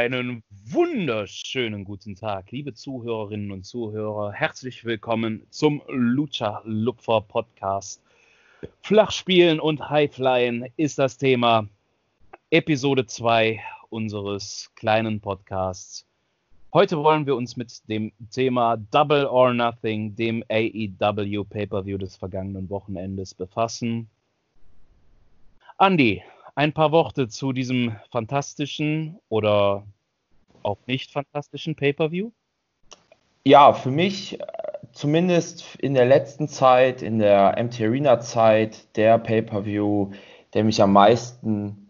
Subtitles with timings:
[0.00, 4.32] Einen wunderschönen guten Tag, liebe Zuhörerinnen und Zuhörer.
[4.32, 8.02] Herzlich willkommen zum Lucha Lupfer Podcast.
[8.80, 11.68] Flachspielen und Highflyen ist das Thema.
[12.48, 16.06] Episode 2 unseres kleinen Podcasts.
[16.72, 22.70] Heute wollen wir uns mit dem Thema Double or Nothing, dem AEW Pay-per-View des vergangenen
[22.70, 24.08] Wochenendes befassen.
[25.78, 26.22] Andy,
[26.60, 29.86] ein paar Worte zu diesem fantastischen oder
[30.62, 32.32] auch nicht fantastischen Pay-per-View?
[33.44, 34.44] Ja, für mich äh,
[34.92, 40.10] zumindest in der letzten Zeit, in der MT Arena Zeit, der Pay-per-View,
[40.52, 41.88] der mich am meisten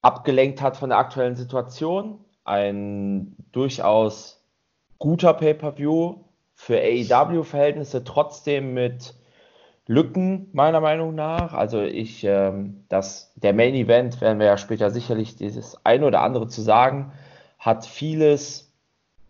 [0.00, 2.18] abgelenkt hat von der aktuellen Situation.
[2.42, 4.44] Ein durchaus
[4.98, 6.16] guter Pay-per-View
[6.56, 9.14] für AEW-Verhältnisse, trotzdem mit
[9.92, 11.52] Lücken, meiner Meinung nach.
[11.52, 16.22] Also ich, ähm, das, der Main Event, werden wir ja später sicherlich dieses eine oder
[16.22, 17.12] andere zu sagen,
[17.58, 18.72] hat vieles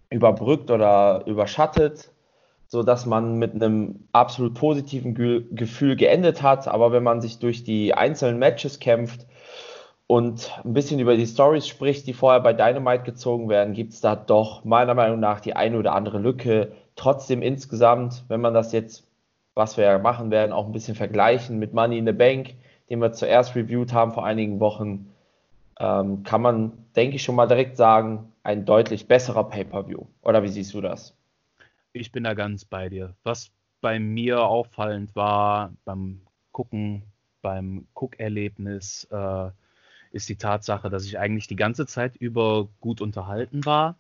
[0.09, 2.11] überbrückt oder überschattet,
[2.69, 6.69] sodass man mit einem absolut positiven Ge Gefühl geendet hat.
[6.69, 9.27] Aber wenn man sich durch die einzelnen Matches kämpft
[10.07, 14.01] und ein bisschen über die Stories spricht, die vorher bei Dynamite gezogen werden, gibt es
[14.01, 16.73] da doch meiner Meinung nach die eine oder andere Lücke.
[16.95, 19.05] Trotzdem insgesamt, wenn man das jetzt
[19.55, 22.55] was wir ja machen werden, auch ein bisschen vergleichen mit Money in the Bank,
[22.89, 25.13] den wir zuerst reviewed haben vor einigen Wochen,
[25.79, 30.07] ähm, kann man, denke ich, schon mal direkt sagen, ein deutlich besserer Pay-per-View.
[30.23, 31.17] Oder wie siehst du das?
[31.93, 33.15] Ich bin da ganz bei dir.
[33.23, 37.03] Was bei mir auffallend war beim Gucken,
[37.41, 39.51] beim Guckerlebnis, äh,
[40.13, 43.97] ist die Tatsache, dass ich eigentlich die ganze Zeit über gut unterhalten war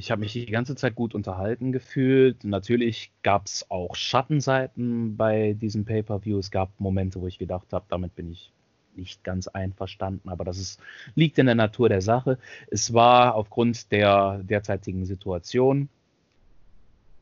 [0.00, 2.42] ich habe mich die ganze Zeit gut unterhalten gefühlt.
[2.42, 6.38] Natürlich gab es auch Schattenseiten bei diesem Pay-per-View.
[6.38, 8.50] Es gab Momente, wo ich gedacht habe, damit bin ich
[8.96, 10.80] nicht ganz einverstanden, aber das ist,
[11.14, 12.38] liegt in der Natur der Sache.
[12.70, 15.90] Es war aufgrund der derzeitigen Situation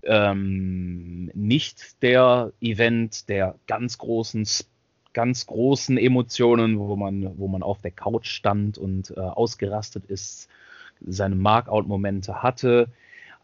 [0.04, 4.46] ähm, nicht der Event der ganz großen,
[5.14, 10.48] ganz großen Emotionen, wo man, wo man auf der Couch stand und äh, ausgerastet ist
[11.06, 12.88] seine Markout-Momente hatte.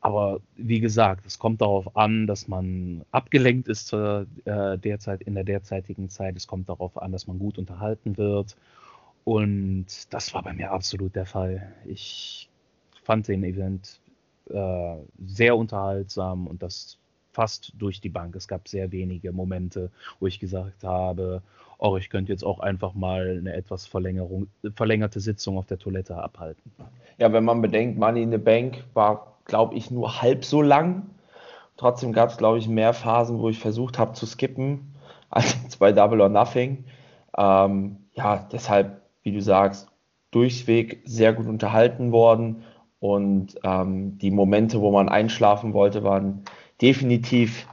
[0.01, 5.45] Aber wie gesagt, es kommt darauf an, dass man abgelenkt ist äh, derzeit, in der
[5.45, 6.37] derzeitigen Zeit.
[6.37, 8.57] Es kommt darauf an, dass man gut unterhalten wird.
[9.25, 11.73] Und das war bei mir absolut der Fall.
[11.87, 12.51] Ich
[13.03, 14.01] fand den Event
[14.51, 16.99] äh, sehr unterhaltsam und das
[17.35, 18.37] fast durch die Bank.
[18.37, 19.91] Es gab sehr wenige Momente,
[20.21, 21.43] wo ich gesagt habe,
[21.79, 26.73] oh, ich könnte jetzt auch einfach mal eine etwas verlängerte Sitzung auf der Toilette abhalten.
[27.19, 31.11] Ja, wenn man bedenkt, Money in the Bank war, glaube ich, nur halb so lang.
[31.77, 34.95] Trotzdem gab es, glaube ich, mehr Phasen, wo ich versucht habe zu skippen,
[35.31, 36.85] als bei Double or Nothing.
[37.37, 39.89] Ähm, ja, deshalb, wie du sagst,
[40.31, 42.63] durchweg sehr gut unterhalten worden.
[43.01, 46.45] Und ähm, die Momente, wo man einschlafen wollte, waren
[46.85, 47.67] definitiv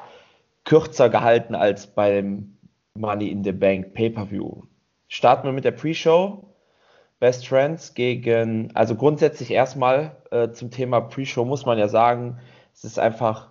[0.64, 2.56] kürzer gehalten als beim
[2.94, 4.64] Money in the Bank Pay-per-View.
[5.10, 6.46] Starten wir mit der Pre-Show.
[7.20, 12.40] Best Friends gegen, also grundsätzlich erstmal äh, zum Thema Pre-Show muss man ja sagen,
[12.74, 13.50] es ist einfach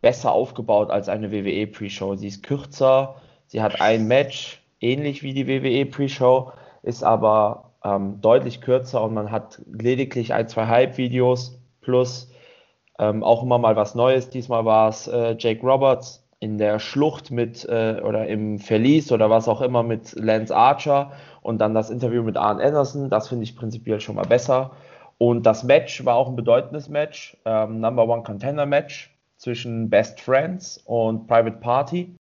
[0.00, 2.14] besser aufgebaut als eine WWE Pre-Show.
[2.14, 3.16] Sie ist kürzer,
[3.48, 9.12] sie hat ein Match, ähnlich wie die WWE Pre-Show, ist aber ähm, deutlich kürzer und
[9.12, 12.30] man hat lediglich ein, zwei Hype-Videos plus
[12.98, 14.30] ähm, auch immer mal was Neues.
[14.30, 19.30] Diesmal war es äh, Jake Roberts in der Schlucht mit äh, oder im Verlies oder
[19.30, 21.12] was auch immer mit Lance Archer
[21.42, 23.08] und dann das Interview mit Arn Anderson.
[23.08, 24.72] Das finde ich prinzipiell schon mal besser.
[25.18, 30.20] Und das Match war auch ein bedeutendes Match, ähm, Number One Contender Match zwischen Best
[30.20, 32.14] Friends und Private Party.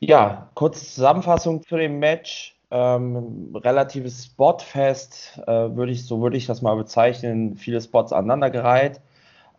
[0.00, 2.56] Ja, kurze Zusammenfassung zu dem Match.
[2.70, 7.56] Ähm, relatives Spotfest, äh, würde ich, so würde ich das mal bezeichnen.
[7.56, 9.00] Viele Spots aneinandergereiht.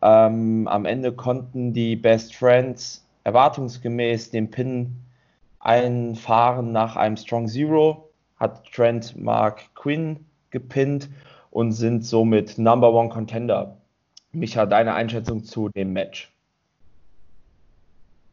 [0.08, 5.04] Ähm, am Ende konnten die Best Friends erwartungsgemäß den Pin
[5.60, 11.10] einfahren nach einem Strong Zero, hat Trent Mark Quinn gepinnt
[11.52, 13.76] und sind somit Number One Contender.
[14.32, 16.32] Micha, deine Einschätzung zu dem Match?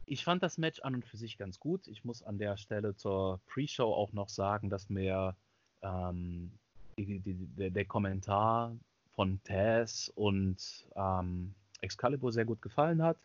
[0.06, 1.88] Ich fand das Match an und für sich ganz gut.
[1.88, 5.34] Ich muss an der Stelle zur Pre-Show auch noch sagen, dass mir
[5.82, 6.52] ähm,
[6.96, 8.76] die, die, der, der, Kommentar
[9.16, 11.52] von Taz und ähm,
[11.84, 13.16] Excalibur sehr gut gefallen hat.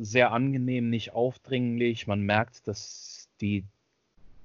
[0.00, 2.06] Sehr angenehm, nicht aufdringlich.
[2.06, 3.64] Man merkt, dass die,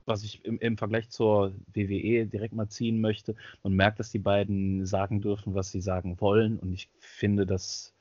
[0.06, 4.19] was ich im, im Vergleich zur WWE direkt mal ziehen möchte, man merkt, dass die
[4.19, 6.60] beiden sagen dürfen, was sie sagen wollen.
[6.60, 7.94] Und ich finde, das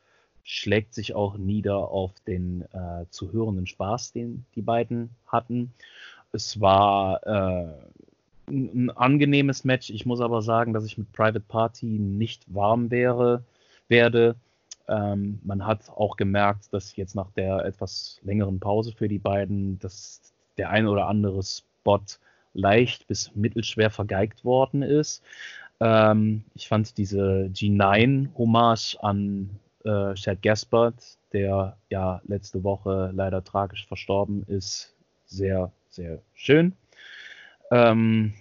[0.45, 5.75] schlägt sich auch nieder auf den äh, zu hörenden Spaß, den die beiden hatten.
[6.33, 7.73] Es war äh,
[8.51, 9.91] ein angenehmes Match.
[9.91, 13.45] Ich muss aber sagen, dass ich mit Private Party nicht warm wäre,
[13.89, 14.37] werde.
[14.89, 19.79] Ähm, man hat auch gemerkt, dass jetzt nach der etwas längeren Pause für die beiden,
[19.79, 22.01] dass der ein oder andere Spot
[22.55, 25.23] leicht bis mittelschwer vergeigt worden ist.
[25.81, 29.51] Ähm, ich fand diese G9-Hommage an
[29.85, 30.95] äh, Chad Gaspard,
[31.33, 34.95] der ja letzte Woche leider tragisch verstorben ist,
[35.27, 36.75] sehr, sehr schön.
[37.71, 38.33] Ähm,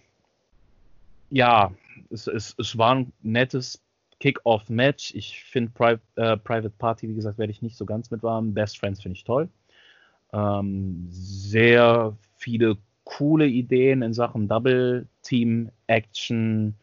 [1.29, 1.71] ja,
[2.09, 3.81] es, es, es war ein nettes
[4.19, 5.13] Kick-Off-Match.
[5.15, 8.53] Ich finde Pri äh, Private Party, wie gesagt, werde ich nicht so ganz mit warm.
[8.53, 9.49] Best Friends finde ich toll.
[10.33, 16.75] Ähm, sehr viele coole Ideen in Sachen Double Team Action.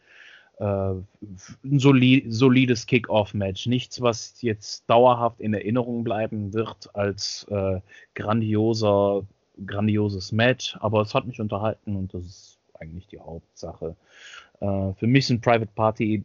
[0.59, 3.67] Äh, ein soli solides Kick-Off-Match.
[3.67, 7.79] Nichts, was jetzt dauerhaft in Erinnerung bleiben wird als äh,
[8.13, 9.25] grandioser,
[9.65, 13.95] grandioses Match, aber es hat mich unterhalten und das ist eigentlich die Hauptsache.
[14.61, 16.23] Äh, für mich sind Private Party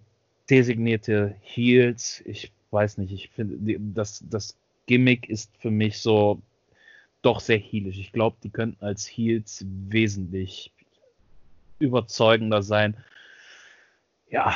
[0.50, 2.22] designierte Heels.
[2.26, 3.56] Ich weiß nicht, ich finde,
[3.94, 4.56] das, das
[4.86, 6.40] Gimmick ist für mich so
[7.22, 7.98] doch sehr heelisch.
[7.98, 10.72] Ich glaube, die könnten als Heels wesentlich
[11.78, 12.96] überzeugender sein.
[14.30, 14.54] Ja,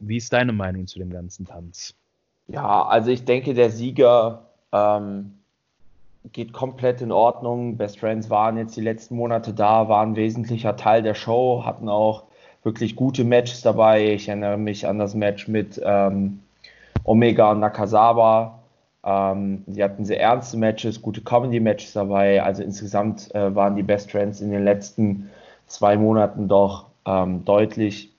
[0.00, 1.94] wie ist deine Meinung zu dem ganzen Tanz?
[2.48, 5.38] Ja, also ich denke, der Sieger ähm,
[6.32, 7.76] geht komplett in Ordnung.
[7.76, 12.24] Best Friends waren jetzt die letzten Monate da, waren wesentlicher Teil der Show, hatten auch
[12.64, 14.14] wirklich gute Matches dabei.
[14.14, 16.40] Ich erinnere mich an das Match mit ähm,
[17.04, 18.58] Omega und Nakazawa.
[19.04, 22.42] Ähm, sie hatten sehr ernste Matches, gute Comedy-Matches dabei.
[22.42, 25.30] Also insgesamt äh, waren die Best Friends in den letzten
[25.66, 28.10] zwei Monaten doch ähm, deutlich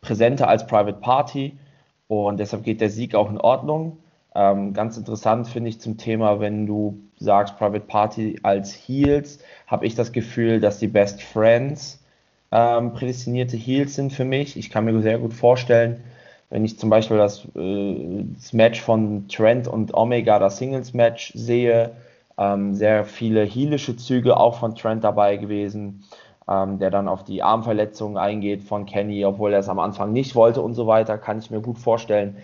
[0.00, 1.58] präsenter als Private Party.
[2.06, 3.98] Und deshalb geht der Sieg auch in Ordnung.
[4.34, 9.86] Ähm, ganz interessant finde ich zum Thema, wenn du sagst Private Party als Heels, habe
[9.86, 11.99] ich das Gefühl, dass die Best Friends
[12.52, 14.56] ähm, prädestinierte Heels sind für mich.
[14.56, 16.02] Ich kann mir sehr gut vorstellen,
[16.50, 21.92] wenn ich zum Beispiel das, äh, das Match von Trent und Omega, das Singles-Match sehe,
[22.38, 26.04] ähm, sehr viele heelische Züge auch von Trent dabei gewesen,
[26.48, 30.34] ähm, der dann auf die Armverletzungen eingeht von Kenny, obwohl er es am Anfang nicht
[30.34, 32.38] wollte und so weiter, kann ich mir gut vorstellen.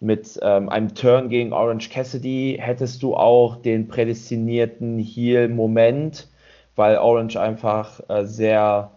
[0.00, 6.28] Mit ähm, einem Turn gegen Orange Cassidy hättest du auch den prädestinierten Heel-Moment,
[6.74, 8.90] weil Orange einfach äh, sehr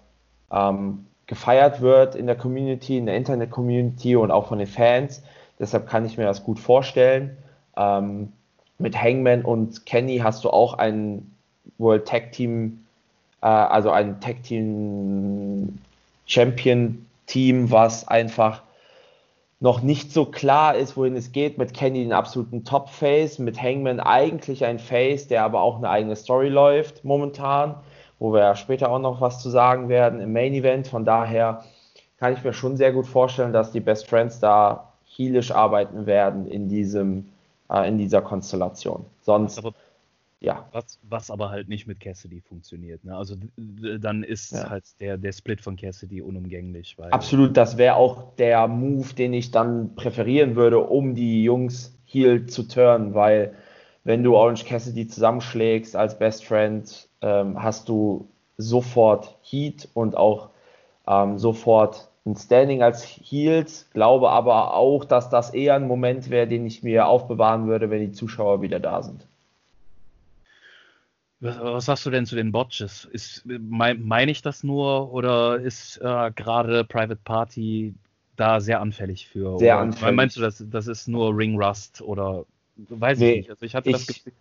[0.56, 5.24] ähm, gefeiert wird in der Community, in der Internet-Community und auch von den Fans.
[5.60, 7.38] Deshalb kann ich mir das gut vorstellen.
[7.76, 8.32] Ähm,
[8.78, 11.32] mit Hangman und Kenny hast du auch ein
[11.78, 12.86] World Tag Team,
[13.42, 15.80] äh, also ein Tag Team
[16.26, 18.62] Champion Team, was einfach
[19.60, 21.58] noch nicht so klar ist, wohin es geht.
[21.58, 26.16] Mit Kenny den absoluten Top-Face, mit Hangman eigentlich ein Face, der aber auch eine eigene
[26.16, 27.76] Story läuft momentan
[28.20, 30.88] wo wir ja später auch noch was zu sagen werden im Main Event.
[30.88, 31.64] Von daher
[32.18, 36.48] kann ich mir schon sehr gut vorstellen, dass die Best Friends da heelisch arbeiten werden
[36.48, 37.30] in diesem
[37.70, 39.06] äh, in dieser Konstellation.
[39.22, 39.74] Sonst aber,
[40.40, 40.68] ja.
[40.72, 43.04] Was, was aber halt nicht mit Cassidy funktioniert.
[43.04, 43.16] Ne?
[43.16, 44.70] Also dann ist ja.
[44.70, 46.96] halt der, der Split von Cassidy unumgänglich.
[47.12, 52.46] Absolut, das wäre auch der Move, den ich dann präferieren würde, um die Jungs heel
[52.46, 53.56] zu turnen, weil
[54.04, 60.50] wenn du Orange Cassidy zusammenschlägst als Best Friend, ähm, hast du sofort Heat und auch
[61.08, 63.90] ähm, sofort ein Standing als Heels.
[63.94, 68.02] Glaube aber auch, dass das eher ein Moment wäre, den ich mir aufbewahren würde, wenn
[68.02, 69.26] die Zuschauer wieder da sind.
[71.40, 73.10] Was, was sagst du denn zu den Botches?
[73.44, 77.96] Meine mein ich das nur oder ist äh, gerade Private Party
[78.36, 79.58] da sehr anfällig für?
[79.58, 80.16] Sehr oder anfällig.
[80.16, 82.46] Meinst du, das, das ist nur Ring Rust oder
[82.76, 83.50] weiß nee, ich nicht?
[83.50, 84.34] Also ich hatte ich, das Gefühl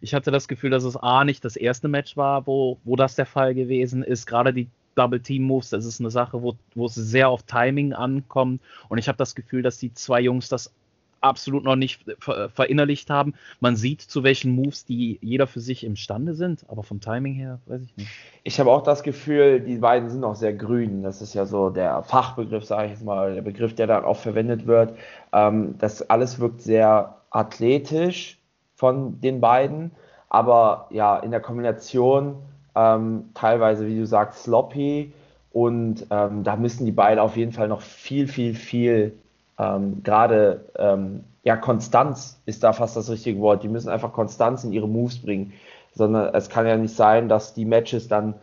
[0.00, 3.14] ich hatte das Gefühl, dass es A nicht das erste Match war, wo, wo das
[3.14, 4.26] der Fall gewesen ist.
[4.26, 7.92] Gerade die Double Team Moves, das ist eine Sache, wo, wo es sehr auf Timing
[7.92, 8.60] ankommt.
[8.88, 10.72] Und ich habe das Gefühl, dass die zwei Jungs das
[11.20, 13.34] absolut noch nicht ver verinnerlicht haben.
[13.60, 17.60] Man sieht, zu welchen Moves die jeder für sich imstande sind, aber vom Timing her
[17.66, 18.10] weiß ich nicht.
[18.44, 21.02] Ich habe auch das Gefühl, die beiden sind noch sehr grün.
[21.02, 24.66] Das ist ja so der Fachbegriff, sage ich jetzt mal, der Begriff, der darauf verwendet
[24.66, 24.94] wird.
[25.32, 28.37] Ähm, das alles wirkt sehr athletisch
[28.78, 29.90] von den beiden.
[30.28, 32.36] Aber ja, in der Kombination
[32.76, 35.12] ähm, teilweise, wie du sagst, sloppy.
[35.52, 39.18] Und ähm, da müssen die beiden auf jeden Fall noch viel, viel, viel,
[39.58, 43.64] ähm, gerade, ähm, ja, Konstanz ist da fast das richtige Wort.
[43.64, 45.52] Die müssen einfach Konstanz in ihre Moves bringen.
[45.92, 48.34] Sondern es kann ja nicht sein, dass die Matches dann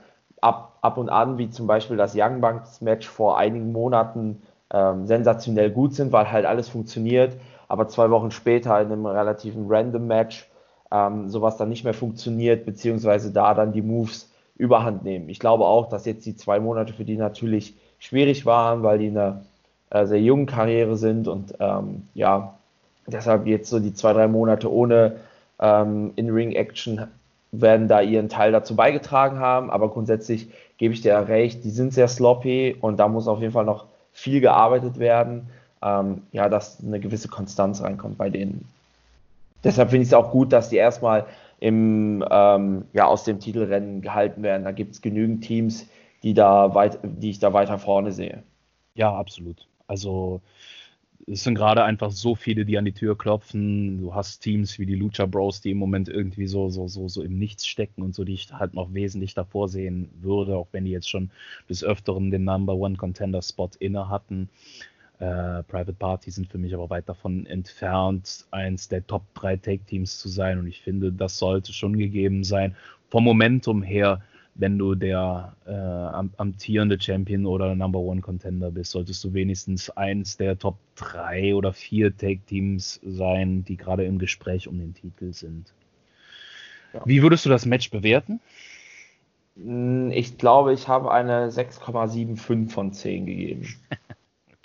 [0.42, 4.42] ab, ab und an, wie zum Beispiel das Young Bucks Match vor einigen Monaten,
[4.74, 7.38] ähm, sensationell gut sind, weil halt alles funktioniert
[7.68, 10.48] aber zwei Wochen später in einem relativen Random Match
[10.92, 15.30] ähm, sowas dann nicht mehr funktioniert, beziehungsweise da dann die Moves überhand nehmen.
[15.30, 19.08] Ich glaube auch, dass jetzt die zwei Monate für die natürlich schwierig waren, weil die
[19.08, 19.42] in einer
[19.90, 22.56] äh, sehr jungen Karriere sind und ähm, ja,
[23.08, 25.18] deshalb jetzt so die zwei, drei Monate ohne
[25.60, 27.08] ähm, In-Ring-Action
[27.52, 31.94] werden da ihren Teil dazu beigetragen haben, aber grundsätzlich gebe ich dir recht, die sind
[31.94, 35.50] sehr sloppy und da muss auf jeden Fall noch viel gearbeitet werden,
[35.86, 38.66] ähm, ja, dass eine gewisse Konstanz reinkommt bei denen.
[39.64, 41.26] Deshalb finde ich es auch gut, dass die erstmal
[41.60, 44.64] im, ähm, ja, aus dem Titelrennen gehalten werden.
[44.64, 45.88] Da gibt es genügend Teams,
[46.24, 48.44] die, da weit, die ich da weiter vorne sehe.
[48.96, 49.68] Ja, absolut.
[49.88, 50.42] Also
[51.28, 54.00] es sind gerade einfach so viele, die an die Tür klopfen.
[54.00, 57.24] Du hast Teams wie die Lucha Bros, die im Moment irgendwie so, so, so, so
[57.24, 60.86] im Nichts stecken und so, die ich halt noch wesentlich davor sehen würde, auch wenn
[60.86, 61.32] die jetzt schon
[61.70, 64.50] des Öfteren den Number One Contender Spot inne hatten.
[65.20, 70.20] Äh, Private Party sind für mich aber weit davon entfernt, eins der Top 3 Take-Teams
[70.20, 70.60] zu sein.
[70.60, 72.76] Und ich finde, das sollte schon gegeben sein.
[73.10, 74.22] Vom Momentum her
[74.56, 80.38] wenn du der äh, amtierende Champion oder Number One Contender bist, solltest du wenigstens eins
[80.38, 85.74] der Top 3 oder 4 Take-Teams sein, die gerade im Gespräch um den Titel sind.
[86.94, 87.02] Ja.
[87.06, 88.40] Wie würdest du das Match bewerten?
[89.58, 93.68] Hm, ich glaube, ich habe eine 6,75 von 10 gegeben.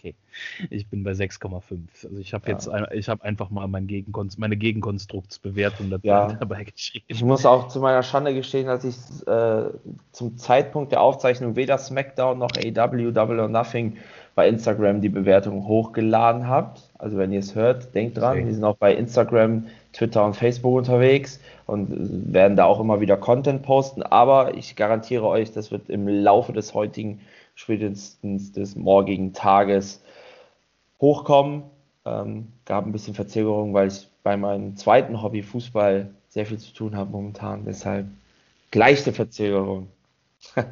[0.00, 0.14] okay.
[0.71, 1.62] Ich bin bei 6,5.
[2.04, 2.54] Also ich habe ja.
[2.54, 6.33] jetzt ich habe einfach mal mein Gegenkon meine Gegenkonstruktsbewertung ja.
[6.40, 7.04] dabei geschrieben.
[7.09, 9.71] Ich muss auch zu meiner Schande gestehen, dass ich äh,
[10.12, 13.97] zum Zeitpunkt der Aufzeichnung weder SmackDown noch AW Double or Nothing
[14.35, 16.75] bei Instagram die Bewertung hochgeladen habe.
[16.99, 18.47] Also wenn ihr es hört, denkt dran, okay.
[18.47, 23.16] die sind auch bei Instagram, Twitter und Facebook unterwegs und werden da auch immer wieder
[23.16, 24.02] Content posten.
[24.02, 27.21] Aber ich garantiere euch, das wird im Laufe des heutigen
[27.61, 30.02] spätestens des morgigen Tages
[31.00, 31.64] hochkommen.
[32.07, 36.73] Ähm, gab ein bisschen Verzögerung, weil ich bei meinem zweiten Hobby Fußball sehr viel zu
[36.73, 37.64] tun habe momentan.
[37.64, 38.07] Deshalb
[38.71, 39.88] gleiche Verzögerung.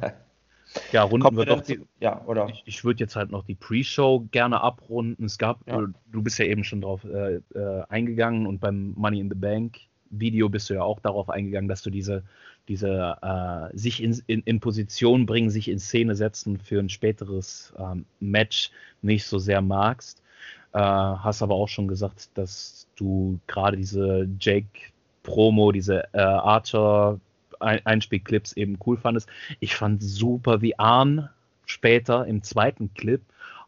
[0.91, 2.49] ja, runden wir doch die, ja, oder?
[2.49, 5.25] Ich, ich würde jetzt halt noch die Pre-Show gerne abrunden.
[5.25, 5.85] Es gab, ja.
[6.11, 9.77] du bist ja eben schon drauf äh, äh, eingegangen und beim Money in the Bank
[10.09, 12.23] Video bist du ja auch darauf eingegangen, dass du diese
[12.69, 17.73] diese äh, sich in, in, in, Position bringen, sich in Szene setzen für ein späteres
[17.77, 18.69] ähm, Match
[19.01, 20.21] nicht so sehr magst.
[20.73, 27.19] Äh, hast aber auch schon gesagt, dass du gerade diese Jake-Promo, diese äh, Archer
[27.59, 29.27] Einspielclips eben cool fandest.
[29.59, 31.29] Ich fand super, wie Arn
[31.65, 33.21] später im zweiten Clip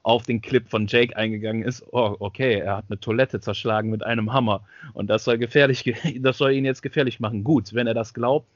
[0.03, 4.03] auf den Clip von Jake eingegangen ist, oh, okay, er hat eine Toilette zerschlagen mit
[4.03, 4.61] einem Hammer
[4.93, 5.83] und das soll gefährlich,
[6.19, 7.43] das soll ihn jetzt gefährlich machen.
[7.43, 8.47] Gut, wenn er das glaubt,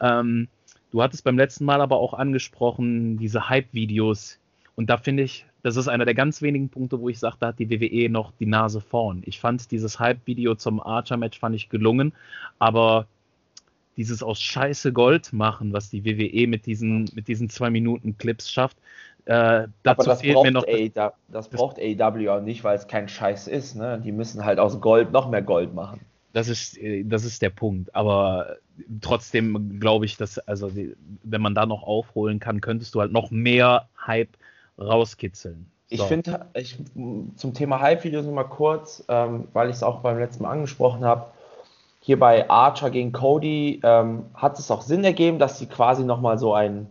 [0.00, 0.48] ähm,
[0.90, 4.38] du hattest beim letzten Mal aber auch angesprochen, diese Hype-Videos.
[4.76, 7.48] Und da finde ich, das ist einer der ganz wenigen Punkte, wo ich sage, da
[7.48, 9.22] hat die WWE noch die Nase vorn.
[9.26, 12.12] Ich fand dieses Hype-Video zum Archer-Match fand ich gelungen,
[12.60, 13.08] aber
[13.96, 18.48] dieses aus Scheiße Gold machen, was die WWE mit diesen, mit diesen zwei Minuten Clips
[18.48, 18.76] schafft,
[19.28, 20.64] äh, dazu das fehlt mir noch.
[20.66, 23.76] A, das, braucht AEW auch nicht, weil es kein Scheiß ist.
[23.76, 24.00] Ne?
[24.02, 26.00] Die müssen halt aus Gold noch mehr Gold machen.
[26.32, 27.94] Das ist, das ist der Punkt.
[27.94, 28.56] Aber
[29.02, 30.70] trotzdem glaube ich, dass, also
[31.24, 34.30] wenn man da noch aufholen kann, könntest du halt noch mehr Hype
[34.78, 35.70] rauskitzeln.
[35.90, 35.96] So.
[35.96, 36.78] Ich finde, ich,
[37.36, 41.26] zum Thema Hype-Videos nochmal kurz, ähm, weil ich es auch beim letzten Mal angesprochen habe.
[42.00, 46.38] Hier bei Archer gegen Cody ähm, hat es auch Sinn ergeben, dass sie quasi nochmal
[46.38, 46.86] so einen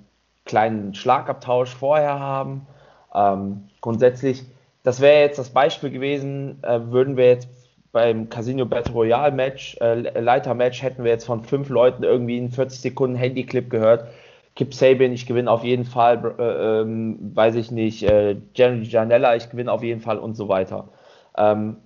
[0.48, 2.66] kleinen Schlagabtausch vorher haben.
[3.14, 4.44] Ähm, grundsätzlich,
[4.84, 7.50] das wäre jetzt das Beispiel gewesen, äh, würden wir jetzt
[7.92, 12.38] beim Casino Battle Royale Match, äh, Leiter Match, hätten wir jetzt von fünf Leuten irgendwie
[12.38, 14.08] in 40 Sekunden Handyclip gehört.
[14.56, 19.50] Kip Sabian, ich gewinne auf jeden Fall, äh, ähm, weiß ich nicht, äh, Janella, ich
[19.50, 20.90] gewinne auf jeden Fall und so weiter.
[21.38, 21.78] Ähm,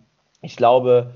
[0.42, 1.12] ich glaube,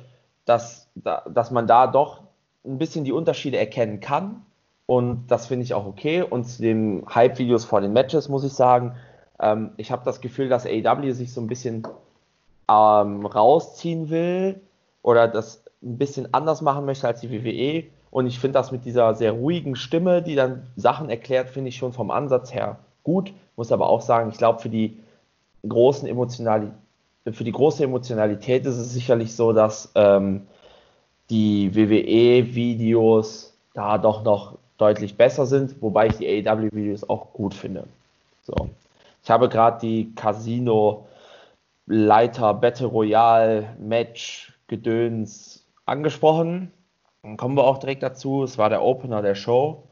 [0.46, 2.22] dass, da, dass man da doch
[2.66, 4.45] ein bisschen die Unterschiede erkennen kann
[4.86, 6.22] und das finde ich auch okay.
[6.22, 8.96] Und zu den Hype-Videos vor den Matches muss ich sagen,
[9.40, 11.88] ähm, ich habe das Gefühl, dass AEW sich so ein bisschen
[12.70, 14.62] ähm, rausziehen will
[15.02, 17.86] oder das ein bisschen anders machen möchte als die WWE.
[18.12, 21.78] Und ich finde das mit dieser sehr ruhigen Stimme, die dann Sachen erklärt, finde ich
[21.78, 23.34] schon vom Ansatz her gut.
[23.56, 24.98] Muss aber auch sagen, ich glaube, für die
[25.68, 26.08] großen
[27.32, 30.46] für die große Emotionalität ist es sicherlich so, dass ähm,
[31.32, 37.86] die WWE-Videos da doch noch deutlich besser sind, wobei ich die AEW-Videos auch gut finde.
[38.44, 38.70] So.
[39.24, 41.08] Ich habe gerade die Casino
[41.88, 46.72] Leiter Battle Royale Match Gedöns angesprochen.
[47.22, 48.44] Dann kommen wir auch direkt dazu.
[48.44, 49.84] Es war der Opener der Show.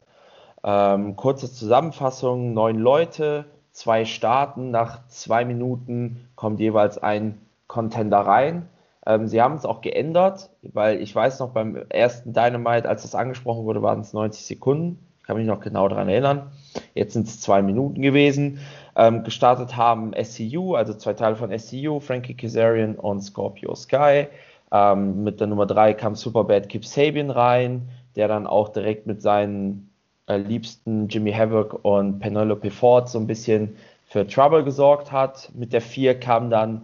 [0.63, 4.71] Ähm, kurze Zusammenfassung: neun Leute, zwei starten.
[4.71, 8.69] Nach zwei Minuten kommt jeweils ein Contender rein.
[9.05, 13.15] Ähm, sie haben es auch geändert, weil ich weiß noch beim ersten Dynamite, als das
[13.15, 14.99] angesprochen wurde, waren es 90 Sekunden.
[15.25, 16.51] kann mich noch genau daran erinnern.
[16.93, 18.59] Jetzt sind es zwei Minuten gewesen.
[18.95, 24.27] Ähm, gestartet haben SCU, also zwei Teile von SCU, Frankie Kazarian und Scorpio Sky.
[24.71, 29.21] Ähm, mit der Nummer drei kam Superbad Kip Sabian rein, der dann auch direkt mit
[29.21, 29.89] seinen
[30.27, 33.75] äh, liebsten Jimmy Havoc und Penelope Ford so ein bisschen
[34.07, 35.51] für Trouble gesorgt hat.
[35.55, 36.83] Mit der vier kam dann,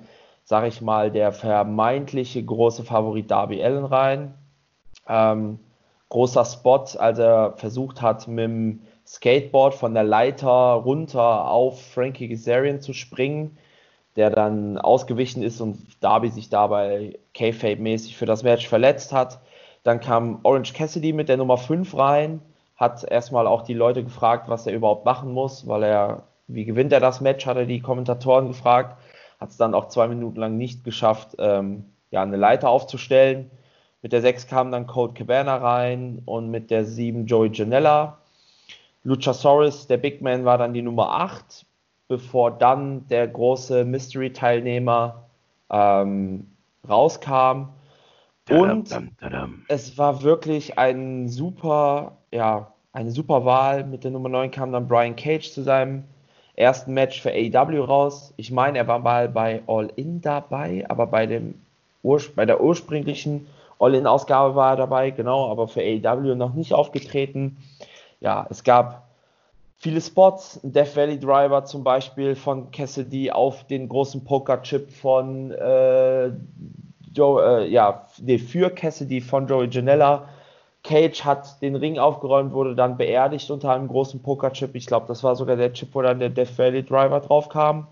[0.50, 4.34] sag ich mal, der vermeintliche große Favorit Darby Allen rein.
[5.08, 5.60] Ähm,
[6.10, 12.30] großer Spot, als er versucht hat, mit dem Skateboard von der Leiter runter auf Frankie
[12.30, 13.60] Gazarian zu springen,
[14.16, 19.42] der dann ausgewichen ist und Darby sich dabei K-Fape-mäßig für das Match verletzt hat.
[19.84, 22.42] Dann kam Orange Cassidy mit der Nummer 5 rein,
[22.76, 26.92] hat erstmal auch die Leute gefragt, was er überhaupt machen muss, weil er, wie gewinnt
[26.92, 28.98] er das Match, hat er die Kommentatoren gefragt,
[29.40, 33.50] hat es dann auch zwei Minuten lang nicht geschafft, ähm, ja, eine Leiter aufzustellen.
[34.02, 38.18] Mit der 6 kam dann Code Cabana rein und mit der 7 Joey Janella.
[39.04, 41.66] Luchasaurus, der Big Man, war dann die Nummer 8,
[42.08, 45.26] bevor dann der große Mystery-Teilnehmer
[45.70, 46.48] ähm,
[46.88, 47.70] rauskam.
[48.50, 48.90] Und
[49.68, 53.86] es war wirklich ein super, ja, eine super Wahl.
[53.86, 56.06] Mit der Nummer 9 kam dann Brian Cage zu seinem
[56.60, 58.34] ersten Match für AEW raus.
[58.38, 61.56] Ich meine, er war mal bei All In dabei, aber bei, dem
[62.36, 63.48] bei der ursprünglichen
[63.80, 67.58] All-In-Ausgabe war er dabei, genau, aber für AEW noch nicht aufgetreten.
[68.20, 69.08] Ja, es gab
[69.78, 76.32] viele Spots, Death Valley Driver zum Beispiel von Cassidy auf den großen Poker-Chip von äh,
[77.14, 80.28] Joe, äh, ja, nee, für Cassidy von Joey Janella.
[80.90, 84.74] Cage hat den Ring aufgeräumt, wurde dann beerdigt unter einem großen Poker-Chip.
[84.74, 87.86] Ich glaube, das war sogar der Chip, wo dann der Death Valley Driver drauf kam.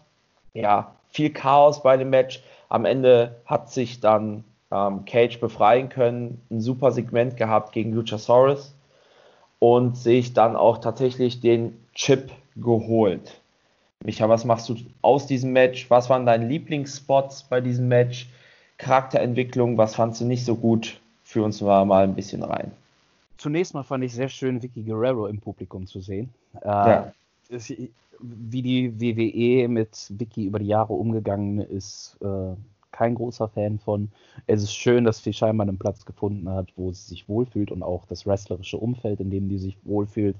[0.56, 2.42] Ja, viel Chaos bei dem Match.
[2.70, 8.74] Am Ende hat sich dann ähm, Cage befreien können, ein super Segment gehabt gegen Luchasaurus
[9.60, 13.40] und sich dann auch tatsächlich den Chip geholt.
[14.04, 15.88] Micha, was machst du aus diesem Match?
[15.92, 18.28] Was waren deine Lieblingsspots bei diesem Match?
[18.80, 21.00] Charakterentwicklung, was fandst du nicht so gut?
[21.24, 22.72] Führ uns mal, mal ein bisschen rein.
[23.38, 26.34] Zunächst mal fand ich sehr schön, Vicky Guerrero im Publikum zu sehen.
[26.62, 27.14] Äh, ja.
[28.20, 32.56] wie die WWE mit Vicky über die Jahre umgegangen ist, äh,
[32.92, 34.10] kein großer Fan von.
[34.48, 37.84] Es ist schön, dass sie scheinbar einen Platz gefunden hat, wo sie sich wohlfühlt und
[37.84, 40.36] auch das wrestlerische Umfeld, in dem sie sich wohlfühlt.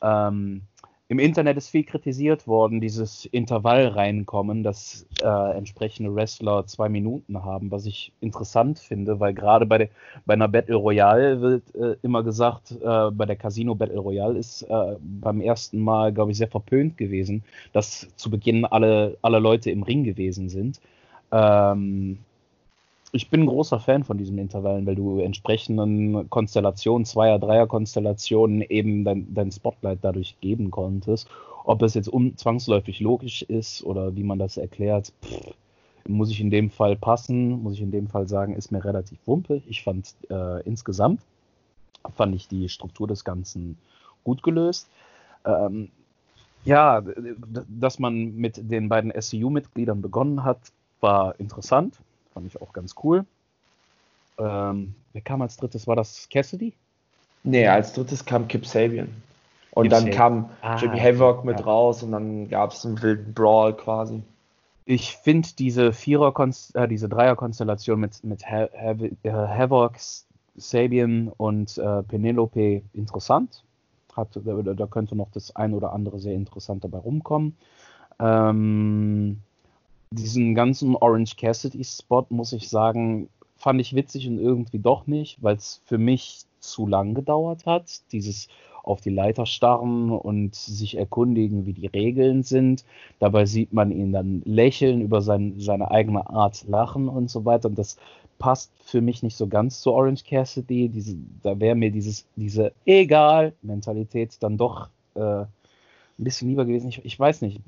[0.00, 0.62] Ähm,
[1.10, 7.42] Im Internet ist viel kritisiert worden, dieses Intervall reinkommen, dass äh, entsprechende Wrestler zwei Minuten
[7.42, 9.90] haben, was ich interessant finde, weil gerade bei,
[10.24, 14.62] bei einer Battle Royale wird äh, immer gesagt, äh, bei der Casino Battle Royale ist
[14.62, 17.42] äh, beim ersten Mal, glaube ich, sehr verpönt gewesen,
[17.72, 20.80] dass zu Beginn alle, alle Leute im Ring gewesen sind.
[21.32, 22.20] Ähm,
[23.12, 29.04] ich bin ein großer Fan von diesen Intervallen, weil du entsprechenden Konstellationen, Zweier-, Dreier-Konstellationen eben
[29.04, 31.28] dein, dein Spotlight dadurch geben konntest.
[31.64, 35.54] Ob es jetzt zwangsläufig logisch ist oder wie man das erklärt, pff,
[36.08, 39.18] muss ich in dem Fall passen, muss ich in dem Fall sagen, ist mir relativ
[39.26, 39.62] wumpe.
[39.68, 41.20] Ich fand äh, insgesamt,
[42.16, 43.76] fand ich die Struktur des Ganzen
[44.24, 44.88] gut gelöst.
[45.44, 45.90] Ähm,
[46.64, 47.02] ja,
[47.68, 50.58] dass man mit den beiden SCU-Mitgliedern begonnen hat,
[51.00, 51.98] war interessant,
[52.32, 53.24] fand ich auch ganz cool.
[54.38, 55.86] Ähm, wer kam als drittes?
[55.86, 56.72] War das Cassidy?
[57.42, 59.08] Nee, als drittes kam Kip Sabian.
[59.72, 60.16] Und Kip dann Sabian.
[60.16, 61.64] kam ah, Jimmy Havoc mit ja.
[61.64, 64.22] raus und dann gab es einen wilden Brawl quasi.
[64.84, 66.34] Ich finde diese Vierer,
[66.74, 69.96] äh, diese Dreier-Konstellation mit, mit ha ha äh, Havoc,
[70.56, 73.62] Sabian und äh, Penelope interessant.
[74.16, 77.56] Hat, da, da, könnte noch das ein oder andere sehr interessant dabei rumkommen.
[78.18, 79.38] Ähm,
[80.12, 85.42] diesen ganzen Orange Cassidy Spot, muss ich sagen, fand ich witzig und irgendwie doch nicht,
[85.42, 88.00] weil es für mich zu lang gedauert hat.
[88.12, 88.48] Dieses
[88.82, 92.84] auf die Leiter starren und sich erkundigen, wie die Regeln sind.
[93.18, 97.68] Dabei sieht man ihn dann lächeln, über sein, seine eigene Art lachen und so weiter.
[97.68, 97.98] Und das
[98.38, 100.88] passt für mich nicht so ganz zu Orange Cassidy.
[100.88, 105.44] Diese, da wäre mir dieses, diese Egal-Mentalität dann doch äh,
[106.20, 106.88] ein bisschen lieber gewesen.
[106.88, 107.60] Ich, ich weiß nicht,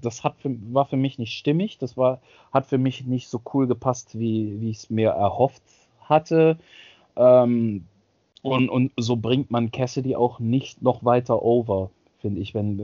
[0.00, 1.78] das hat für, war für mich nicht stimmig.
[1.78, 2.20] Das war,
[2.52, 5.62] hat für mich nicht so cool gepasst, wie, wie ich es mir erhofft
[6.00, 6.58] hatte.
[7.16, 7.84] Ähm,
[8.42, 11.90] und, und so bringt man Cassidy auch nicht noch weiter over,
[12.20, 12.54] finde ich.
[12.54, 12.76] Wenn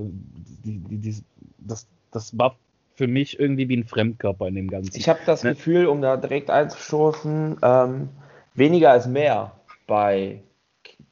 [0.64, 1.16] die, die, die,
[1.58, 2.56] das, das war
[2.94, 4.96] für mich irgendwie wie ein Fremdkörper in dem Ganzen.
[4.96, 5.50] Ich habe das ne?
[5.50, 8.08] Gefühl, um da direkt einzustoßen, ähm,
[8.54, 9.52] weniger als mehr
[9.86, 10.42] bei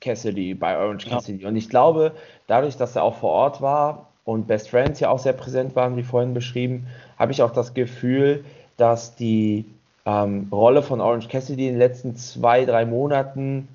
[0.01, 1.43] Cassidy, bei Orange Cassidy.
[1.43, 1.49] Ja.
[1.49, 2.13] Und ich glaube,
[2.47, 5.97] dadurch, dass er auch vor Ort war und Best Friends ja auch sehr präsent waren,
[5.97, 6.87] wie vorhin beschrieben,
[7.19, 8.45] habe ich auch das Gefühl,
[8.77, 9.65] dass die
[10.07, 13.69] ähm, Rolle von Orange Cassidy in den letzten zwei, drei Monaten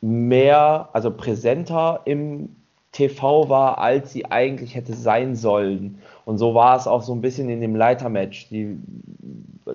[0.00, 2.48] mehr, also präsenter im
[2.92, 5.98] TV war, als sie eigentlich hätte sein sollen.
[6.24, 8.48] Und so war es auch so ein bisschen in dem Leitermatch.
[8.48, 8.78] Die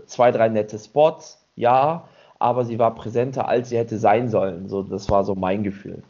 [0.07, 2.07] zwei, drei nette Spots, ja,
[2.41, 4.67] aber sie war präsenter, als sie hätte sein sollen.
[4.67, 6.03] So, das war so mein Gefühl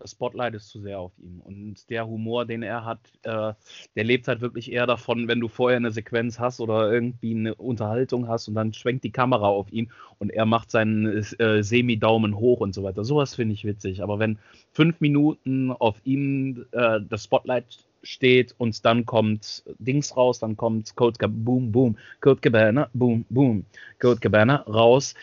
[0.00, 1.40] das Spotlight ist zu sehr auf ihm.
[1.40, 3.52] Und der Humor, den er hat, äh,
[3.94, 7.54] der lebt halt wirklich eher davon, wenn du vorher eine Sequenz hast oder irgendwie eine
[7.54, 12.36] Unterhaltung hast und dann schwenkt die Kamera auf ihn und er macht seinen äh, Semi-Daumen
[12.36, 13.04] hoch und so weiter.
[13.04, 14.02] Sowas finde ich witzig.
[14.02, 14.38] Aber wenn
[14.72, 20.94] fünf Minuten auf ihm äh, das Spotlight steht und dann kommt Dings raus, dann kommt
[20.96, 23.64] Code Boom Boom, Code Cabana, Boom Boom,
[23.98, 25.14] Code Cabana raus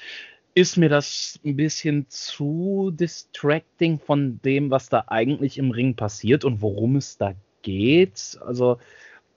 [0.58, 6.44] ist mir das ein bisschen zu distracting von dem, was da eigentlich im Ring passiert
[6.46, 8.40] und worum es da geht.
[8.44, 8.80] Also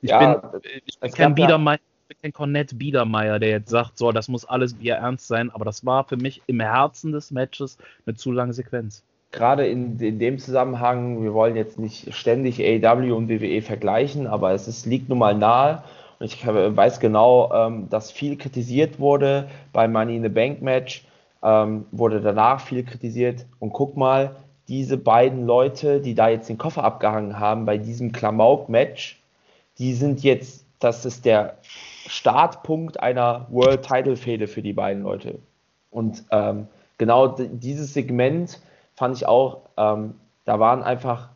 [0.01, 1.79] ich ja, bin, ich bin kein Biedermeier,
[2.23, 5.85] kein Cornette Biedermeier, der jetzt sagt, so, das muss alles Bier ernst sein, aber das
[5.85, 7.77] war für mich im Herzen des Matches
[8.07, 9.05] eine zu lange Sequenz.
[9.33, 14.53] Gerade in, in dem Zusammenhang, wir wollen jetzt nicht ständig AEW und WWE vergleichen, aber
[14.53, 15.85] es ist, liegt nun mal nahe.
[16.19, 21.05] Und ich weiß genau, ähm, dass viel kritisiert wurde beim Money in the Bank Match
[21.43, 23.47] ähm, wurde danach viel kritisiert.
[23.59, 24.37] Und guck mal,
[24.69, 29.21] diese beiden Leute, die da jetzt den Koffer abgehangen haben bei diesem Klamauk-Match,
[29.79, 31.59] die sind jetzt, das ist der
[32.07, 35.39] Startpunkt einer World Title Fehde für die beiden Leute.
[35.91, 36.67] Und ähm,
[36.99, 38.61] genau dieses Segment
[39.01, 41.31] fand ich auch, ähm, da waren einfach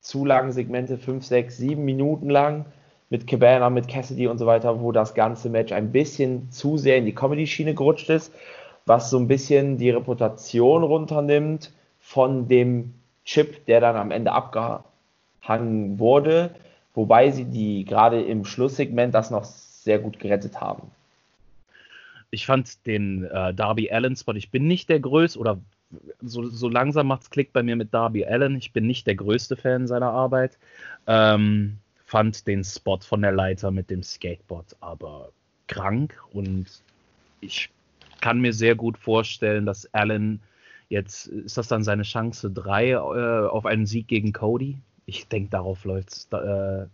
[0.00, 2.64] zu lange Segmente, 5, 6, 7 Minuten lang
[3.10, 6.96] mit Cabana, mit Cassidy und so weiter, wo das ganze Match ein bisschen zu sehr
[6.96, 8.32] in die Comedy-Schiene gerutscht ist
[8.86, 12.94] was so ein bisschen die Reputation runternimmt von dem
[13.24, 16.54] Chip, der dann am Ende abgehangen wurde,
[16.94, 20.90] wobei sie die gerade im Schlusssegment das noch sehr gut gerettet haben.
[22.30, 25.58] Ich fand den äh, Darby Allen Spot, ich bin nicht der größte oder
[26.20, 28.56] so, so langsam macht es Klick bei mir mit Darby Allen.
[28.56, 30.58] Ich bin nicht der größte Fan seiner Arbeit.
[31.06, 35.30] Ähm, fand den Spot von der Leiter mit dem Skateboard aber
[35.68, 36.66] krank und
[37.40, 37.70] ich
[38.20, 40.40] kann mir sehr gut vorstellen, dass Allen
[40.88, 42.96] jetzt, ist das dann seine Chance 3 äh,
[43.48, 44.78] auf einen Sieg gegen Cody?
[45.06, 46.86] Ich denke, darauf läuft es äh,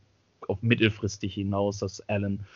[0.60, 2.46] mittelfristig hinaus, dass Allen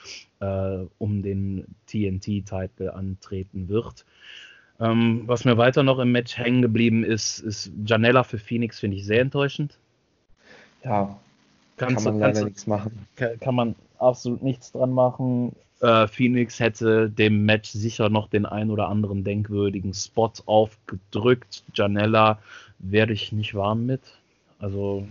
[0.40, 4.05] äh, um den TNT-Titel antreten wird.
[4.81, 8.97] Ähm, was mir weiter noch im Match hängen geblieben ist, ist Janella für Phoenix, finde
[8.97, 9.77] ich sehr enttäuschend.
[10.85, 11.19] Ja,
[11.77, 13.07] kannst, kann man leider nichts machen.
[13.16, 18.47] Kann, kann man absolut nichts dran machen äh, Phoenix hätte dem Match sicher noch den
[18.47, 21.64] ein oder anderen denkwürdigen Spot aufgedrückt.
[21.75, 22.38] Janella
[22.79, 24.03] werde ich nicht warm mit.
[24.59, 25.07] Also.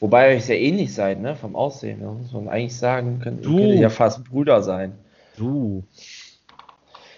[0.00, 1.36] Wobei ihr euch sehr ähnlich seid, ne?
[1.36, 2.00] Vom Aussehen.
[2.00, 2.06] Ne?
[2.06, 3.56] Muss man eigentlich sagen, könnt, du.
[3.56, 4.92] könnt ja fast Brüder sein.
[5.36, 5.84] Du.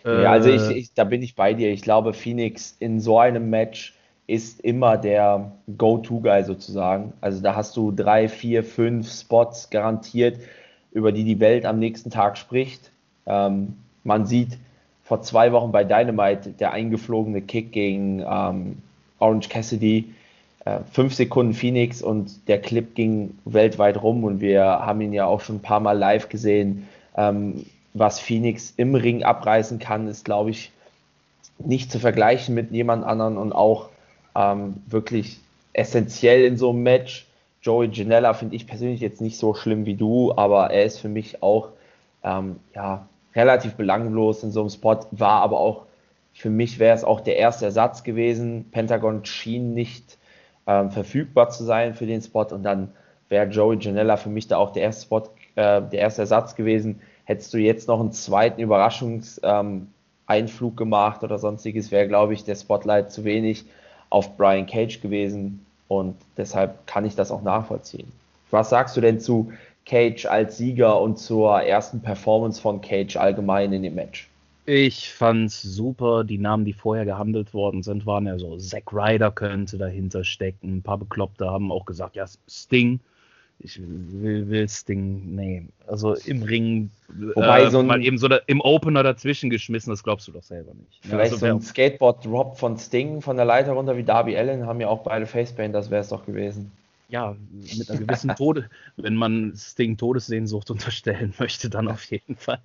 [0.06, 0.72] Ja, also ich, äh.
[0.74, 1.70] ich, da bin ich bei dir.
[1.72, 3.94] Ich glaube, Phoenix in so einem Match
[4.26, 7.12] ist immer der Go-To-Guy sozusagen.
[7.20, 10.38] Also da hast du drei, vier, fünf Spots garantiert,
[10.92, 12.90] über die die Welt am nächsten Tag spricht.
[13.26, 14.58] Ähm, man sieht
[15.04, 18.78] vor zwei Wochen bei Dynamite der eingeflogene Kick gegen ähm,
[19.18, 20.12] Orange Cassidy.
[20.64, 25.26] Äh, fünf Sekunden Phoenix und der Clip ging weltweit rum und wir haben ihn ja
[25.26, 26.88] auch schon ein paar Mal live gesehen.
[27.16, 27.64] Ähm,
[27.98, 30.72] was Phoenix im Ring abreißen kann, ist, glaube ich,
[31.58, 33.88] nicht zu vergleichen mit jemand anderen und auch
[34.34, 35.40] ähm, wirklich
[35.72, 37.26] essentiell in so einem Match.
[37.62, 41.08] Joey Janella finde ich persönlich jetzt nicht so schlimm wie du, aber er ist für
[41.08, 41.70] mich auch
[42.22, 45.86] ähm, ja, relativ belanglos in so einem Spot, war aber auch,
[46.34, 48.66] für mich wäre es auch der erste Ersatz gewesen.
[48.70, 50.18] Pentagon schien nicht
[50.66, 52.92] ähm, verfügbar zu sein für den Spot und dann
[53.28, 55.22] wäre Joey Janella für mich da auch der erste Spot,
[55.54, 57.00] äh, der erste Ersatz gewesen.
[57.26, 63.12] Hättest du jetzt noch einen zweiten Überraschungseinflug gemacht oder sonstiges, wäre, glaube ich, der Spotlight
[63.12, 63.66] zu wenig
[64.08, 68.10] auf Brian Cage gewesen und deshalb kann ich das auch nachvollziehen.
[68.50, 69.52] Was sagst du denn zu
[69.84, 74.28] Cage als Sieger und zur ersten Performance von Cage allgemein in dem Match?
[74.64, 76.24] Ich fand's super.
[76.24, 80.78] Die Namen, die vorher gehandelt worden sind, waren ja so, Zack Ryder könnte dahinter stecken.
[80.78, 82.98] Ein paar Bekloppte haben auch gesagt, ja, Sting.
[83.58, 85.64] Ich will, will Sting, nee.
[85.86, 89.90] Also im Ring, Wobei äh, so ein, mal eben so da, im Opener dazwischen geschmissen,
[89.90, 91.00] das glaubst du doch selber nicht.
[91.02, 94.80] Vielleicht also, so ein Skateboard-Drop von Sting von der Leiter runter wie Darby Allen, haben
[94.80, 96.70] ja auch beide Facepaint, das wäre es doch gewesen
[97.08, 102.60] ja, mit einer gewissen Tode, wenn man Sting Todessehnsucht unterstellen möchte, dann auf jeden Fall.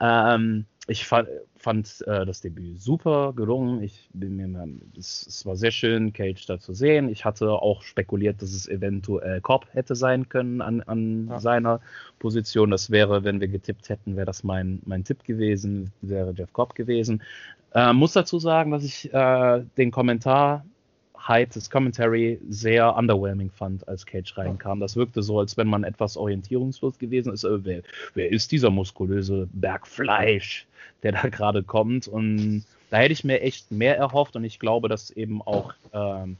[0.00, 3.80] Ähm, ich fand, fand äh, das Debüt super gelungen.
[3.80, 7.08] Ich bin mir, es, es, war sehr schön, Cage da zu sehen.
[7.08, 11.38] Ich hatte auch spekuliert, dass es eventuell Cobb hätte sein können an, an ja.
[11.38, 11.80] seiner
[12.18, 12.72] Position.
[12.72, 16.74] Das wäre, wenn wir getippt hätten, wäre das mein, mein Tipp gewesen, wäre Jeff Cobb
[16.74, 17.22] gewesen.
[17.72, 20.64] Äh, muss dazu sagen, dass ich äh, den Kommentar
[21.26, 24.80] Height des Commentary sehr underwhelming fand, als Cage reinkam.
[24.80, 27.44] Das wirkte so, als wenn man etwas orientierungslos gewesen ist.
[27.44, 27.82] Äh, wer,
[28.14, 30.66] wer ist dieser muskulöse Bergfleisch,
[31.02, 32.08] der da gerade kommt?
[32.08, 36.36] Und da hätte ich mir echt mehr erhofft und ich glaube, dass eben auch ähm,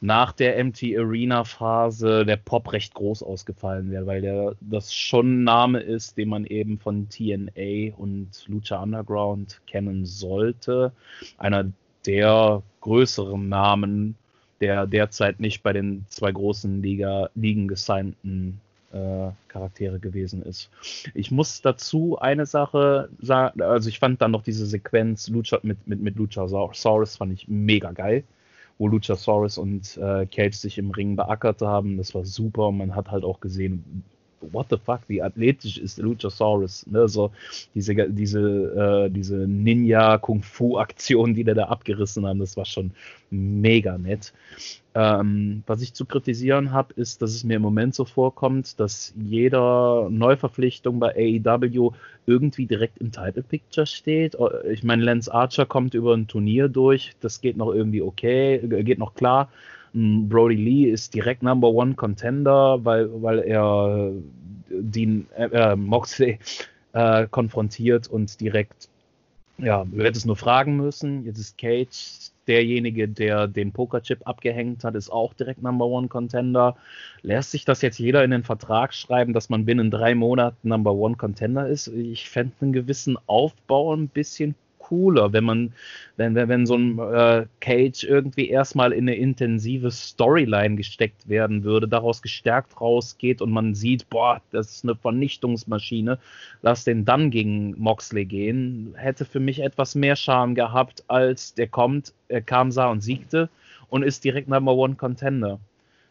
[0.00, 5.40] nach der MT Arena Phase der Pop recht groß ausgefallen wäre, weil der das schon
[5.40, 10.92] ein Name ist, den man eben von TNA und Lucha Underground kennen sollte.
[11.36, 11.66] Einer
[12.06, 14.16] der größeren Namen,
[14.60, 18.60] der derzeit nicht bei den zwei großen Liga, Ligen gesignten
[18.92, 20.70] äh, Charaktere gewesen ist.
[21.14, 25.86] Ich muss dazu eine Sache sagen, also ich fand dann noch diese Sequenz Lucha, mit,
[25.86, 28.24] mit, mit Luchasaurus fand ich mega geil
[28.80, 31.98] wo Luchasaurus und äh, Cage sich im Ring beackert haben.
[31.98, 34.02] Das war super und man hat halt auch gesehen,
[34.40, 36.86] what the fuck, wie athletisch ist Luchasaurus.
[36.86, 37.08] Ne?
[37.08, 37.30] So
[37.74, 38.40] diese, diese,
[39.06, 42.92] äh, diese Ninja-Kung-Fu-Aktion, die der da abgerissen haben, das war schon
[43.30, 44.32] mega nett.
[44.92, 49.14] Ähm, was ich zu kritisieren habe, ist, dass es mir im Moment so vorkommt, dass
[49.16, 51.92] jeder Neuverpflichtung bei AEW
[52.26, 54.36] irgendwie direkt im Title Picture steht.
[54.68, 58.98] Ich meine, Lance Archer kommt über ein Turnier durch, das geht noch irgendwie okay, geht
[58.98, 59.48] noch klar.
[59.92, 64.12] Brody Lee ist direkt Number One Contender, weil, weil er
[64.70, 66.38] Dean äh, äh, Moxley
[66.92, 68.88] äh, konfrontiert und direkt,
[69.58, 71.24] ja, du hättest nur fragen müssen.
[71.24, 76.76] Jetzt ist Cage derjenige, der den Pokerchip abgehängt hat, ist auch direkt Number One Contender.
[77.22, 80.92] Lässt sich das jetzt jeder in den Vertrag schreiben, dass man binnen drei Monaten Number
[80.92, 81.88] One Contender ist?
[81.88, 84.54] Ich fände einen gewissen Aufbau ein bisschen
[84.90, 85.72] cooler, wenn man,
[86.16, 91.62] wenn, wenn, wenn so ein äh, Cage irgendwie erstmal in eine intensive Storyline gesteckt werden
[91.62, 96.18] würde, daraus gestärkt rausgeht und man sieht, boah, das ist eine Vernichtungsmaschine,
[96.62, 101.68] lass den dann gegen Moxley gehen, hätte für mich etwas mehr Charme gehabt, als der
[101.68, 103.48] kommt, er kam, sah und siegte
[103.90, 105.60] und ist direkt Number One Contender.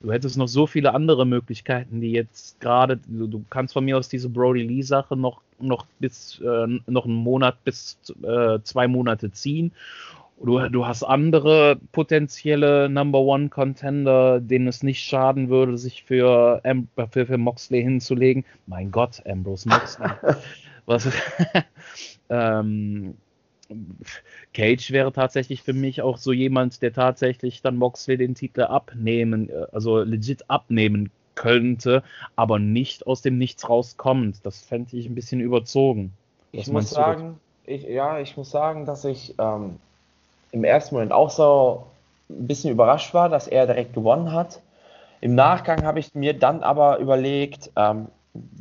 [0.01, 3.97] Du hättest noch so viele andere Möglichkeiten, die jetzt gerade, du, du, kannst von mir
[3.97, 8.88] aus diese Brody Lee Sache noch, noch bis, äh, noch einen Monat bis äh, zwei
[8.88, 9.72] Monate ziehen.
[10.41, 16.62] Du, du hast andere potenzielle Number One Contender, denen es nicht schaden würde, sich für,
[17.12, 18.45] für, für Moxley hinzulegen.
[18.65, 20.10] Mein Gott, Ambrose Moxley.
[20.86, 21.10] Was,
[22.30, 23.15] ähm,
[24.54, 29.50] Cage wäre tatsächlich für mich auch so jemand, der tatsächlich dann Moxley den Titel abnehmen,
[29.50, 32.04] äh, also legit abnehmen könnte,
[32.36, 34.45] aber nicht aus dem Nichts rauskommt.
[34.45, 36.12] Das fände ich ein bisschen überzogen.
[36.52, 39.78] Ich muss sagen, ich, ja, ich muss sagen, dass ich ähm,
[40.52, 41.86] im ersten Moment auch so
[42.30, 44.60] ein bisschen überrascht war, dass er direkt gewonnen hat.
[45.21, 48.08] Im Nachgang habe ich mir dann aber überlegt, ähm,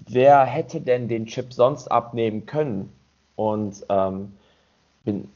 [0.09, 2.93] wer hätte denn den Chip sonst abnehmen können?
[3.35, 4.35] Und ähm,
[5.05, 5.29] bin,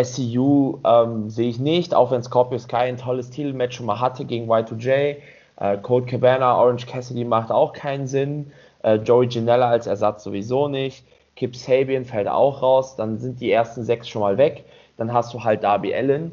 [0.00, 4.24] SCU ähm, sehe ich nicht, auch wenn Scorpio Sky ein tolles Titelmatch schon mal hatte
[4.24, 5.16] gegen Y2J.
[5.56, 8.52] Äh, Cold Cabana, Orange Cassidy macht auch keinen Sinn.
[8.82, 11.04] Äh, Joey Janella als Ersatz sowieso nicht.
[11.34, 12.96] Kip Sabian fällt auch raus.
[12.96, 14.64] Dann sind die ersten sechs schon mal weg.
[14.96, 16.32] Dann hast du halt Darby Allen,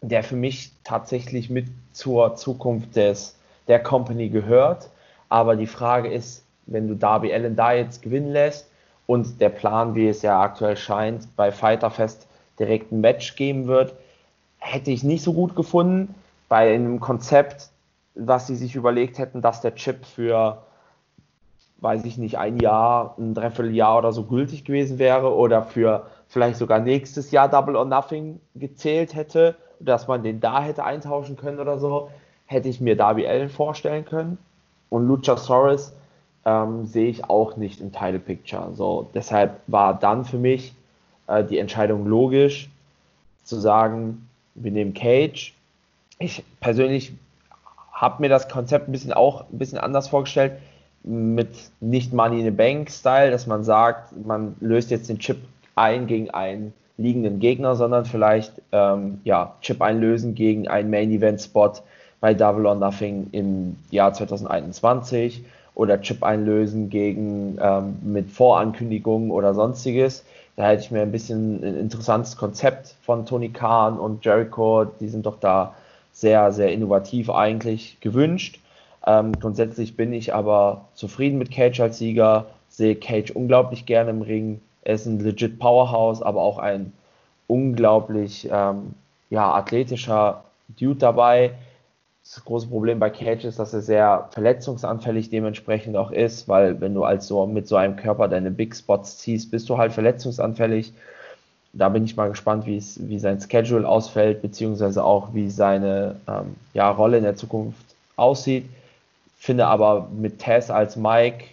[0.00, 4.90] der für mich tatsächlich mit zur Zukunft des, der Company gehört.
[5.28, 8.68] Aber die Frage ist, wenn du Darby Allen da jetzt gewinnen lässt,
[9.06, 12.26] und der Plan, wie es ja aktuell scheint, bei Fighterfest
[12.58, 13.94] direkt ein Match geben wird,
[14.58, 16.14] hätte ich nicht so gut gefunden.
[16.48, 17.70] Bei einem Konzept,
[18.16, 20.62] was sie sich überlegt hätten, dass der Chip für,
[21.78, 26.56] weiß ich nicht, ein Jahr, ein Dreivierteljahr oder so gültig gewesen wäre oder für vielleicht
[26.56, 31.60] sogar nächstes Jahr Double or Nothing gezählt hätte, dass man den da hätte eintauschen können
[31.60, 32.10] oder so,
[32.46, 34.38] hätte ich mir Darby Allen vorstellen können.
[34.88, 35.92] Und Luchasaurus
[36.44, 38.70] ähm, sehe ich auch nicht im Title Picture.
[38.74, 40.74] So, deshalb war dann für mich
[41.26, 42.70] äh, die Entscheidung logisch,
[43.42, 45.54] zu sagen, wir nehmen Cage.
[46.18, 47.12] Ich persönlich
[47.96, 50.52] habe mir das Konzept ein bisschen auch ein bisschen anders vorgestellt,
[51.02, 51.48] mit
[51.80, 55.38] nicht Money in the Bank Style, dass man sagt, man löst jetzt den Chip
[55.76, 61.40] ein gegen einen liegenden Gegner, sondern vielleicht ähm, ja, Chip einlösen gegen einen Main Event
[61.40, 61.72] Spot
[62.20, 69.54] bei Double or Nothing im Jahr 2021 oder Chip einlösen gegen ähm, mit Vorankündigungen oder
[69.54, 70.24] sonstiges.
[70.56, 75.08] Da hätte ich mir ein bisschen ein interessantes Konzept von Tony Khan und Jericho, die
[75.08, 75.74] sind doch da
[76.16, 78.58] sehr, sehr innovativ eigentlich gewünscht.
[79.06, 84.22] Ähm, grundsätzlich bin ich aber zufrieden mit Cage als Sieger, sehe Cage unglaublich gerne im
[84.22, 84.62] Ring.
[84.82, 86.92] Er ist ein legit Powerhouse, aber auch ein
[87.48, 88.94] unglaublich ähm,
[89.28, 91.52] ja, athletischer Dude dabei
[92.34, 96.94] das große Problem bei Cage ist, dass er sehr verletzungsanfällig dementsprechend auch ist, weil wenn
[96.94, 100.92] du als so mit so einem Körper deine Big Spots ziehst, bist du halt verletzungsanfällig.
[101.78, 106.90] Da bin ich mal gespannt, wie sein Schedule ausfällt, beziehungsweise auch wie seine ähm, ja,
[106.90, 107.84] Rolle in der Zukunft
[108.16, 108.66] aussieht.
[109.38, 111.44] Finde aber mit Tess als Mike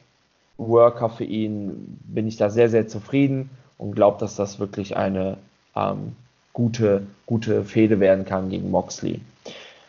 [0.57, 5.37] Worker für ihn bin ich da sehr, sehr zufrieden und glaube, dass das wirklich eine
[5.75, 6.15] ähm,
[6.53, 9.19] gute, gute Fehde werden kann gegen Moxley.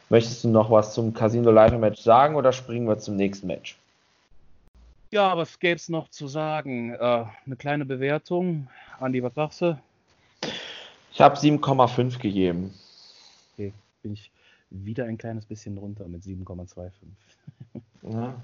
[0.08, 3.76] Möchtest du noch was zum Casino Live Match sagen oder springen wir zum nächsten Match?
[5.10, 6.94] Ja, was gäbe es noch zu sagen?
[6.94, 8.68] Äh, eine kleine Bewertung.
[8.98, 9.78] Andi, was sagst du?
[11.14, 12.74] Ich habe 7,5 gegeben.
[13.52, 13.72] Okay,
[14.02, 14.32] bin ich
[14.70, 16.90] wieder ein kleines bisschen runter mit 7,25.
[18.02, 18.34] Ja,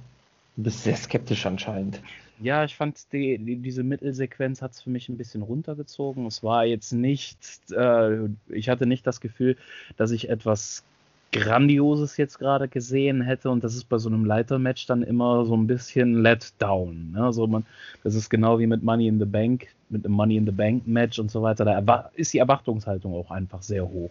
[0.56, 2.00] du bist sehr skeptisch anscheinend.
[2.40, 6.26] Ja, ich fand die, die, diese Mittelsequenz hat es für mich ein bisschen runtergezogen.
[6.26, 7.38] Es war jetzt nicht,
[7.72, 9.56] äh, ich hatte nicht das Gefühl,
[9.96, 10.84] dass ich etwas
[11.32, 15.56] Grandioses jetzt gerade gesehen hätte und das ist bei so einem Leitermatch dann immer so
[15.56, 17.12] ein bisschen let down.
[17.12, 17.24] Ne?
[17.24, 17.66] Also man,
[18.04, 20.86] das ist genau wie mit Money in the Bank, mit einem Money in the Bank
[20.86, 21.64] Match und so weiter.
[21.64, 24.10] Da ist die Erwartungshaltung auch einfach sehr hoch.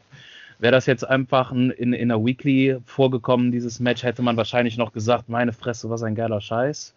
[0.60, 4.92] Wäre das jetzt einfach in, in, einer Weekly vorgekommen, dieses Match, hätte man wahrscheinlich noch
[4.92, 6.94] gesagt, meine Fresse, was ein geiler Scheiß.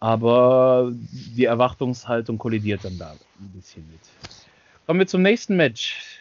[0.00, 0.92] Aber
[1.36, 4.00] die Erwartungshaltung kollidiert dann da ein bisschen mit.
[4.86, 6.20] Kommen wir zum nächsten Match.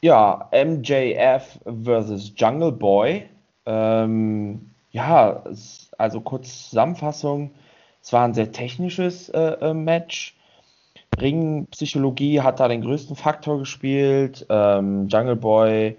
[0.00, 3.28] Ja, MJF versus Jungle Boy.
[3.66, 5.42] Ähm, ja,
[5.98, 7.52] also kurz Zusammenfassung.
[8.02, 10.34] Es war ein sehr technisches äh, äh Match.
[11.20, 14.46] Ringpsychologie hat da den größten Faktor gespielt.
[14.48, 15.96] Ähm, Jungle Boy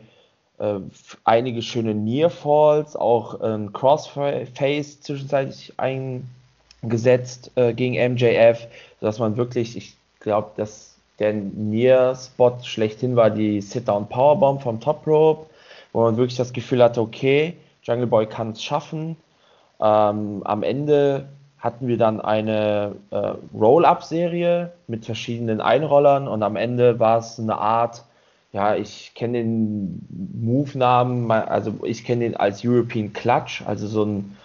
[0.59, 0.79] äh,
[1.23, 8.67] einige schöne Near Falls, auch ein Crossface zwischenzeitlich eingesetzt äh, gegen MJF,
[8.99, 15.47] sodass man wirklich, ich glaube, dass der Near-Spot schlechthin war die Sit-Down-Powerbomb vom Top Rope,
[15.91, 19.15] wo man wirklich das Gefühl hatte, okay, Jungle Boy kann es schaffen.
[19.79, 21.27] Ähm, am Ende
[21.63, 27.57] hatten wir dann eine äh, Roll-Up-Serie mit verschiedenen Einrollern und am Ende war es eine
[27.57, 28.03] Art,
[28.51, 30.07] ja, ich kenne den
[30.41, 34.37] Move-Namen, also ich kenne den als European Clutch, also so ein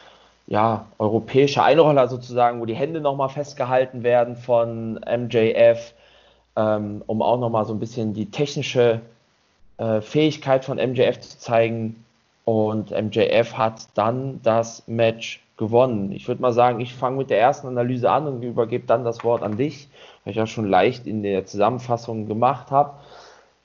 [0.46, 5.92] ja, europäischer Einroller sozusagen, wo die Hände nochmal festgehalten werden von MJF
[6.58, 9.00] ähm, um auch nochmal so ein bisschen die technische
[9.78, 12.04] äh, Fähigkeit von MJF zu zeigen.
[12.44, 16.12] Und MJF hat dann das Match gewonnen.
[16.12, 19.22] Ich würde mal sagen, ich fange mit der ersten Analyse an und übergebe dann das
[19.24, 19.88] Wort an dich,
[20.24, 22.94] weil ich auch schon leicht in der Zusammenfassung gemacht habe.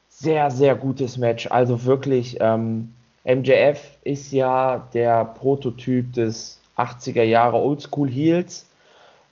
[0.09, 1.47] Sehr, sehr gutes Match.
[1.49, 8.65] Also wirklich, ähm, MJF ist ja der Prototyp des 80er Jahre Oldschool Heels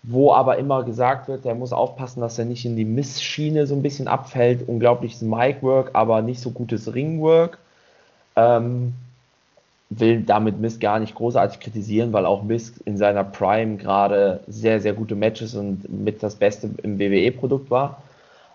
[0.04, 3.76] wo aber immer gesagt wird, der muss aufpassen, dass er nicht in die Missschiene so
[3.76, 4.67] ein bisschen abfällt.
[4.67, 7.60] Unglaubliches Mic-Work, aber nicht so gutes Ring-Work.
[8.36, 8.93] Ähm,
[9.91, 14.80] will damit Miss gar nicht großartig kritisieren, weil auch Miss in seiner Prime gerade sehr,
[14.80, 18.01] sehr gute Matches und mit das Beste im WWE-Produkt war.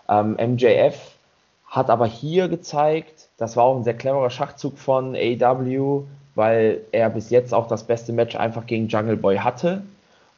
[0.09, 0.95] Ähm, MJF
[1.67, 6.01] hat aber hier gezeigt, das war auch ein sehr cleverer Schachzug von AW,
[6.33, 9.83] weil er bis jetzt auch das beste Match einfach gegen Jungle Boy hatte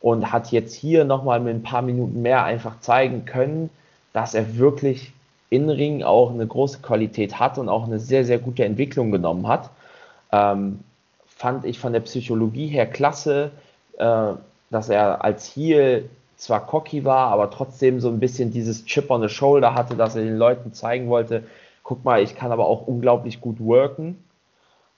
[0.02, 3.70] und hat jetzt hier nochmal mit ein paar Minuten mehr einfach zeigen können,
[4.12, 5.14] dass er wirklich
[5.50, 9.48] in Ring auch eine große Qualität hat und auch eine sehr, sehr gute Entwicklung genommen
[9.48, 9.70] hat.
[10.32, 10.80] Ähm,
[11.40, 13.52] fand ich von der Psychologie her klasse,
[13.98, 14.34] äh,
[14.70, 19.22] dass er als Heel zwar cocky war, aber trotzdem so ein bisschen dieses Chip on
[19.22, 21.46] the Shoulder hatte, dass er den Leuten zeigen wollte,
[21.84, 24.22] guck mal, ich kann aber auch unglaublich gut worken.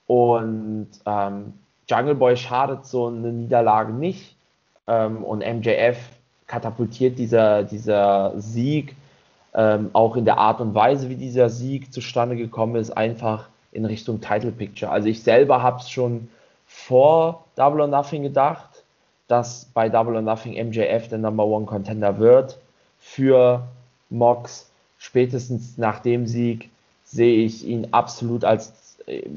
[0.08, 1.54] Und ähm,
[1.88, 4.36] Jungle Boy schadet so eine Niederlage nicht.
[4.88, 5.96] Ähm, und MJF
[6.48, 8.96] katapultiert dieser, dieser Sieg
[9.54, 13.84] ähm, auch in der Art und Weise, wie dieser Sieg zustande gekommen ist, einfach in
[13.84, 14.90] Richtung Title Picture.
[14.90, 16.28] Also ich selber habe es schon
[16.66, 18.84] vor Double or Nothing gedacht,
[19.28, 22.58] dass bei Double or Nothing MJF der Number One Contender wird
[22.98, 23.62] für
[24.10, 24.70] Mox.
[24.98, 26.70] Spätestens nach dem Sieg
[27.04, 28.72] sehe ich ihn absolut als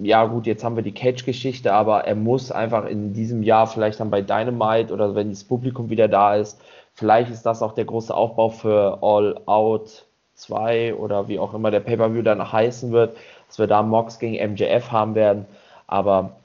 [0.01, 3.99] ja gut, jetzt haben wir die Cage-Geschichte, aber er muss einfach in diesem Jahr vielleicht
[3.99, 6.59] dann bei Dynamite oder wenn das Publikum wieder da ist,
[6.93, 11.71] vielleicht ist das auch der große Aufbau für All Out 2 oder wie auch immer
[11.71, 13.15] der Pay-Per-View dann heißen wird,
[13.55, 15.45] dass wir da Mox gegen MJF haben werden,
[15.87, 16.35] aber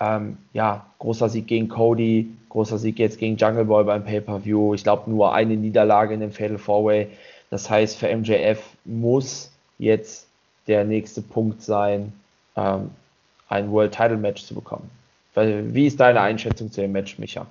[0.00, 4.82] ähm, ja, großer Sieg gegen Cody, großer Sieg jetzt gegen Jungle Boy beim Pay-Per-View, ich
[4.82, 7.10] glaube nur eine Niederlage in dem Fatal 4-Way,
[7.50, 10.26] das heißt für MJF muss jetzt
[10.66, 12.12] der nächste Punkt sein,
[12.56, 12.90] ähm,
[13.48, 14.90] ein World Title Match zu bekommen.
[15.34, 17.46] Wie ist deine Einschätzung zu dem Match, Micha?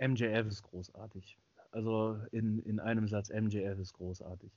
[0.00, 1.36] MJF ist großartig.
[1.72, 4.50] Also in, in einem Satz, MJF ist großartig.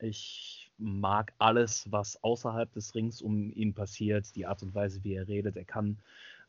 [0.00, 5.14] Ich mag alles, was außerhalb des Rings um ihn passiert, die Art und Weise, wie
[5.14, 5.56] er redet.
[5.56, 5.98] Er kann,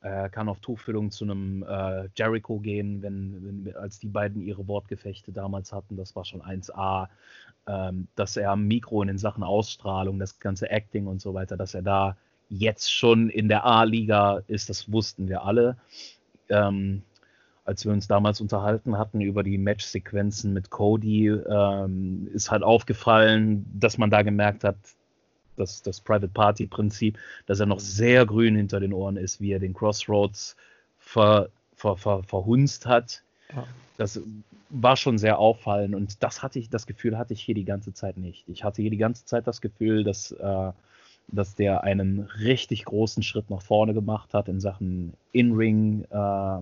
[0.01, 4.67] äh, kann auf Tuchfüllung zu einem äh, Jericho gehen, wenn, wenn, als die beiden ihre
[4.67, 5.97] Wortgefechte damals hatten.
[5.97, 7.07] Das war schon 1A.
[7.67, 11.57] Ähm, dass er am Mikro in den Sachen Ausstrahlung, das ganze Acting und so weiter,
[11.57, 12.15] dass er da
[12.47, 15.75] jetzt schon in der A-Liga ist, das wussten wir alle.
[16.49, 17.01] Ähm,
[17.65, 23.65] als wir uns damals unterhalten hatten über die Match-Sequenzen mit Cody, ähm, ist halt aufgefallen,
[23.73, 24.77] dass man da gemerkt hat,
[25.55, 29.59] dass das Private Party-Prinzip, dass er noch sehr grün hinter den Ohren ist, wie er
[29.59, 30.55] den Crossroads
[30.99, 33.23] ver, ver, ver, verhunzt hat.
[33.53, 33.65] Ja.
[33.97, 34.21] Das
[34.69, 37.93] war schon sehr auffallend und das hatte ich, das Gefühl hatte ich hier die ganze
[37.93, 38.43] Zeit nicht.
[38.47, 40.71] Ich hatte hier die ganze Zeit das Gefühl, dass, äh,
[41.29, 46.59] dass der einen richtig großen Schritt nach vorne gemacht hat in Sachen In-Ring, äh,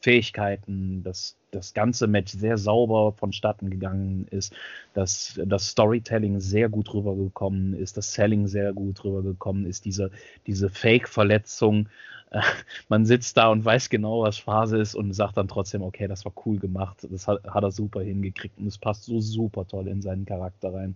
[0.00, 4.54] Fähigkeiten, dass das ganze Match sehr sauber vonstatten gegangen ist,
[4.94, 10.10] dass das Storytelling sehr gut rübergekommen ist, das Selling sehr gut rübergekommen ist, diese,
[10.46, 11.88] diese Fake-Verletzung.
[12.88, 16.24] Man sitzt da und weiß genau, was Phase ist und sagt dann trotzdem, okay, das
[16.24, 19.88] war cool gemacht, das hat, hat er super hingekriegt und es passt so super toll
[19.88, 20.94] in seinen Charakter rein.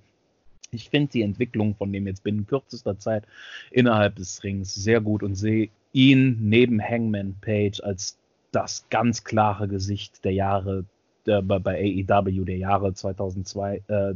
[0.71, 3.25] Ich finde die Entwicklung von dem jetzt binnen kürzester Zeit
[3.71, 8.17] innerhalb des Rings sehr gut und sehe ihn neben Hangman Page als
[8.53, 10.85] das ganz klare Gesicht der Jahre
[11.27, 14.15] äh, bei, AEW der Jahre 2002, äh,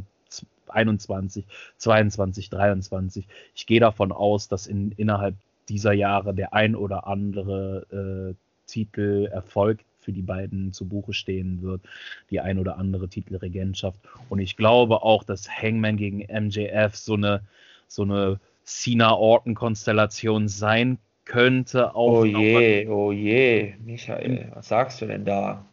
[0.69, 1.45] 21,
[1.77, 3.27] 22, 23.
[3.55, 5.35] Ich gehe davon aus, dass in, innerhalb
[5.69, 8.35] dieser Jahre der ein oder andere äh,
[8.67, 11.81] Titel Erfolg für die beiden zu Buche stehen wird,
[12.29, 13.99] die ein oder andere Titelregentschaft.
[14.29, 17.41] Und ich glaube auch, dass Hangman gegen MJF so eine,
[17.87, 20.97] so eine Cena-Orton-Konstellation sein
[21.27, 22.21] könnte auch.
[22.21, 25.65] Oh je, oh je, Michael, was sagst du denn da?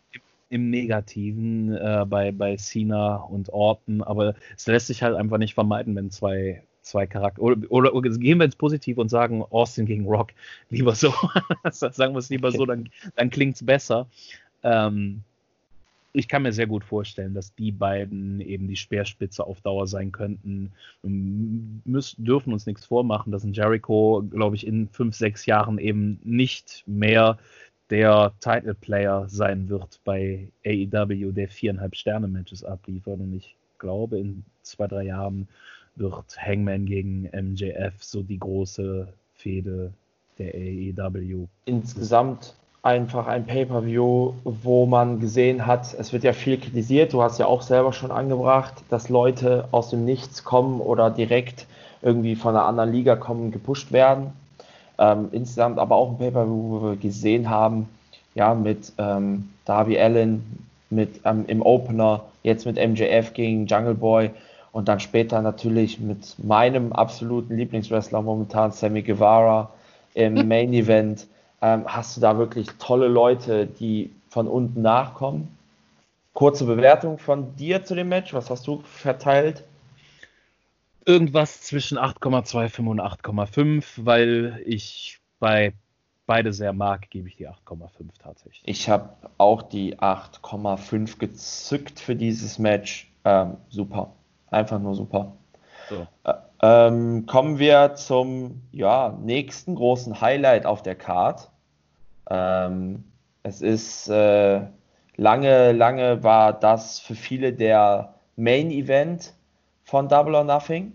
[0.50, 5.54] Im Negativen äh, bei, bei Cena und Orton, aber es lässt sich halt einfach nicht
[5.54, 9.86] vermeiden, wenn zwei, zwei Charakter oder, oder, oder, gehen wir ins Positiv und sagen Austin
[9.86, 10.32] gegen Rock.
[10.70, 11.12] Lieber so.
[11.70, 14.06] sagen wir es lieber so, dann, dann klingt es besser.
[14.62, 15.22] Ähm,
[16.16, 20.12] ich kann mir sehr gut vorstellen, dass die beiden eben die Speerspitze auf Dauer sein
[20.12, 20.72] könnten.
[21.02, 25.78] Wir müssen, dürfen uns nichts vormachen, dass ein Jericho, glaube ich, in fünf, sechs Jahren
[25.78, 27.36] eben nicht mehr
[27.90, 33.18] der Title Player sein wird bei AEW, der viereinhalb Sterne Matches abliefert.
[33.18, 35.48] Und ich glaube, in zwei, drei Jahren
[35.96, 39.92] wird Hangman gegen MJF so die große Fehde
[40.38, 41.48] der AEW.
[41.64, 42.54] Insgesamt
[42.84, 47.46] einfach ein Pay-per-View, wo man gesehen hat, es wird ja viel kritisiert, du hast ja
[47.46, 51.66] auch selber schon angebracht, dass Leute aus dem Nichts kommen oder direkt
[52.02, 54.34] irgendwie von einer anderen Liga kommen, gepusht werden.
[54.98, 57.88] Ähm, insgesamt aber auch ein Pay-per-View, wo wir gesehen haben,
[58.34, 64.30] ja, mit ähm, Darby Allen, mit ähm, im Opener, jetzt mit MJF gegen Jungle Boy
[64.72, 69.70] und dann später natürlich mit meinem absoluten Lieblingswrestler momentan, Sammy Guevara,
[70.12, 71.26] im Main Event
[71.64, 75.56] ähm, hast du da wirklich tolle Leute, die von unten nachkommen.
[76.34, 78.34] Kurze Bewertung von dir zu dem Match.
[78.34, 79.64] Was hast du verteilt?
[81.06, 85.72] Irgendwas zwischen 8,25 und 8,5, weil ich bei
[86.26, 87.88] beide sehr mag, gebe ich die 8,5
[88.22, 88.62] tatsächlich.
[88.66, 93.10] Ich habe auch die 8,5 gezückt für dieses Match.
[93.24, 94.12] Ähm, super.
[94.50, 95.32] Einfach nur super.
[95.88, 96.06] So.
[96.24, 101.50] Äh, ähm, kommen wir zum ja, nächsten großen Highlight auf der Card.
[102.30, 103.04] Ähm,
[103.42, 104.60] es ist äh,
[105.16, 109.32] lange, lange war das für viele der Main Event
[109.84, 110.92] von Double or Nothing.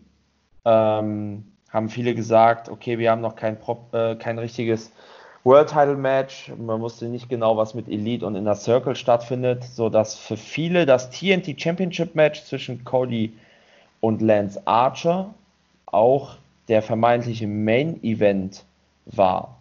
[0.66, 3.58] Ähm, haben viele gesagt, okay, wir haben noch kein,
[3.92, 4.92] äh, kein richtiges
[5.44, 6.52] World Title Match.
[6.58, 11.12] Man wusste nicht genau, was mit Elite und Inner Circle stattfindet, sodass für viele das
[11.12, 13.34] TNT Championship Match zwischen Cody
[14.02, 15.34] und Lance Archer
[15.86, 16.36] auch
[16.68, 18.64] der vermeintliche Main Event
[19.06, 19.59] war.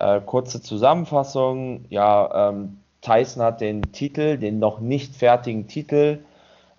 [0.00, 1.84] Äh, kurze Zusammenfassung.
[1.90, 6.20] Ja, ähm, Tyson hat den Titel, den noch nicht fertigen Titel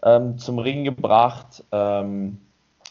[0.04, 2.40] ähm, zum Ring gebracht ähm,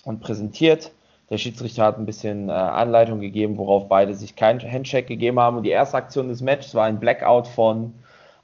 [0.04, 0.92] und präsentiert.
[1.30, 5.56] Der Schiedsrichter hat ein bisschen äh, Anleitung gegeben, worauf beide sich keinen Handshake gegeben haben.
[5.56, 7.94] Und die erste Aktion des Matches war ein Blackout von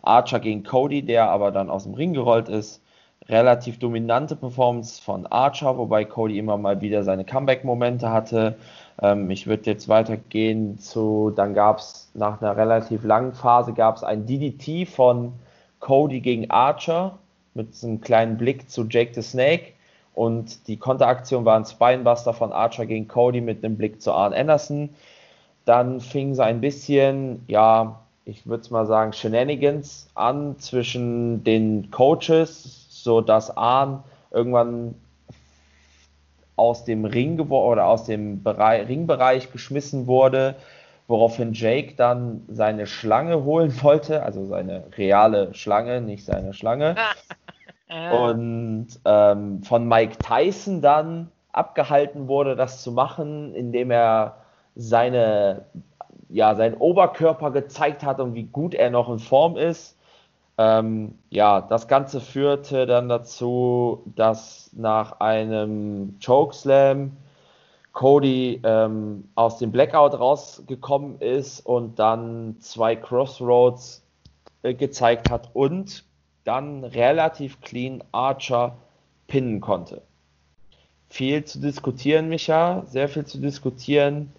[0.03, 2.83] Archer gegen Cody, der aber dann aus dem Ring gerollt ist.
[3.29, 8.57] Relativ dominante Performance von Archer, wobei Cody immer mal wieder seine Comeback-Momente hatte.
[9.01, 13.97] Ähm, ich würde jetzt weitergehen zu, dann gab es nach einer relativ langen Phase gab
[13.97, 15.33] es ein DDT von
[15.81, 17.19] Cody gegen Archer
[17.55, 19.73] mit einem kleinen Blick zu Jake the Snake
[20.15, 24.33] und die Konteraktion war ein Spinebuster von Archer gegen Cody mit einem Blick zu Arn
[24.33, 24.89] Anderson.
[25.67, 31.91] Dann fing es ein bisschen, ja, ich würde es mal sagen, Shenanigans an zwischen den
[31.91, 34.95] Coaches, so dass Arn irgendwann
[36.57, 40.57] aus dem Ring oder aus dem Bereich, Ringbereich geschmissen wurde,
[41.07, 46.97] woraufhin Jake dann seine Schlange holen wollte, also seine reale Schlange, nicht seine Schlange.
[47.89, 54.37] und ähm, von Mike Tyson dann abgehalten wurde, das zu machen, indem er
[54.75, 55.65] seine,
[56.29, 59.96] ja, seinen Oberkörper gezeigt hat und wie gut er noch in Form ist.
[60.59, 67.17] Ähm, ja, das Ganze führte dann dazu, dass nach einem Chokeslam
[67.93, 74.03] Cody ähm, aus dem Blackout rausgekommen ist und dann zwei Crossroads
[74.63, 76.05] äh, gezeigt hat und
[76.45, 78.77] dann relativ clean Archer
[79.27, 80.03] pinnen konnte.
[81.09, 84.33] Viel zu diskutieren, Micha, sehr viel zu diskutieren.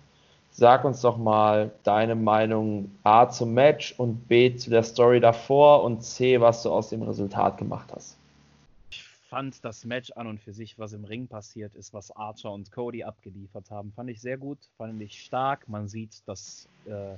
[0.59, 5.83] Sag uns doch mal deine Meinung A zum Match und B zu der Story davor
[5.83, 8.17] und C, was du aus dem Resultat gemacht hast.
[8.89, 12.51] Ich fand das Match an und für sich, was im Ring passiert ist, was Archer
[12.51, 15.69] und Cody abgeliefert haben, fand ich sehr gut, fand ich stark.
[15.69, 17.17] Man sieht, dass äh,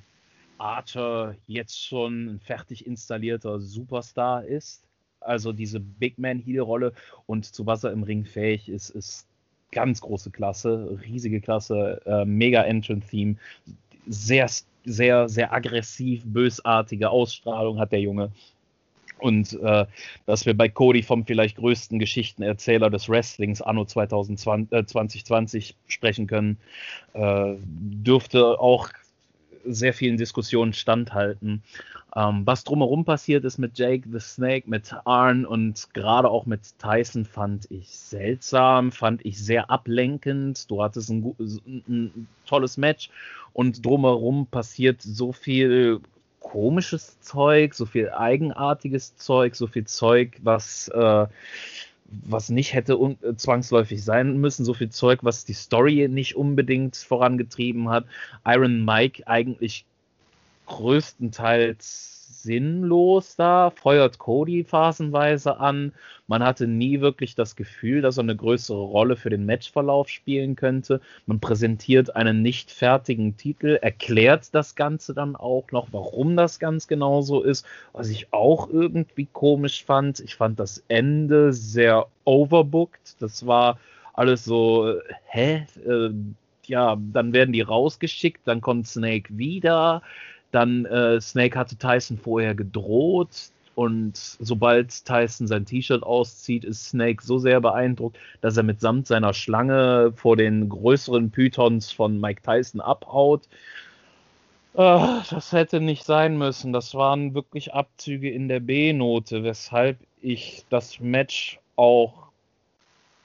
[0.58, 4.84] Archer jetzt schon ein fertig installierter Superstar ist.
[5.22, 6.92] Also diese Big Man Heel Rolle
[7.26, 9.29] und zu was er im Ring fähig ist, ist
[9.72, 13.36] ganz große Klasse, riesige Klasse, äh, mega Entrance-Theme,
[14.08, 14.50] sehr,
[14.86, 18.32] sehr, sehr aggressiv, bösartige Ausstrahlung hat der Junge.
[19.20, 19.86] Und äh,
[20.26, 26.26] dass wir bei Cody vom vielleicht größten Geschichtenerzähler des Wrestlings anno 2020, äh, 2020 sprechen
[26.26, 26.58] können,
[27.14, 28.90] äh, dürfte auch
[29.66, 31.64] sehr vielen Diskussionen standhalten.
[32.16, 36.62] Ähm, was drumherum passiert ist mit Jake the Snake, mit Arn und gerade auch mit
[36.80, 40.70] Tyson fand ich seltsam, fand ich sehr ablenkend.
[40.72, 41.36] Du hattest ein,
[41.88, 43.10] ein, tolles Match
[43.53, 45.99] und drumherum passiert so viel
[46.39, 51.28] komisches Zeug, so viel eigenartiges Zeug, so viel Zeug, was äh,
[52.12, 56.95] was nicht hätte äh, zwangsläufig sein müssen, so viel Zeug, was die Story nicht unbedingt
[56.95, 58.05] vorangetrieben hat.
[58.45, 59.86] Iron Mike eigentlich
[60.66, 65.94] größtenteils sinnlos da, feuert Cody phasenweise an.
[66.28, 70.56] Man hatte nie wirklich das Gefühl, dass er eine größere Rolle für den Matchverlauf spielen
[70.56, 71.02] könnte.
[71.26, 76.88] Man präsentiert einen nicht fertigen Titel, erklärt das Ganze dann auch noch, warum das ganz
[76.88, 80.20] genau so ist, was ich auch irgendwie komisch fand.
[80.20, 83.22] Ich fand das Ende sehr overbooked.
[83.22, 83.80] Das war
[84.14, 85.66] alles so, äh, hä?
[85.86, 86.12] Äh,
[86.66, 90.04] ja, dann werden die rausgeschickt, dann kommt Snake wieder
[90.52, 97.24] dann äh, Snake hatte Tyson vorher gedroht und sobald Tyson sein T-Shirt auszieht, ist Snake
[97.24, 102.82] so sehr beeindruckt, dass er mitsamt seiner Schlange vor den größeren Pythons von Mike Tyson
[102.82, 103.47] abhaut.
[104.74, 106.74] Äh, das hätte nicht sein müssen.
[106.74, 112.30] Das waren wirklich Abzüge in der B-Note, weshalb ich das Match auch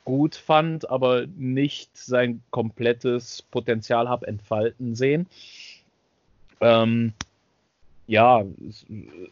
[0.04, 5.26] gut fand, aber nicht sein komplettes Potenzial habe entfalten sehen.
[6.60, 7.12] Ähm,
[8.06, 8.84] ja, es,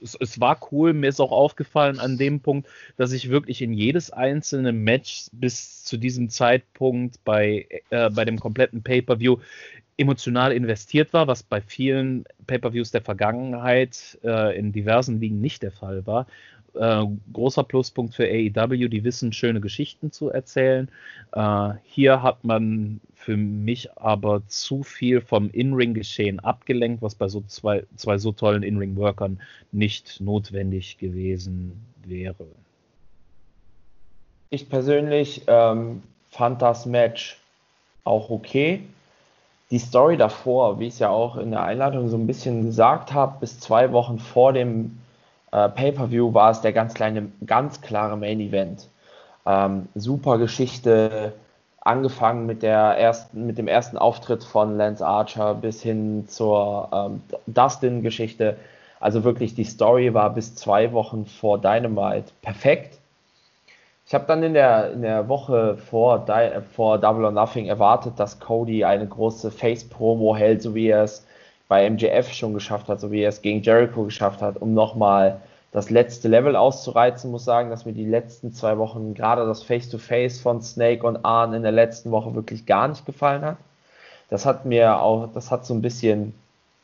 [0.02, 0.94] es, es, war cool.
[0.94, 5.84] Mir ist auch aufgefallen an dem Punkt, dass ich wirklich in jedes einzelne Match bis
[5.84, 9.38] zu diesem Zeitpunkt bei, äh, bei dem kompletten Pay-Per-View
[9.98, 15.72] emotional investiert war, was bei vielen Pay-Per-Views der Vergangenheit äh, in diversen Ligen nicht der
[15.72, 16.26] Fall war.
[16.74, 20.88] Äh, großer Pluspunkt für AEW, die wissen, schöne Geschichten zu erzählen.
[21.32, 27.42] Äh, hier hat man für mich aber zu viel vom In-Ring-Geschehen abgelenkt, was bei so
[27.46, 32.46] zwei, zwei so tollen In-Ring-Workern nicht notwendig gewesen wäre.
[34.50, 37.38] Ich persönlich ähm, fand das Match
[38.04, 38.82] auch okay.
[39.70, 43.12] Die Story davor, wie ich es ja auch in der Einleitung so ein bisschen gesagt
[43.12, 44.98] habe, bis zwei Wochen vor dem
[45.52, 48.88] äh, Pay-per-View war es der ganz kleine, ganz klare Main Event.
[49.46, 51.32] Ähm, super Geschichte,
[51.80, 57.22] angefangen mit der ersten, mit dem ersten Auftritt von Lance Archer bis hin zur ähm,
[57.46, 58.56] Dustin-Geschichte.
[59.00, 62.98] Also wirklich die Story war bis zwei Wochen vor Dynamite perfekt.
[64.06, 66.26] Ich habe dann in der, in der Woche vor,
[66.74, 71.26] vor Double or Nothing erwartet, dass Cody eine große Face-Promo hält, so wie er es
[71.72, 75.40] bei MJF schon geschafft hat, so wie er es gegen Jericho geschafft hat, um nochmal
[75.70, 77.30] das letzte Level auszureizen.
[77.30, 81.24] Muss sagen, dass mir die letzten zwei Wochen gerade das Face-to-Face -face von Snake und
[81.24, 83.56] Arn in der letzten Woche wirklich gar nicht gefallen hat.
[84.28, 86.34] Das hat mir auch, das hat so ein bisschen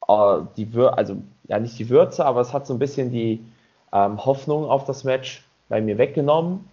[0.09, 1.17] äh, die Würze, also
[1.49, 3.45] ja nicht die Würze, aber es hat so ein bisschen die
[3.93, 6.67] ähm, Hoffnung auf das Match bei mir weggenommen.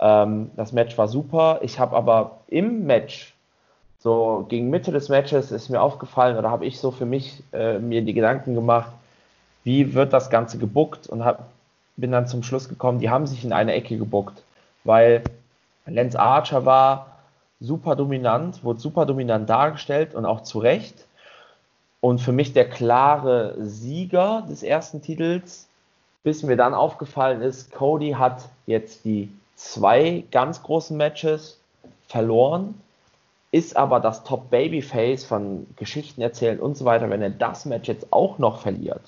[0.00, 1.58] Ähm, das Match war super.
[1.60, 3.34] Ich habe aber im Match
[4.00, 7.78] so gegen Mitte des Matches ist mir aufgefallen oder habe ich so für mich äh,
[7.78, 8.92] mir die Gedanken gemacht,
[9.62, 11.50] wie wird das Ganze gebuckt und hab,
[11.96, 14.42] bin dann zum Schluss gekommen, die haben sich in eine Ecke gebuckt,
[14.84, 15.22] weil
[15.86, 17.18] Lance Archer war
[17.60, 21.06] super dominant, wurde super dominant dargestellt und auch zu Recht.
[22.00, 25.68] Und für mich der klare Sieger des ersten Titels,
[26.22, 31.58] bis mir dann aufgefallen ist, Cody hat jetzt die zwei ganz großen Matches
[32.08, 32.80] verloren,
[33.52, 37.10] ist aber das Top Babyface von Geschichten erzählen und so weiter.
[37.10, 39.02] Wenn er das Match jetzt auch noch verliert,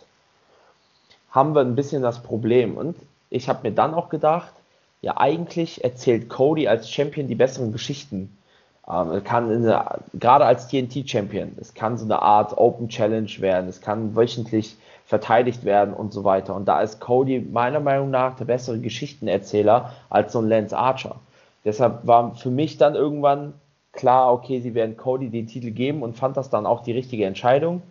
[1.30, 2.76] haben wir ein bisschen das Problem.
[2.76, 2.96] Und
[3.30, 4.52] ich habe mir dann auch gedacht,
[5.00, 8.36] ja, eigentlich erzählt Cody als Champion die besseren Geschichten.
[8.88, 13.80] Ähm, kann eine, gerade als TNT-Champion, es kann so eine Art Open Challenge werden, es
[13.80, 14.76] kann wöchentlich
[15.06, 16.54] verteidigt werden und so weiter.
[16.54, 21.16] Und da ist Cody meiner Meinung nach der bessere Geschichtenerzähler als so ein Lance Archer.
[21.64, 23.54] Deshalb war für mich dann irgendwann
[23.92, 27.26] klar, okay, sie werden Cody den Titel geben und fand das dann auch die richtige
[27.26, 27.82] Entscheidung.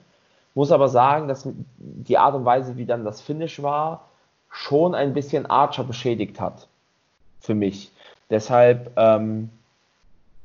[0.53, 1.47] Muss aber sagen, dass
[1.77, 4.07] die Art und Weise, wie dann das Finish war,
[4.49, 6.67] schon ein bisschen Archer beschädigt hat.
[7.39, 7.91] Für mich.
[8.29, 9.49] Deshalb ähm,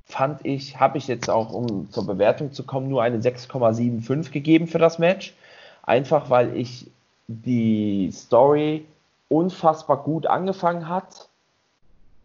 [0.07, 4.69] fand ich, habe ich jetzt auch, um zur Bewertung zu kommen, nur eine 6,75 gegeben
[4.69, 5.35] für das Match.
[5.83, 6.87] Einfach weil ich
[7.27, 8.87] die Story
[9.29, 11.29] unfassbar gut angefangen hat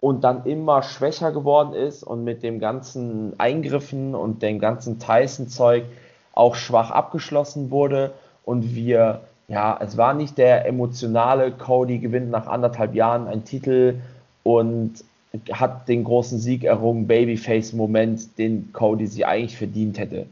[0.01, 5.85] und dann immer schwächer geworden ist und mit dem ganzen Eingriffen und dem ganzen Tyson-Zeug
[6.33, 8.11] auch schwach abgeschlossen wurde
[8.43, 13.99] und wir, ja, es war nicht der emotionale Cody gewinnt nach anderthalb Jahren einen Titel
[14.43, 15.03] und
[15.51, 20.25] hat den großen Sieg errungen, Babyface-Moment, den Cody sie eigentlich verdient hätte.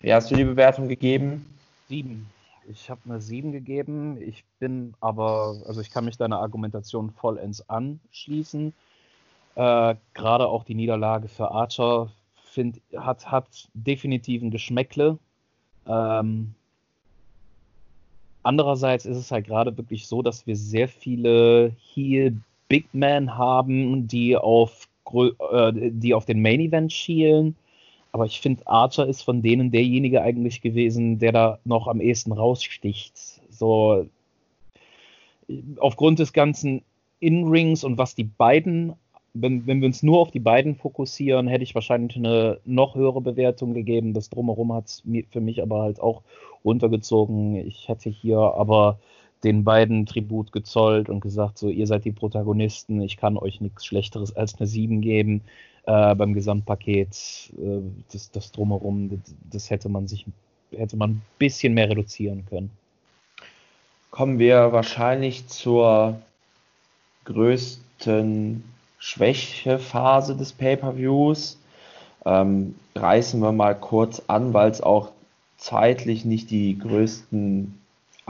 [0.00, 1.46] Wie hast du die Bewertung gegeben?
[1.88, 2.26] Sieben.
[2.68, 4.20] Ich habe eine sieben gegeben.
[4.20, 8.72] Ich bin aber, also ich kann mich deiner Argumentation vollends anschließen.
[9.56, 12.10] Äh, Gerade auch die Niederlage für Archer
[12.44, 15.18] find, hat, hat definitiv ein Geschmäckle.
[15.86, 16.54] Ähm,
[18.42, 22.36] andererseits ist es halt gerade wirklich so, dass wir sehr viele Heel
[22.68, 27.56] Big Men haben, die auf, äh, die auf den Main Event schielen.
[28.12, 32.32] Aber ich finde, Archer ist von denen derjenige eigentlich gewesen, der da noch am ehesten
[32.32, 33.40] raussticht.
[33.50, 34.06] So
[35.78, 36.82] aufgrund des ganzen
[37.20, 38.94] In-Rings und was die beiden,
[39.34, 43.20] wenn, wenn wir uns nur auf die beiden fokussieren, hätte ich wahrscheinlich eine noch höhere
[43.20, 44.14] Bewertung gegeben.
[44.14, 46.22] Das Drumherum hat es für mich aber halt auch
[46.64, 47.54] runtergezogen.
[47.54, 48.98] Ich hätte hier aber
[49.44, 53.86] den beiden Tribut gezollt und gesagt, so, ihr seid die Protagonisten, ich kann euch nichts
[53.86, 55.42] Schlechteres als eine 7 geben.
[55.84, 57.80] Äh, beim Gesamtpaket, äh,
[58.12, 60.26] das, das drumherum, das, das, hätte man sich,
[60.72, 62.70] hätte man ein bisschen mehr reduzieren können.
[64.10, 66.20] Kommen wir wahrscheinlich zur
[67.24, 68.62] größten
[68.98, 71.58] Schwächephase des Pay-Per-Views.
[72.26, 75.12] Ähm, reißen wir mal kurz an, weil es auch
[75.56, 77.79] zeitlich nicht die größten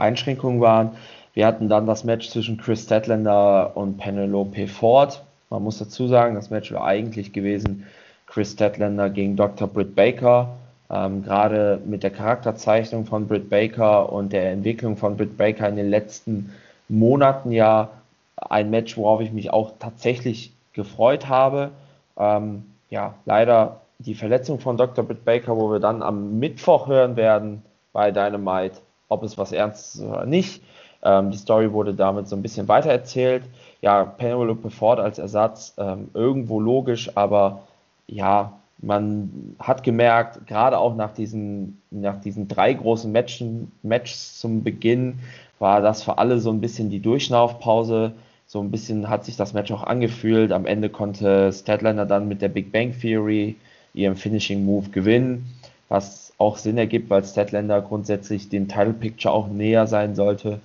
[0.01, 0.91] Einschränkungen waren.
[1.33, 5.23] Wir hatten dann das Match zwischen Chris Statlander und Penelope Ford.
[5.49, 7.85] Man muss dazu sagen, das Match war eigentlich gewesen
[8.27, 9.67] Chris Statlander gegen Dr.
[9.67, 10.49] Britt Baker.
[10.89, 15.77] Ähm, Gerade mit der Charakterzeichnung von Britt Baker und der Entwicklung von Britt Baker in
[15.77, 16.53] den letzten
[16.89, 17.89] Monaten ja
[18.35, 21.71] ein Match, worauf ich mich auch tatsächlich gefreut habe.
[22.17, 25.05] Ähm, ja, leider die Verletzung von Dr.
[25.05, 27.61] Britt Baker, wo wir dann am Mittwoch hören werden
[27.93, 28.77] bei Dynamite,
[29.11, 30.63] ob es was Ernstes ist oder nicht.
[31.03, 33.43] Ähm, die Story wurde damit so ein bisschen weitererzählt.
[33.81, 37.63] Ja, Penelope Ford als Ersatz ähm, irgendwo logisch, aber
[38.07, 44.63] ja, man hat gemerkt, gerade auch nach diesen, nach diesen drei großen Matchen, Matches zum
[44.63, 45.19] Beginn,
[45.59, 48.13] war das für alle so ein bisschen die Durchschnaufpause.
[48.47, 50.51] So ein bisschen hat sich das Match auch angefühlt.
[50.51, 53.55] Am Ende konnte Statlander dann mit der Big Bang Theory
[53.93, 55.45] ihrem Finishing Move gewinnen,
[55.87, 60.59] was auch Sinn ergibt, weil Statlander grundsätzlich dem Title Picture auch näher sein sollte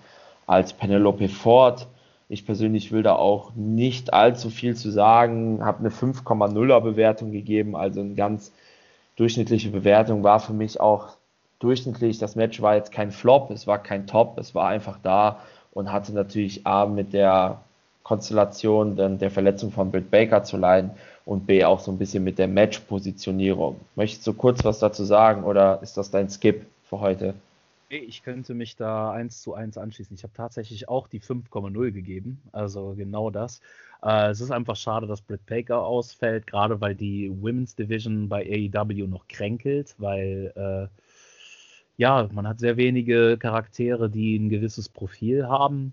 [0.47, 1.87] als Penelope Ford.
[2.31, 7.77] Ich persönlich will da auch nicht allzu viel zu sagen, habe eine 5,0er Bewertung gegeben,
[7.77, 8.53] also eine ganz
[9.17, 11.09] durchschnittliche Bewertung war für mich auch
[11.59, 12.19] durchschnittlich.
[12.19, 15.41] Das Match war jetzt kein Flop, es war kein Top, es war einfach da
[15.73, 17.61] und hatte natürlich A mit der
[18.03, 20.93] Konstellation der Verletzung von Britt Baker zu leiden
[21.27, 23.81] und B auch so ein bisschen mit der Match-Positionierung.
[23.97, 27.35] Möchtest du kurz was dazu sagen oder ist das dein Skip für heute?
[27.89, 30.17] Ich könnte mich da eins zu eins anschließen.
[30.17, 32.41] Ich habe tatsächlich auch die 5,0 gegeben.
[32.53, 33.61] Also genau das.
[34.03, 38.71] Äh, es ist einfach schade, dass Britt Baker ausfällt, gerade weil die Women's Division bei
[38.73, 41.03] AEW noch kränkelt, weil äh,
[41.97, 45.93] ja, man hat sehr wenige Charaktere, die ein gewisses Profil haben.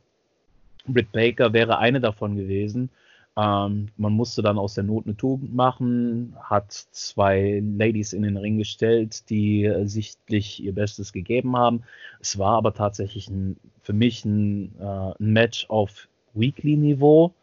[0.85, 2.89] Britt Baker wäre eine davon gewesen.
[3.35, 8.37] Ähm, man musste dann aus der Not eine Tugend machen, hat zwei Ladies in den
[8.37, 11.83] Ring gestellt, die äh, sichtlich ihr Bestes gegeben haben.
[12.19, 14.83] Es war aber tatsächlich ein, für mich ein, äh,
[15.19, 17.33] ein Match auf Weekly-Niveau.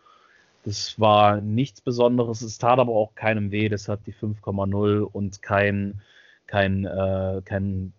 [0.64, 2.42] Das war nichts Besonderes.
[2.42, 3.68] Es tat aber auch keinem weh.
[3.68, 6.00] Das hat die 5,0 und kein,
[6.46, 7.92] kein, äh, kein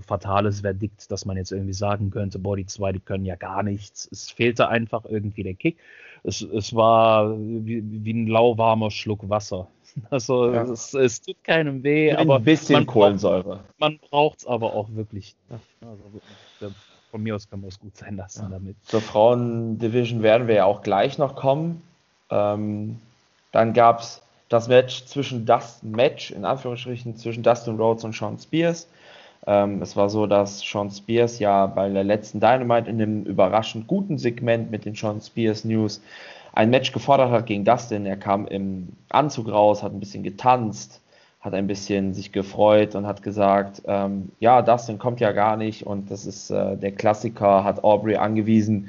[0.00, 3.62] fatales Verdikt, dass man jetzt irgendwie sagen könnte, boah, die zwei, die können ja gar
[3.62, 4.08] nichts.
[4.10, 5.76] Es fehlte einfach irgendwie der Kick.
[6.22, 9.68] Es, es war wie, wie ein lauwarmer Schluck Wasser.
[10.10, 10.64] Also ja.
[10.64, 13.42] es, es, tut keinem weh, ein aber ein bisschen man Kohlensäure.
[13.42, 15.34] Braucht, man braucht es aber auch wirklich.
[15.80, 16.02] Also,
[17.10, 18.48] von mir aus kann man es gut sein lassen ja.
[18.50, 18.76] damit.
[18.84, 21.82] Zur Frauen-Division werden wir ja auch gleich noch kommen.
[22.28, 22.98] Ähm,
[23.52, 24.20] dann gab es
[24.50, 28.88] das Match zwischen das Match in Anführungsstrichen zwischen Dustin Rhodes und Sean Spears.
[29.46, 33.86] Ähm, es war so, dass Sean Spears ja bei der letzten Dynamite in einem überraschend
[33.86, 36.00] guten Segment mit den Sean Spears News
[36.52, 38.06] ein Match gefordert hat gegen Dustin.
[38.06, 41.00] Er kam im Anzug raus, hat ein bisschen getanzt,
[41.40, 45.86] hat ein bisschen sich gefreut und hat gesagt, ähm, ja, Dustin kommt ja gar nicht
[45.86, 48.88] und das ist äh, der Klassiker, hat Aubrey angewiesen,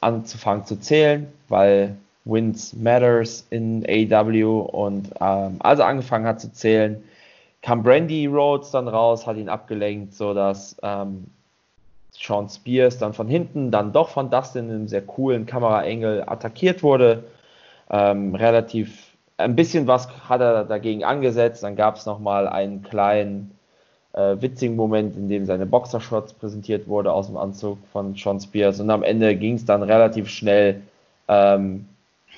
[0.00, 7.02] anzufangen zu zählen, weil Wins Matters in AW und ähm, als angefangen hat zu zählen,
[7.64, 11.24] kam Brandy Rhodes dann raus, hat ihn abgelenkt, sodass ähm,
[12.12, 16.82] Sean Spears dann von hinten, dann doch von Dustin in einem sehr coolen Kameraengel attackiert
[16.82, 17.24] wurde.
[17.90, 23.56] Ähm, relativ, ein bisschen was hat er dagegen angesetzt, dann gab es nochmal einen kleinen
[24.12, 28.78] äh, witzigen Moment, in dem seine Boxershots präsentiert wurde aus dem Anzug von Sean Spears.
[28.78, 30.82] Und am Ende ging es dann relativ schnell
[31.28, 31.88] ähm,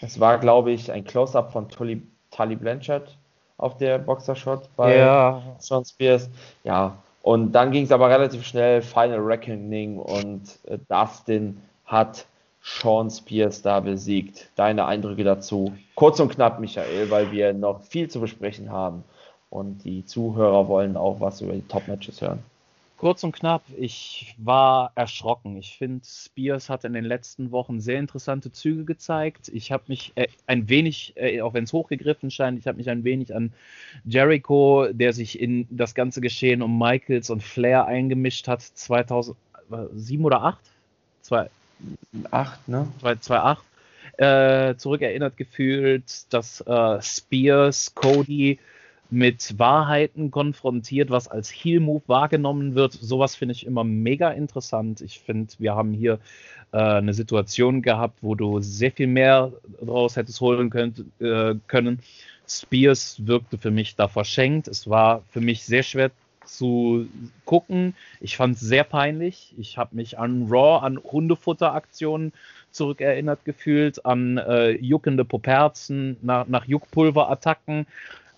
[0.00, 3.16] es war, glaube ich, ein Close-up von Tully, Tully Blanchard
[3.58, 5.42] auf der Boxershot bei ja.
[5.58, 6.28] Sean Spears.
[6.64, 12.24] Ja, und dann ging es aber relativ schnell, Final Reckoning und äh, Dustin hat
[12.62, 14.50] Sean Spears da besiegt.
[14.56, 15.72] Deine Eindrücke dazu?
[15.94, 19.04] Kurz und knapp, Michael, weil wir noch viel zu besprechen haben
[19.50, 22.44] und die Zuhörer wollen auch was über die Top-Matches hören.
[22.96, 25.58] Kurz und knapp, ich war erschrocken.
[25.58, 29.50] Ich finde, Spears hat in den letzten Wochen sehr interessante Züge gezeigt.
[29.52, 32.88] Ich habe mich äh, ein wenig, äh, auch wenn es hochgegriffen scheint, ich habe mich
[32.88, 33.52] ein wenig an
[34.06, 39.36] Jericho, der sich in das ganze Geschehen um Michaels und Flair eingemischt hat, 2007
[40.24, 40.58] oder 8?
[41.20, 42.88] 2008, ne?
[43.00, 43.62] 2008.
[44.16, 48.58] Äh, zurückerinnert gefühlt, dass äh, Spears, Cody
[49.10, 52.92] mit Wahrheiten konfrontiert, was als Heal-Move wahrgenommen wird.
[52.92, 55.00] Sowas finde ich immer mega interessant.
[55.00, 56.18] Ich finde, wir haben hier
[56.72, 62.00] äh, eine Situation gehabt, wo du sehr viel mehr draus hättest holen könnt, äh, können.
[62.48, 64.68] Spears wirkte für mich da verschenkt.
[64.68, 66.10] Es war für mich sehr schwer
[66.44, 67.08] zu
[67.44, 67.94] gucken.
[68.20, 69.54] Ich fand es sehr peinlich.
[69.58, 72.32] Ich habe mich an Raw, an Hundefutteraktionen
[72.70, 77.86] zurückerinnert gefühlt, an äh, juckende Poperzen, nach, nach Juckpulverattacken.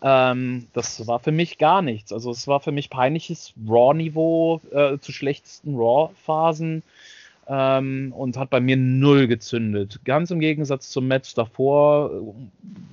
[0.02, 2.12] Ähm, das war für mich gar nichts.
[2.12, 6.82] Also es war für mich peinliches Raw-Niveau äh, zu schlechtesten Raw-Phasen
[7.48, 10.00] ähm, und hat bei mir null gezündet.
[10.04, 12.10] Ganz im Gegensatz zum Match davor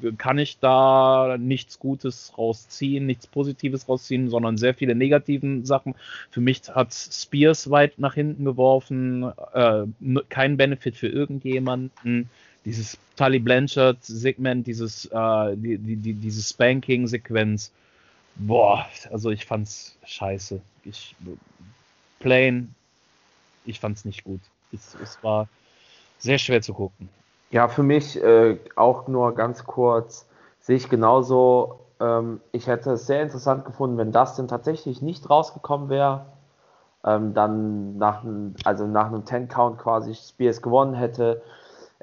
[0.02, 5.94] äh, kann ich da nichts Gutes rausziehen, nichts Positives rausziehen, sondern sehr viele negativen Sachen.
[6.32, 9.84] Für mich hat Spears weit nach hinten geworfen, äh,
[10.30, 12.30] kein Benefit für irgendjemanden
[12.66, 17.72] dieses Tully Blanchard-Segment, dieses, äh, die, die, diese Spanking-Sequenz,
[18.36, 20.60] boah, also ich fand's scheiße.
[20.84, 21.16] Ich,
[22.20, 22.74] plain,
[23.66, 24.42] ich fand's nicht gut.
[24.74, 25.48] Es, es war
[26.18, 27.10] sehr schwer zu gucken.
[27.52, 30.28] Ja, für mich äh, auch nur ganz kurz,
[30.60, 31.80] sehe ich genauso.
[32.00, 36.26] Ähm, ich hätte es sehr interessant gefunden, wenn das denn tatsächlich nicht rausgekommen wäre.
[37.06, 38.26] Ähm, dann nach,
[38.64, 41.44] also nach einem 10-Count quasi Spears gewonnen hätte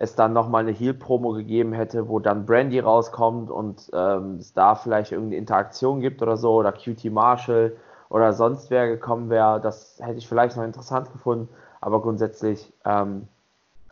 [0.02, 4.74] es dann nochmal eine Heal-Promo gegeben hätte, wo dann Brandy rauskommt und ähm, es da
[4.74, 7.76] vielleicht irgendeine Interaktion gibt oder so, oder QT Marshall
[8.08, 11.48] oder sonst wer gekommen wäre, das hätte ich vielleicht noch interessant gefunden,
[11.80, 13.28] aber grundsätzlich, ähm,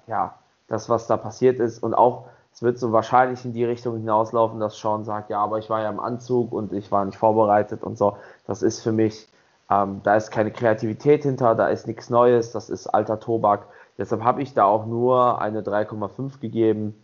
[0.09, 0.35] ja,
[0.67, 4.59] das, was da passiert ist und auch, es wird so wahrscheinlich in die Richtung hinauslaufen,
[4.59, 7.85] dass Sean sagt, ja, aber ich war ja im Anzug und ich war nicht vorbereitet
[7.85, 8.17] und so,
[8.49, 9.29] das ist für mich,
[9.71, 13.67] ähm, da ist keine Kreativität hinter, da ist nichts Neues, das ist alter Tobak,
[14.01, 16.95] Deshalb habe ich da auch nur eine 3,5 gegeben.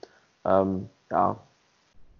[0.46, 1.36] Ähm, ja,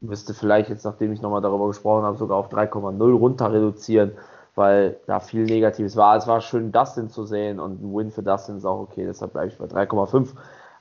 [0.02, 4.12] müsste vielleicht jetzt, nachdem ich nochmal darüber gesprochen habe, sogar auf 3,0 runter reduzieren,
[4.54, 6.14] weil da viel Negatives war.
[6.16, 9.32] Es war schön, Dustin zu sehen und ein Win für Dustin ist auch okay, deshalb
[9.32, 10.28] bleibe ich bei 3,5.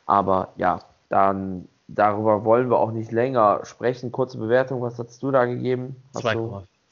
[0.05, 4.11] Aber ja, dann darüber wollen wir auch nicht länger sprechen.
[4.11, 5.95] Kurze Bewertung, was hast du da gegeben?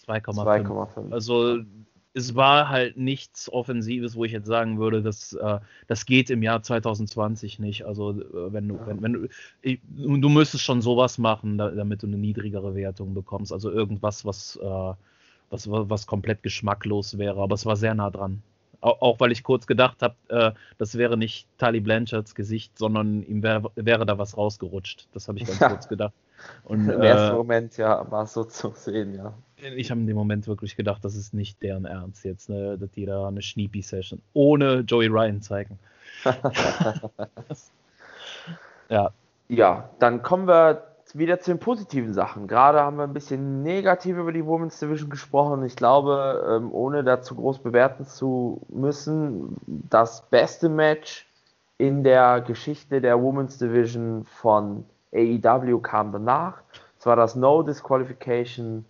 [0.07, 1.11] 2,5.
[1.11, 1.57] Also
[2.13, 6.43] es war halt nichts Offensives, wo ich jetzt sagen würde, dass, äh, das geht im
[6.43, 7.85] Jahr 2020 nicht.
[7.85, 9.27] Also äh, wenn du, wenn, wenn du,
[9.61, 13.51] ich, du müsstest schon sowas machen, da, damit du eine niedrigere Wertung bekommst.
[13.51, 14.93] Also irgendwas, was, äh,
[15.49, 17.41] was, was komplett geschmacklos wäre.
[17.41, 18.43] Aber es war sehr nah dran.
[18.81, 23.23] Auch, auch weil ich kurz gedacht habe, äh, das wäre nicht Tali Blanchards Gesicht, sondern
[23.23, 25.07] ihm wär, wäre da was rausgerutscht.
[25.13, 26.13] Das habe ich ganz kurz gedacht.
[26.65, 29.33] Und, Im ersten äh, Moment, ja, war es so zu sehen, ja.
[29.75, 32.91] Ich habe in dem Moment wirklich gedacht, das ist nicht deren Ernst jetzt, ne, dass
[32.91, 35.79] die da eine Schniepi-Session ohne Joey Ryan zeigen.
[38.89, 39.11] ja.
[39.49, 40.83] Ja, dann kommen wir
[41.13, 42.47] wieder zu den positiven Sachen.
[42.47, 45.63] Gerade haben wir ein bisschen negativ über die Women's Division gesprochen.
[45.63, 51.27] Ich glaube, ähm, ohne dazu groß bewerten zu müssen, das beste Match
[51.77, 56.61] in der Geschichte der Women's Division von AEW kam danach.
[56.97, 58.85] Es war das No Disqualification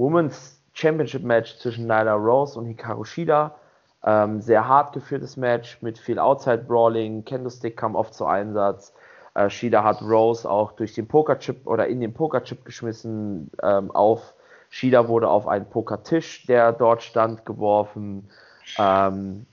[0.00, 3.54] Women's Championship Match zwischen Nyla Rose und Hikaru Shida.
[4.02, 7.24] Ähm, sehr hart geführtes Match mit viel Outside Brawling.
[7.26, 8.94] Candlestick kam oft zu Einsatz.
[9.34, 13.50] Äh, Shida hat Rose auch durch den Pokerchip oder in den Pokerchip geschmissen.
[13.62, 14.34] Ähm, auf
[14.70, 18.30] Shida wurde auf einen Pokertisch, der dort stand, geworfen.
[18.78, 19.44] Ähm,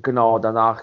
[0.00, 0.82] genau, danach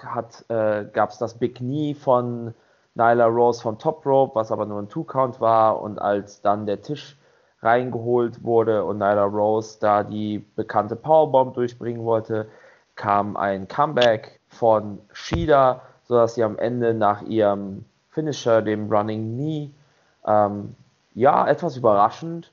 [0.50, 2.54] äh, gab es das Big Knee von
[2.96, 5.80] Nyla Rose vom Top Rope, was aber nur ein Two-Count war.
[5.82, 7.18] Und als dann der Tisch
[7.66, 12.48] reingeholt wurde und Nyla Rose da die bekannte Powerbomb durchbringen wollte,
[12.96, 19.72] kam ein Comeback von Shida, sodass sie am Ende nach ihrem Finisher, dem Running Knee,
[20.26, 20.76] ähm,
[21.14, 22.52] ja, etwas überraschend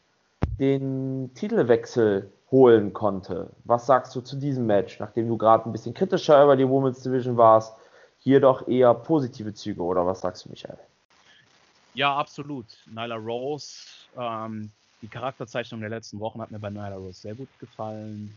[0.58, 3.50] den Titelwechsel holen konnte.
[3.64, 7.02] Was sagst du zu diesem Match, nachdem du gerade ein bisschen kritischer über die Women's
[7.02, 7.74] Division warst?
[8.18, 10.78] Hier doch eher positive Züge, oder was sagst du, Michael?
[11.94, 12.66] Ja, absolut.
[12.86, 13.84] Nyla Rose,
[14.16, 14.70] ähm,
[15.02, 18.34] die Charakterzeichnung der letzten Wochen hat mir bei Nyla Rose sehr gut gefallen.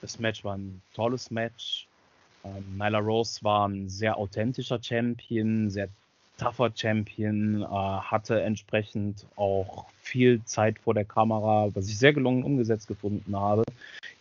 [0.00, 1.86] Das Match war ein tolles Match.
[2.44, 5.88] Ähm, Nyla Rose war ein sehr authentischer Champion, sehr
[6.38, 12.42] tougher Champion, äh, hatte entsprechend auch viel Zeit vor der Kamera, was ich sehr gelungen
[12.42, 13.64] umgesetzt gefunden habe.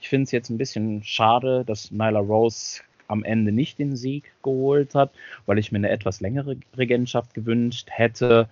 [0.01, 4.33] Ich finde es jetzt ein bisschen schade, dass Nyla Rose am Ende nicht den Sieg
[4.43, 5.11] geholt hat,
[5.45, 8.49] weil ich mir eine etwas längere Regentschaft gewünscht hätte.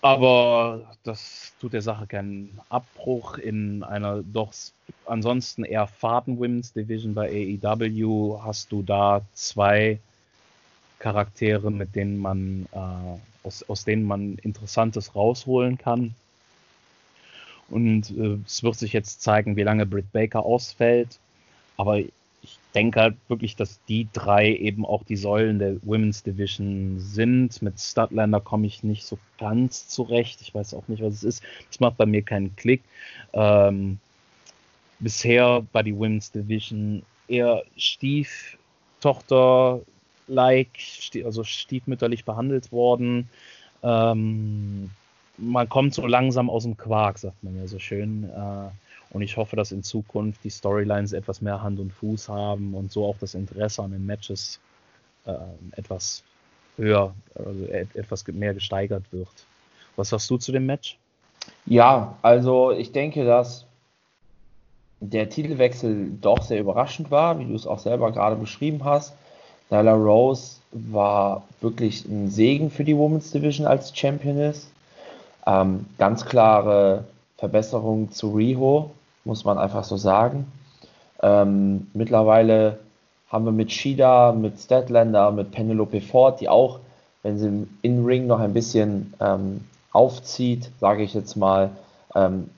[0.00, 4.52] Aber das tut der Sache keinen Abbruch in einer doch
[5.06, 8.40] ansonsten eher faden Women's Division bei AEW.
[8.42, 9.98] Hast du da zwei
[11.00, 16.14] Charaktere, mit denen man äh, aus, aus denen man Interessantes rausholen kann.
[17.68, 21.18] Und äh, es wird sich jetzt zeigen, wie lange Britt Baker ausfällt.
[21.76, 22.00] Aber
[22.42, 27.60] ich denke halt wirklich, dass die drei eben auch die Säulen der Women's Division sind.
[27.62, 30.40] Mit Statlander komme ich nicht so ganz zurecht.
[30.40, 31.42] Ich weiß auch nicht, was es ist.
[31.68, 32.82] Das macht bei mir keinen Klick.
[33.32, 33.98] Ähm,
[35.00, 40.68] bisher war die Women's Division eher Stieftochter-like,
[41.24, 43.28] also stiefmütterlich behandelt worden.
[43.82, 44.90] Ähm,
[45.36, 48.24] man kommt so langsam aus dem Quark, sagt man ja so schön.
[48.24, 48.68] Äh,
[49.10, 52.92] und ich hoffe, dass in Zukunft die Storylines etwas mehr Hand und Fuß haben und
[52.92, 54.60] so auch das Interesse an den Matches
[55.24, 55.34] äh,
[55.72, 56.22] etwas
[56.76, 59.28] höher, also etwas mehr gesteigert wird.
[59.96, 60.98] Was sagst du zu dem Match?
[61.66, 63.64] Ja, also ich denke, dass
[65.00, 69.14] der Titelwechsel doch sehr überraschend war, wie du es auch selber gerade beschrieben hast.
[69.70, 74.70] Nyla Rose war wirklich ein Segen für die Women's Division als Championess.
[75.46, 77.04] Ähm, ganz klare
[77.36, 78.90] Verbesserung zu Riho,
[79.28, 80.50] muss man einfach so sagen.
[81.22, 82.78] Ähm, mittlerweile
[83.28, 86.80] haben wir mit Shida, mit Statlander, mit Penelope Ford, die auch,
[87.22, 89.60] wenn sie im Ring noch ein bisschen ähm,
[89.92, 91.70] aufzieht, sage ich jetzt mal,
[92.14, 92.48] ähm,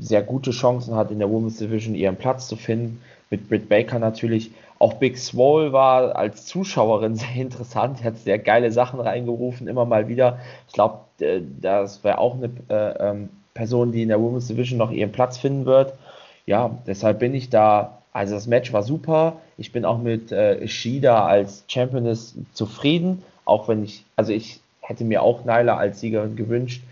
[0.00, 3.00] sehr gute Chancen hat, in der Women's Division ihren Platz zu finden.
[3.30, 4.50] Mit Britt Baker natürlich.
[4.80, 8.00] Auch Big Swole war als Zuschauerin sehr interessant.
[8.00, 10.38] Er hat sehr geile Sachen reingerufen, immer mal wieder.
[10.66, 13.28] Ich glaube, äh, das wäre auch eine äh, ähm,
[13.60, 15.92] Person, die in der Women's Division noch ihren Platz finden wird.
[16.46, 17.98] Ja, deshalb bin ich da.
[18.10, 19.36] Also das Match war super.
[19.58, 25.04] Ich bin auch mit äh, Shida als Championess zufrieden, auch wenn ich, also ich hätte
[25.04, 26.82] mir auch Nyla als Siegerin gewünscht.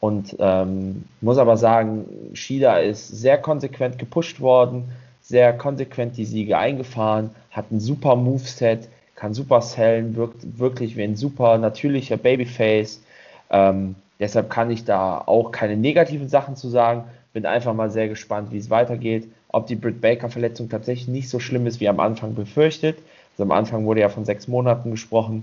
[0.00, 4.84] Und ähm, muss aber sagen, Shida ist sehr konsequent gepusht worden,
[5.20, 11.02] sehr konsequent die Siege eingefahren, hat ein super Moveset, kann super sellen, wirkt wirklich wie
[11.02, 13.02] ein super natürlicher Babyface.
[13.50, 17.04] Ähm, Deshalb kann ich da auch keine negativen Sachen zu sagen.
[17.32, 19.28] Bin einfach mal sehr gespannt, wie es weitergeht.
[19.48, 22.98] Ob die Britt Baker-Verletzung tatsächlich nicht so schlimm ist, wie am Anfang befürchtet.
[23.32, 25.42] Also am Anfang wurde ja von sechs Monaten gesprochen.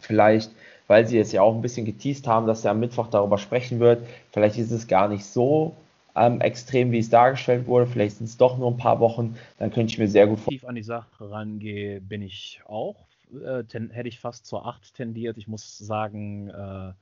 [0.00, 0.50] Vielleicht,
[0.86, 3.80] weil sie jetzt ja auch ein bisschen geteased haben, dass er am Mittwoch darüber sprechen
[3.80, 4.06] wird.
[4.32, 5.74] Vielleicht ist es gar nicht so
[6.16, 7.86] ähm, extrem, wie es dargestellt wurde.
[7.86, 9.36] Vielleicht sind es doch nur ein paar Wochen.
[9.58, 10.68] Dann könnte ich mir sehr gut vorstellen.
[10.68, 13.06] an die Sache rangehe, bin ich auch.
[13.32, 15.36] Äh, hätte ich fast zur 8 tendiert.
[15.36, 16.92] Ich muss sagen, äh,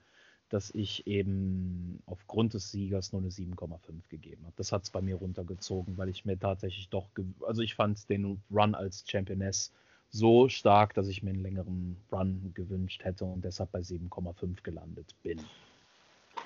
[0.49, 3.79] dass ich eben aufgrund des Siegers nur eine 7,5
[4.09, 4.55] gegeben habe.
[4.57, 7.09] Das hat es bei mir runtergezogen, weil ich mir tatsächlich doch,
[7.47, 9.73] also ich fand den Run als Championess
[10.11, 15.15] so stark, dass ich mir einen längeren Run gewünscht hätte und deshalb bei 7,5 gelandet
[15.23, 15.41] bin.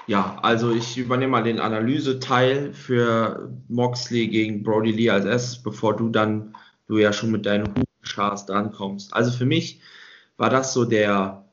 [0.07, 5.97] Ja, also ich übernehme mal den Analyseteil für Moxley gegen Brody Lee als erstes, bevor
[5.97, 9.13] du dann, du ja schon mit deinen Hugenschars drankommst.
[9.13, 9.81] Also für mich
[10.37, 11.45] war das so der,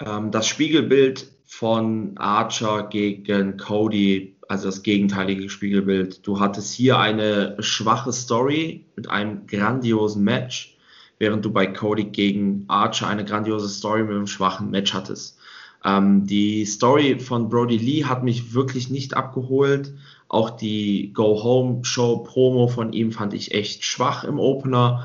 [0.00, 6.26] ähm, das Spiegelbild von Archer gegen Cody, also das gegenteilige Spiegelbild.
[6.26, 10.76] Du hattest hier eine schwache Story mit einem grandiosen Match,
[11.18, 15.38] während du bei Cody gegen Archer eine grandiose Story mit einem schwachen Match hattest.
[15.84, 19.94] Ähm, die Story von Brody Lee hat mich wirklich nicht abgeholt.
[20.28, 25.04] Auch die Go Home Show Promo von ihm fand ich echt schwach im Opener,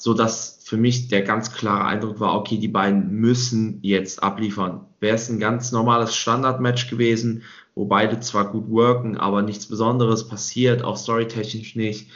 [0.00, 4.86] so dass für mich der ganz klare Eindruck war, okay, die beiden müssen jetzt abliefern.
[4.98, 7.42] Wäre es ein ganz normales Standardmatch gewesen,
[7.74, 12.10] wo beide zwar gut worken, aber nichts Besonderes passiert, auch storytechnisch nicht,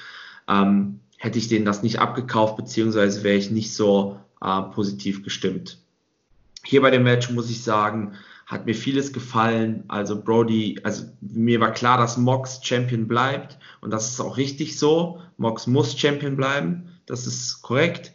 [0.48, 5.78] ähm, hätte ich denen das nicht abgekauft, beziehungsweise wäre ich nicht so äh, positiv gestimmt.
[6.64, 8.14] Hier bei dem Match muss ich sagen,
[8.46, 9.84] hat mir vieles gefallen.
[9.88, 14.78] Also Brody, also mir war klar, dass Mox Champion bleibt und das ist auch richtig
[14.78, 15.20] so.
[15.36, 18.12] Mox muss Champion bleiben, das ist korrekt.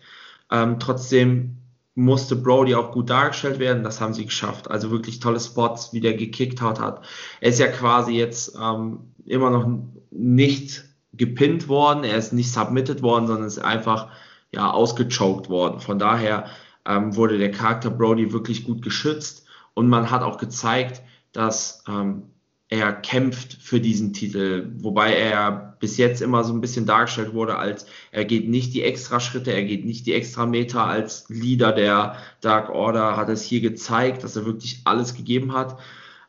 [0.52, 1.58] Ähm, trotzdem
[1.96, 3.84] musste Brody auch gut dargestellt werden.
[3.84, 4.72] Das haben sie geschafft.
[4.72, 6.80] Also wirklich tolle Spots, wie der gekickt hat.
[6.80, 7.06] hat.
[7.42, 9.70] Er ist ja quasi jetzt ähm, immer noch
[10.12, 12.04] nicht gepinnt worden.
[12.04, 14.10] Er ist nicht submitted worden, sondern ist einfach
[14.54, 15.80] ja ausgechoked worden.
[15.80, 16.46] Von daher
[16.86, 21.02] ähm, wurde der Charakter Brody wirklich gut geschützt und man hat auch gezeigt,
[21.34, 22.24] dass ähm,
[22.70, 27.58] er kämpft für diesen Titel, wobei er bis jetzt immer so ein bisschen dargestellt wurde,
[27.58, 31.72] als er geht nicht die extra Schritte, er geht nicht die extra Meter als Leader
[31.72, 35.78] der Dark Order, hat es hier gezeigt, dass er wirklich alles gegeben hat.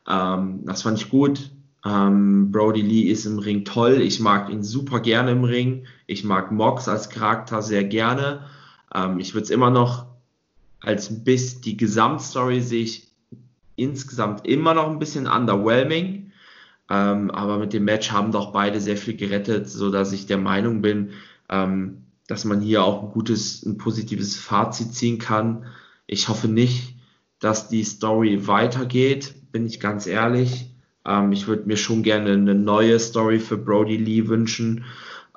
[0.09, 1.51] Ähm, das fand ich gut.
[1.85, 4.01] Ähm, Brody Lee ist im Ring toll.
[4.01, 5.85] Ich mag ihn super gerne im Ring.
[6.07, 8.45] Ich mag Mox als Charakter sehr gerne.
[8.93, 10.07] Ähm, ich würde es immer noch
[10.79, 13.11] als bis die Gesamtstory sehe ich
[13.75, 16.20] insgesamt immer noch ein bisschen underwhelming.
[16.91, 20.37] Ähm, aber mit dem Match haben doch beide sehr viel gerettet, so dass ich der
[20.37, 21.11] Meinung bin,
[21.47, 25.67] ähm, dass man hier auch ein gutes, ein positives Fazit ziehen kann.
[26.05, 26.95] Ich hoffe nicht,
[27.39, 30.69] dass die Story weitergeht, bin ich ganz ehrlich.
[31.05, 34.83] Ähm, ich würde mir schon gerne eine neue Story für Brody Lee wünschen.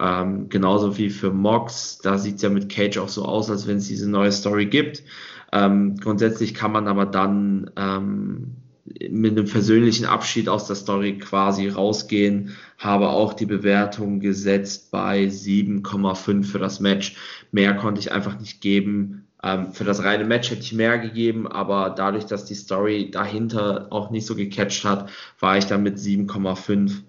[0.01, 1.99] Ähm, genauso wie für Mox.
[1.99, 4.67] Da sieht es ja mit Cage auch so aus, als wenn es diese neue Story
[4.67, 5.05] gibt.
[5.53, 11.69] Ähm, grundsätzlich kann man aber dann ähm, mit einem persönlichen Abschied aus der Story quasi
[11.69, 12.57] rausgehen.
[12.79, 17.17] Habe auch die Bewertung gesetzt bei 7,5 für das Match.
[17.51, 19.27] Mehr konnte ich einfach nicht geben.
[19.43, 23.89] Ähm, für das reine Match hätte ich mehr gegeben, aber dadurch, dass die Story dahinter
[23.91, 25.11] auch nicht so gecatcht hat,
[25.41, 27.03] war ich dann mit 7,5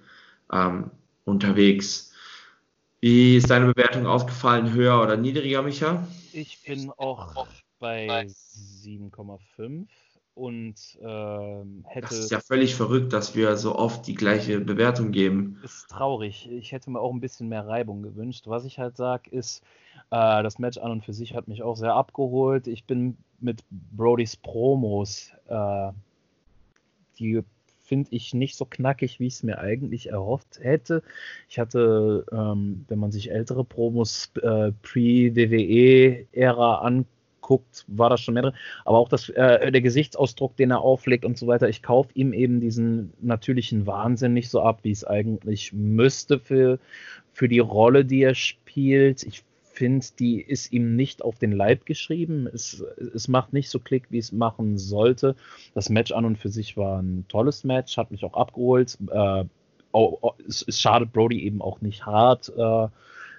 [0.51, 0.91] ähm,
[1.25, 2.13] unterwegs.
[3.01, 4.73] Wie ist deine Bewertung ausgefallen?
[4.73, 6.07] Höher oder niedriger, Micha?
[6.33, 7.47] Ich bin auch
[7.79, 9.87] bei 7,5
[10.35, 12.07] und ähm, hätte.
[12.07, 15.59] Das ist ja völlig verrückt, dass wir so oft die gleiche Bewertung geben.
[15.63, 16.49] Ist traurig.
[16.51, 18.43] Ich hätte mir auch ein bisschen mehr Reibung gewünscht.
[18.47, 19.63] Was ich halt sage, ist,
[20.11, 22.67] äh, das Match an und für sich hat mich auch sehr abgeholt.
[22.67, 25.91] Ich bin mit Brodys Promos, äh,
[27.17, 27.41] die
[27.85, 31.03] finde ich nicht so knackig, wie ich es mir eigentlich erhofft hätte.
[31.47, 37.14] Ich hatte, ähm, wenn man sich ältere Promos äh, pre-WWE-Ära anguckt,
[37.45, 38.55] guckt, war das schon mehr drin.
[38.85, 41.69] Aber auch das, äh, der Gesichtsausdruck, den er auflegt und so weiter.
[41.69, 46.79] Ich kaufe ihm eben diesen natürlichen Wahnsinn nicht so ab, wie es eigentlich müsste für,
[47.33, 49.21] für die Rolle, die er spielt.
[49.21, 52.47] Ich finde, die ist ihm nicht auf den Leib geschrieben.
[52.51, 52.83] Es,
[53.13, 55.35] es macht nicht so Klick, wie es machen sollte.
[55.75, 58.97] Das Match an und für sich war ein tolles Match, hat mich auch abgeholt.
[59.11, 59.43] Äh,
[59.91, 62.51] oh, oh, es, es, schadet Brody eben auch nicht hart.
[62.57, 62.87] Äh,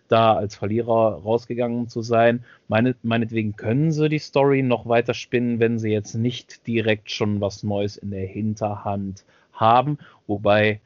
[0.09, 2.45] da als Verlierer rausgegangen zu sein.
[2.69, 7.41] Meine, meinetwegen können sie die Story noch weiter spinnen, wenn sie jetzt nicht direkt schon
[7.41, 9.99] was Neues in der Hinterhand haben.
[10.27, 10.81] Wobei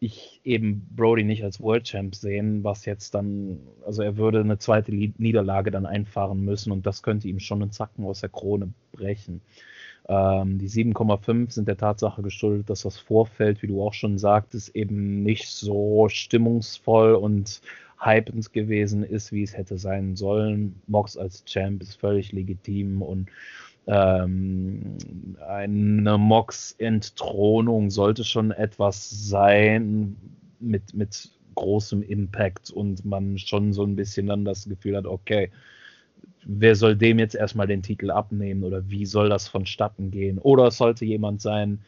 [0.00, 4.58] ich eben Brody nicht als World Champ sehen, was jetzt dann, also er würde eine
[4.58, 8.72] zweite Niederlage dann einfahren müssen und das könnte ihm schon einen Zacken aus der Krone
[8.92, 9.40] brechen.
[10.06, 14.76] Ähm, die 7,5 sind der Tatsache geschuldet, dass das Vorfeld, wie du auch schon sagtest,
[14.76, 17.62] eben nicht so stimmungsvoll und
[17.98, 20.80] hypend gewesen ist, wie es hätte sein sollen.
[20.86, 23.28] Mox als Champ ist völlig legitim und
[23.86, 24.96] ähm,
[25.46, 30.16] eine Mox-Entthronung sollte schon etwas sein
[30.58, 35.50] mit, mit großem Impact und man schon so ein bisschen dann das Gefühl hat, okay,
[36.46, 40.38] wer soll dem jetzt erstmal den Titel abnehmen oder wie soll das vonstatten gehen?
[40.38, 41.80] Oder es sollte jemand sein,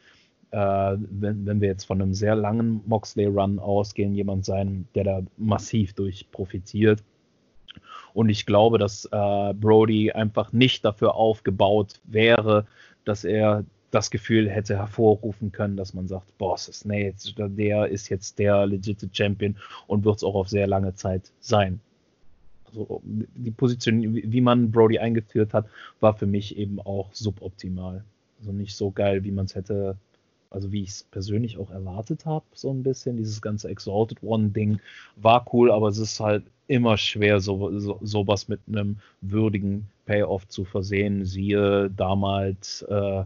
[0.50, 5.92] wenn, wenn wir jetzt von einem sehr langen Moxley-Run ausgehen, jemand sein, der da massiv
[5.92, 7.02] durch profitiert.
[8.14, 12.66] Und ich glaube, dass äh, Brody einfach nicht dafür aufgebaut wäre,
[13.04, 18.08] dass er das Gefühl hätte hervorrufen können, dass man sagt, Boss ist, nee, der ist
[18.08, 21.80] jetzt der legitime Champion und wird es auch auf sehr lange Zeit sein.
[22.66, 25.66] Also die Position, wie man Brody eingeführt hat,
[26.00, 28.04] war für mich eben auch suboptimal.
[28.38, 29.96] Also nicht so geil, wie man es hätte,
[30.50, 33.16] also wie ich es persönlich auch erwartet habe, so ein bisschen.
[33.16, 34.80] Dieses ganze Exalted One-Ding
[35.16, 40.48] war cool, aber es ist halt immer schwer, so, so, sowas mit einem würdigen Payoff
[40.48, 41.24] zu versehen.
[41.24, 43.24] Siehe damals äh,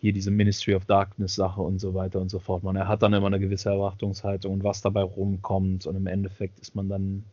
[0.00, 2.62] hier diese Ministry of Darkness Sache und so weiter und so fort.
[2.62, 6.74] Man, hat dann immer eine gewisse Erwartungshaltung und was dabei rumkommt und im Endeffekt ist
[6.74, 7.24] man dann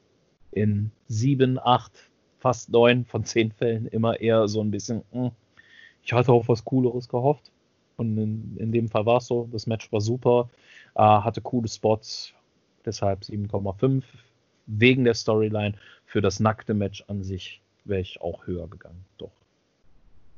[0.52, 1.92] in sieben, acht,
[2.40, 5.32] fast neun von zehn Fällen immer eher so ein bisschen, mh, hm,
[6.04, 7.52] ich hatte auf was Cooleres gehofft
[7.98, 10.50] und in, in dem Fall war es so, das Match war super,
[10.96, 12.34] äh, hatte coole Spots,
[12.86, 14.04] deshalb 7,5
[14.68, 15.76] wegen der Storyline.
[16.06, 19.32] Für das nackte Match an sich wäre ich auch höher gegangen, doch.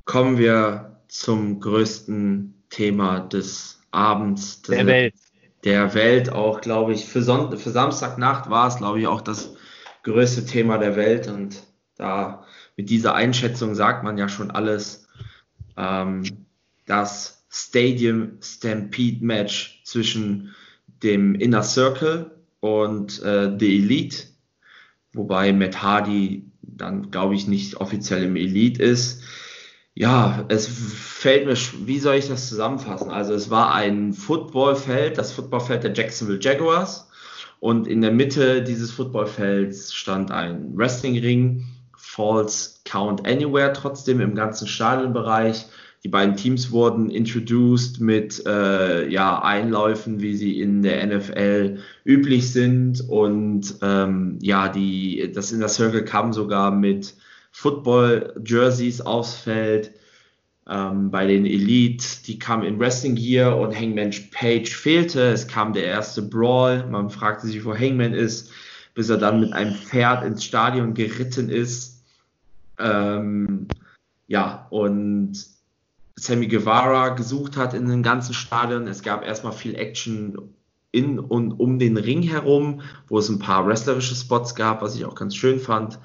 [0.05, 4.61] Kommen wir zum größten Thema des Abends.
[4.63, 5.15] Der Welt.
[5.63, 7.05] Der Welt auch, glaube ich.
[7.05, 9.55] Für, Son für Samstagnacht war es, glaube ich, auch das
[10.03, 11.27] größte Thema der Welt.
[11.27, 11.63] Und
[11.95, 12.45] da
[12.75, 15.07] mit dieser Einschätzung sagt man ja schon alles.
[15.75, 16.23] Ähm,
[16.85, 20.55] das Stadium Stampede Match zwischen
[21.03, 24.23] dem Inner Circle und äh, The Elite,
[25.13, 29.21] wobei Matt Hardy dann, glaube ich, nicht offiziell im Elite ist.
[29.93, 31.55] Ja, es fällt mir,
[31.87, 33.09] wie soll ich das zusammenfassen?
[33.09, 37.07] Also es war ein Footballfeld, das Footballfeld der Jacksonville Jaguars
[37.59, 44.67] und in der Mitte dieses Footballfelds stand ein Wrestlingring, Falls Count Anywhere trotzdem im ganzen
[44.67, 45.65] Stadionbereich.
[46.03, 52.51] Die beiden Teams wurden introduced mit äh, ja, Einläufen, wie sie in der NFL üblich
[52.51, 53.01] sind.
[53.09, 57.15] Und ähm, ja, die, das Inner Circle kam sogar mit
[57.51, 59.91] Football-Jerseys aufs Feld.
[60.69, 65.21] Ähm, bei den Elite, die kamen in Wrestling Gear und Hangman Page fehlte.
[65.31, 66.85] Es kam der erste Brawl.
[66.87, 68.51] Man fragte sich, wo Hangman ist,
[68.93, 72.03] bis er dann mit einem Pferd ins Stadion geritten ist.
[72.77, 73.67] Ähm,
[74.27, 75.56] ja, und
[76.19, 78.87] Sammy Guevara gesucht hat in den ganzen Stadion.
[78.87, 80.55] Es gab erstmal viel Action
[80.91, 85.05] in und um den Ring herum, wo es ein paar wrestlerische Spots gab, was ich
[85.05, 85.99] auch ganz schön fand.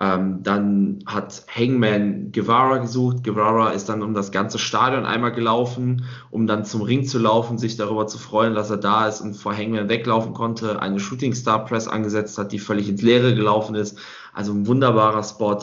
[0.00, 3.24] Ähm, dann hat Hangman Guevara gesucht.
[3.24, 7.58] Guevara ist dann um das ganze Stadion einmal gelaufen, um dann zum Ring zu laufen,
[7.58, 10.80] sich darüber zu freuen, dass er da ist und vor Hangman weglaufen konnte.
[10.80, 13.98] Eine Shooting Star Press angesetzt hat, die völlig ins Leere gelaufen ist.
[14.32, 15.58] Also ein wunderbarer Spot.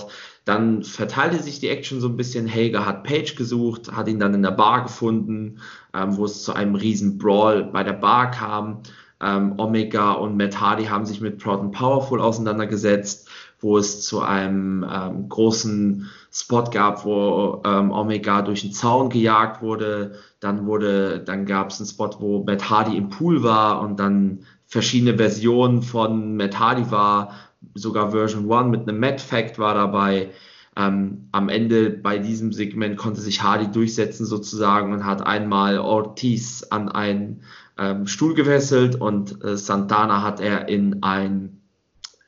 [0.45, 2.47] Dann verteilte sich die Action so ein bisschen.
[2.47, 5.59] Hager hat Page gesucht, hat ihn dann in der Bar gefunden,
[5.93, 8.83] ähm, wo es zu einem riesen Brawl bei der Bar kam.
[9.21, 13.29] Ähm, Omega und Matt Hardy haben sich mit Proud and Powerful auseinandergesetzt
[13.65, 19.63] wo es zu einem ähm, großen Spot gab, wo ähm, Omega durch den Zaun gejagt
[19.63, 20.19] wurde.
[20.39, 24.45] Dann wurde, dann gab es einen Spot, wo Matt Hardy im Pool war und dann
[24.67, 27.31] verschiedene Versionen von Matt Hardy war,
[27.73, 30.31] sogar Version 1 mit einem Matt Fact war dabei.
[30.77, 36.65] Ähm, am Ende bei diesem Segment konnte sich Hardy durchsetzen sozusagen und hat einmal Ortiz
[36.69, 37.43] an einen
[37.77, 41.61] ähm, Stuhl gewesselt und äh, Santana hat er in ein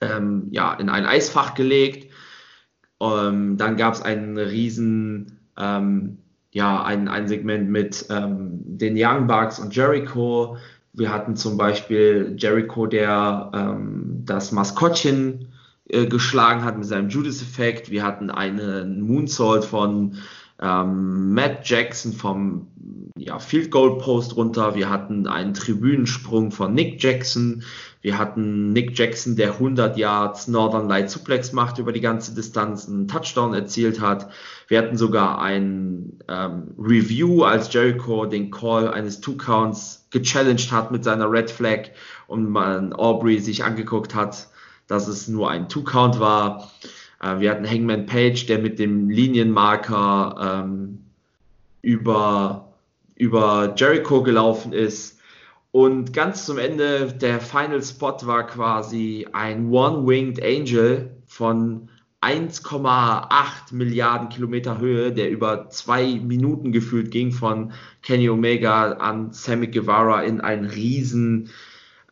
[0.02, 2.12] ähm, ja, in ein Eisfach gelegt.
[3.02, 6.20] Ähm, dann gab es einen riesen, ähm,
[6.52, 10.58] ja, ein, ein Segment mit ähm, den Young Bucks und Jericho.
[10.98, 15.50] Wir hatten zum Beispiel Jericho, der ähm, das Maskottchen
[15.88, 17.92] äh, geschlagen hat mit seinem Judas-Effekt.
[17.92, 20.18] Wir hatten einen Moonsault von
[20.60, 22.68] ähm, Matt Jackson vom
[23.16, 24.74] ja, Field Goal Post runter.
[24.74, 27.64] Wir hatten einen Tribünensprung von Nick Jackson.
[28.02, 32.88] Wir hatten Nick Jackson, der 100 Yards Northern Light Suplex macht über die ganze Distanz,
[32.88, 34.32] einen Touchdown erzielt hat.
[34.68, 40.92] Wir hatten sogar ein ähm, Review, als Jericho den Call eines Two Counts gechallenged hat
[40.92, 41.90] mit seiner Red Flag
[42.28, 44.48] und man Aubrey sich angeguckt hat,
[44.88, 46.72] dass es nur ein Two Count war.
[47.22, 51.00] Äh, wir hatten Hangman Page, der mit dem Linienmarker ähm,
[51.82, 52.74] über,
[53.16, 55.20] über Jericho gelaufen ist.
[55.72, 61.90] Und ganz zum Ende, der Final Spot war quasi ein One-Winged Angel von
[62.22, 69.68] 1,8 Milliarden Kilometer Höhe, der über zwei Minuten gefühlt ging von Kenny Omega an Sammy
[69.68, 71.50] Guevara in einen riesen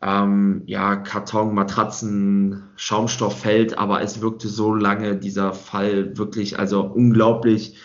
[0.02, 7.76] ähm, ja, Karton, Matratzen, Schaumstofffeld, aber es wirkte so lange dieser Fall wirklich, also unglaublich,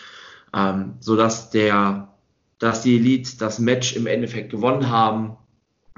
[0.54, 2.08] ähm, so dass der
[2.62, 5.36] dass die Elite das Match im Endeffekt gewonnen haben.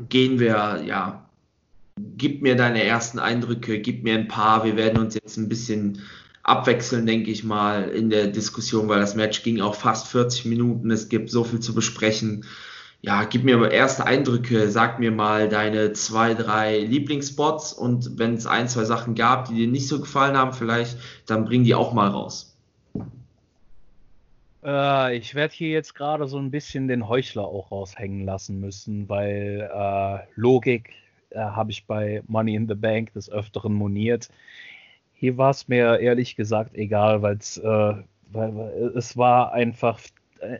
[0.08, 1.23] Gehen wir, ja,
[1.96, 4.64] gib mir deine ersten Eindrücke, gib mir ein paar.
[4.64, 6.02] Wir werden uns jetzt ein bisschen
[6.42, 10.90] abwechseln, denke ich mal, in der Diskussion, weil das Match ging auch fast 40 Minuten.
[10.90, 12.44] Es gibt so viel zu besprechen.
[13.00, 18.46] Ja, gib mir erste Eindrücke, sag mir mal deine zwei, drei Lieblingsspots und wenn es
[18.46, 20.96] ein, zwei Sachen gab, die dir nicht so gefallen haben, vielleicht,
[21.26, 22.56] dann bring die auch mal raus.
[24.64, 29.06] Äh, ich werde hier jetzt gerade so ein bisschen den Heuchler auch raushängen lassen müssen,
[29.10, 30.90] weil äh, Logik
[31.34, 34.28] äh, habe ich bei Money in the Bank des Öfteren moniert.
[35.14, 37.94] Hier war es mir ehrlich gesagt egal, äh,
[38.32, 39.98] weil es war einfach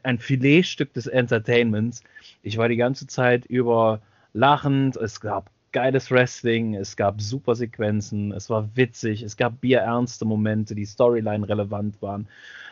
[0.03, 2.03] ein Filetstück des Entertainments.
[2.43, 4.01] Ich war die ganze Zeit über
[4.33, 10.25] lachend, es gab geiles Wrestling, es gab super Sequenzen, es war witzig, es gab bierernste
[10.25, 12.29] Momente, die Storyline relevant waren.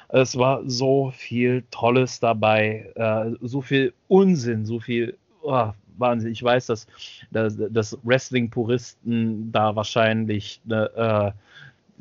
[0.09, 6.33] Es war so viel Tolles dabei, äh, so viel Unsinn, so viel oh, Wahnsinn.
[6.33, 6.87] Ich weiß, dass,
[7.31, 11.33] dass, Wrestling-Puristen da wahrscheinlich ne, äh,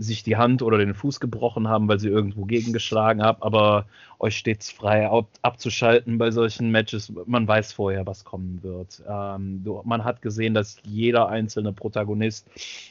[0.02, 3.86] sich die Hand oder den Fuß gebrochen haben, weil sie irgendwo gegengeschlagen haben, aber
[4.20, 7.12] euch steht es frei, ab, abzuschalten bei solchen Matches.
[7.26, 9.02] Man weiß vorher, was kommen wird.
[9.08, 12.48] Ähm, man hat gesehen, dass jeder einzelne Protagonist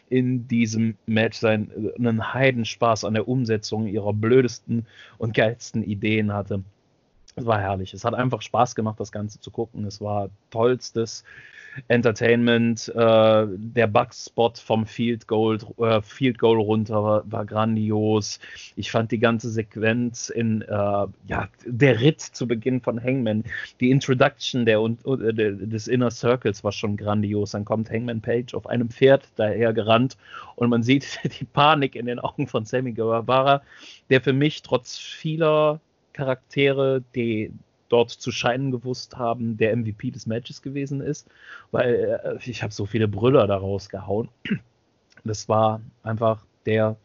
[0.09, 4.87] in diesem Match seinen einen Heidenspaß an der Umsetzung ihrer blödesten
[5.19, 6.63] und geilsten Ideen hatte.
[7.41, 7.95] Es war herrlich.
[7.95, 9.87] Es hat einfach Spaß gemacht, das Ganze zu gucken.
[9.87, 11.25] Es war tollstes
[11.89, 12.89] Entertainment.
[12.89, 18.41] Äh, der Bugspot vom Field Goal, äh, Field Goal runter war, war, grandios.
[18.77, 23.45] Ich fand die ganze Sequenz in äh, ja, der Ritt zu Beginn von Hangman,
[23.81, 27.53] die Introduction der, der, des Inner Circles war schon grandios.
[27.53, 30.17] Dann kommt Hangman Page auf einem Pferd daher gerannt
[30.57, 33.63] und man sieht die Panik in den Augen von Sammy Guevara,
[34.11, 35.81] der für mich trotz vieler
[36.21, 37.51] Charaktere, die
[37.89, 41.27] dort zu scheinen gewusst haben, der MVP des Matches gewesen ist,
[41.71, 44.29] weil äh, ich habe so viele Brüller daraus gehauen.
[45.25, 46.97] Das war einfach der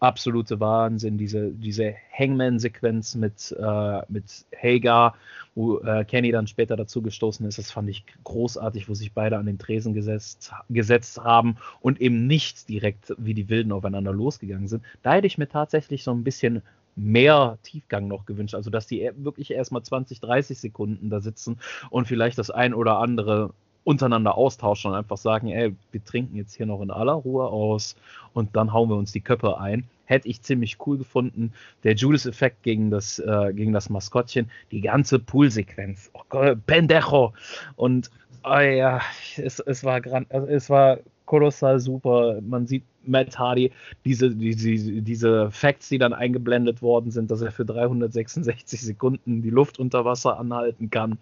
[0.00, 5.16] absolute Wahnsinn, diese, diese Hangman-Sequenz mit, äh, mit Hagar,
[5.54, 9.38] wo äh, Kenny dann später dazu gestoßen ist, das fand ich großartig, wo sich beide
[9.38, 14.66] an den Tresen gesetzt, gesetzt haben und eben nicht direkt wie die Wilden aufeinander losgegangen
[14.66, 14.82] sind.
[15.02, 16.62] Da hätte ich mir tatsächlich so ein bisschen
[16.96, 18.54] mehr Tiefgang noch gewünscht.
[18.54, 21.58] Also, dass die wirklich erstmal 20, 30 Sekunden da sitzen
[21.90, 23.50] und vielleicht das ein oder andere
[23.84, 27.96] untereinander austauschen und einfach sagen, ey, wir trinken jetzt hier noch in aller Ruhe aus
[28.32, 29.84] und dann hauen wir uns die Köpfe ein.
[30.04, 31.52] Hätte ich ziemlich cool gefunden.
[31.84, 36.10] Der Judas-Effekt gegen das, äh, gegen das Maskottchen, die ganze Pool-Sequenz.
[36.12, 37.32] Oh Gott, Pendejo!
[37.76, 38.10] Und
[38.44, 39.00] oh ja,
[39.36, 42.40] es, es, war gran also es war kolossal super.
[42.42, 43.72] Man sieht Matt Hardy,
[44.04, 49.50] diese, diese, diese Facts, die dann eingeblendet worden sind, dass er für 366 Sekunden die
[49.50, 51.18] Luft unter Wasser anhalten kann.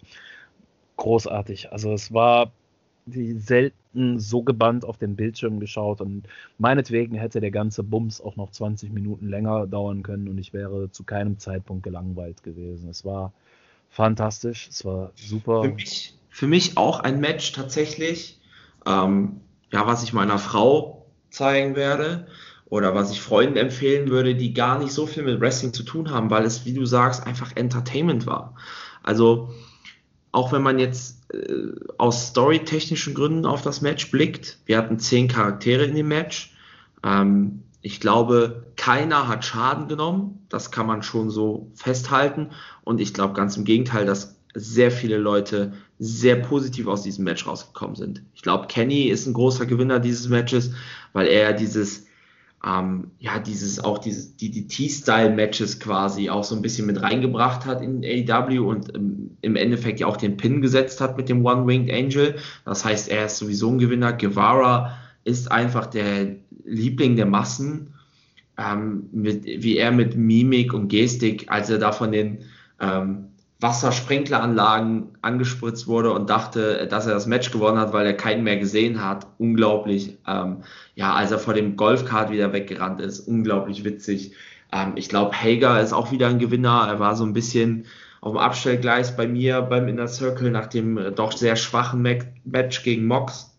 [0.97, 1.71] Großartig.
[1.71, 2.51] Also es war
[3.07, 6.27] selten so gebannt auf den Bildschirm geschaut und
[6.57, 10.91] meinetwegen hätte der ganze Bums auch noch 20 Minuten länger dauern können und ich wäre
[10.91, 12.89] zu keinem Zeitpunkt gelangweilt gewesen.
[12.89, 13.33] Es war
[13.89, 15.63] fantastisch, es war super.
[15.63, 18.39] Für mich, für mich auch ein Match tatsächlich,
[18.85, 19.41] ähm,
[19.71, 21.00] ja, was ich meiner Frau
[21.31, 22.27] zeigen werde
[22.65, 26.11] oder was ich Freunden empfehlen würde, die gar nicht so viel mit Wrestling zu tun
[26.11, 28.55] haben, weil es, wie du sagst, einfach Entertainment war.
[29.03, 29.49] Also
[30.31, 35.27] auch wenn man jetzt äh, aus storytechnischen Gründen auf das Match blickt, wir hatten zehn
[35.27, 36.55] Charaktere in dem Match.
[37.03, 40.45] Ähm, ich glaube, keiner hat Schaden genommen.
[40.49, 42.51] Das kann man schon so festhalten.
[42.83, 47.45] Und ich glaube ganz im Gegenteil, dass sehr viele Leute sehr positiv aus diesem Match
[47.45, 48.23] rausgekommen sind.
[48.33, 50.71] Ich glaube, Kenny ist ein großer Gewinner dieses Matches,
[51.13, 52.07] weil er dieses,
[52.65, 57.67] ähm, ja, dieses, auch dieses, die, die T-Style-Matches quasi auch so ein bisschen mit reingebracht
[57.67, 61.45] hat in AEW und ähm, im Endeffekt ja auch den Pin gesetzt hat mit dem
[61.45, 62.35] One-Winged Angel.
[62.65, 64.11] Das heißt, er ist sowieso ein Gewinner.
[64.11, 67.93] Guevara ist einfach der Liebling der Massen.
[68.57, 72.39] Ähm, mit, wie er mit Mimik und Gestik, als er da von den
[72.79, 73.30] ähm,
[73.61, 78.57] Wassersprinkleranlagen angespritzt wurde und dachte, dass er das Match gewonnen hat, weil er keinen mehr
[78.57, 79.27] gesehen hat.
[79.37, 80.17] Unglaublich.
[80.27, 80.63] Ähm,
[80.95, 84.33] ja, als er vor dem Golfkart wieder weggerannt ist, unglaublich witzig.
[84.71, 86.87] Ähm, ich glaube, Hager ist auch wieder ein Gewinner.
[86.87, 87.85] Er war so ein bisschen
[88.19, 92.01] auf dem Abstellgleis bei mir beim Inner Circle nach dem äh, doch sehr schwachen
[92.43, 93.55] Match gegen Mox.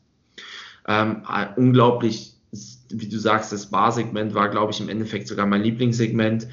[0.88, 2.34] Ähm, äh, unglaublich,
[2.90, 6.48] wie du sagst, das Barsegment war, glaube ich, im Endeffekt sogar mein Lieblingssegment.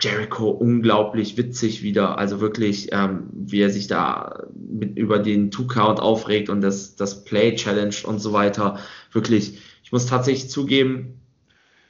[0.00, 2.18] Jericho unglaublich witzig wieder.
[2.18, 7.24] Also wirklich, ähm, wie er sich da mit, über den Two-Count aufregt und das, das
[7.24, 8.78] Play Challenge und so weiter.
[9.12, 11.20] Wirklich, ich muss tatsächlich zugeben,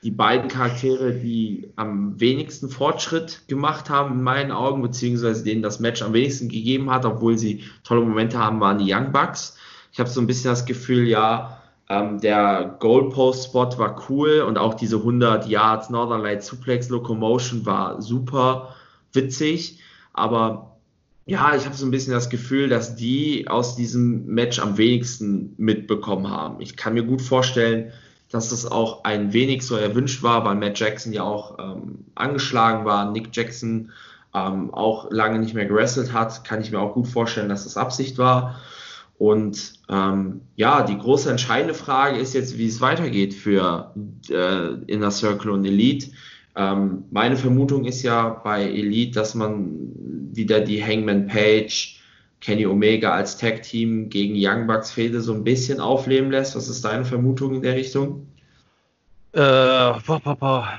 [0.05, 5.81] die beiden Charaktere, die am wenigsten Fortschritt gemacht haben, in meinen Augen, beziehungsweise denen das
[5.81, 9.57] Match am wenigsten gegeben hat, obwohl sie tolle Momente haben, waren die Young Bucks.
[9.93, 11.58] Ich habe so ein bisschen das Gefühl, ja,
[11.89, 18.02] ähm, der Goalpost-Spot war cool und auch diese 100 Yards Northern Light Suplex Locomotion war
[18.02, 18.74] super
[19.12, 19.81] witzig,
[20.12, 20.77] aber
[21.24, 25.55] ja, ich habe so ein bisschen das Gefühl, dass die aus diesem Match am wenigsten
[25.59, 26.60] mitbekommen haben.
[26.60, 27.93] Ich kann mir gut vorstellen,
[28.31, 32.85] dass das auch ein wenig so erwünscht war, weil Matt Jackson ja auch ähm, angeschlagen
[32.85, 33.90] war, Nick Jackson
[34.35, 37.77] ähm, auch lange nicht mehr gewrestelt hat, kann ich mir auch gut vorstellen, dass das
[37.77, 38.60] Absicht war.
[39.19, 43.93] Und ähm, ja, die große entscheidende Frage ist jetzt, wie es weitergeht für
[44.31, 46.12] äh, Inner Circle und Elite.
[46.55, 49.90] Ähm, meine Vermutung ist ja bei Elite, dass man
[50.32, 52.01] wieder die Hangman Page,
[52.40, 56.55] Kenny Omega als Tag Team gegen Young Bucks Fehde so ein bisschen aufleben lässt.
[56.55, 58.28] Was ist deine Vermutung in der Richtung?
[59.32, 60.78] Äh, boah, boah, boah.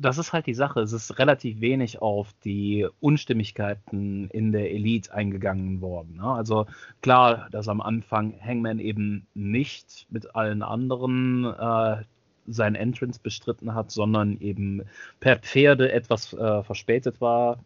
[0.00, 0.80] Das ist halt die Sache.
[0.80, 6.16] Es ist relativ wenig auf die Unstimmigkeiten in der Elite eingegangen worden.
[6.16, 6.24] Ne?
[6.24, 6.66] Also
[7.02, 12.02] klar, dass am Anfang Hangman eben nicht mit allen anderen äh,
[12.46, 14.82] sein Entrance bestritten hat, sondern eben
[15.20, 17.58] per Pferde etwas äh, verspätet war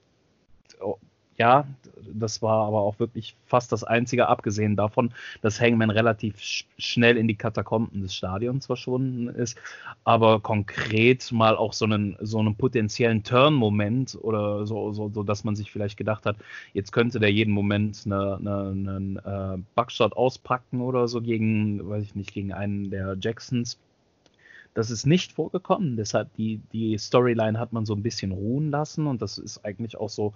[1.36, 1.66] ja,
[2.12, 5.12] das war aber auch wirklich fast das Einzige, abgesehen davon,
[5.43, 9.59] dass Hangman relativ sch schnell in die Katakomben des Stadions verschwunden ist,
[10.05, 15.44] aber konkret mal auch so einen, so einen potenziellen Turn-Moment oder so, so, so, dass
[15.44, 16.36] man sich vielleicht gedacht hat,
[16.73, 22.05] jetzt könnte der jeden Moment einen eine, eine, äh, Buckshot auspacken oder so gegen, weiß
[22.05, 23.78] ich nicht, gegen einen der Jacksons.
[24.74, 29.06] Das ist nicht vorgekommen, deshalb die, die Storyline hat man so ein bisschen ruhen lassen
[29.06, 30.35] und das ist eigentlich auch so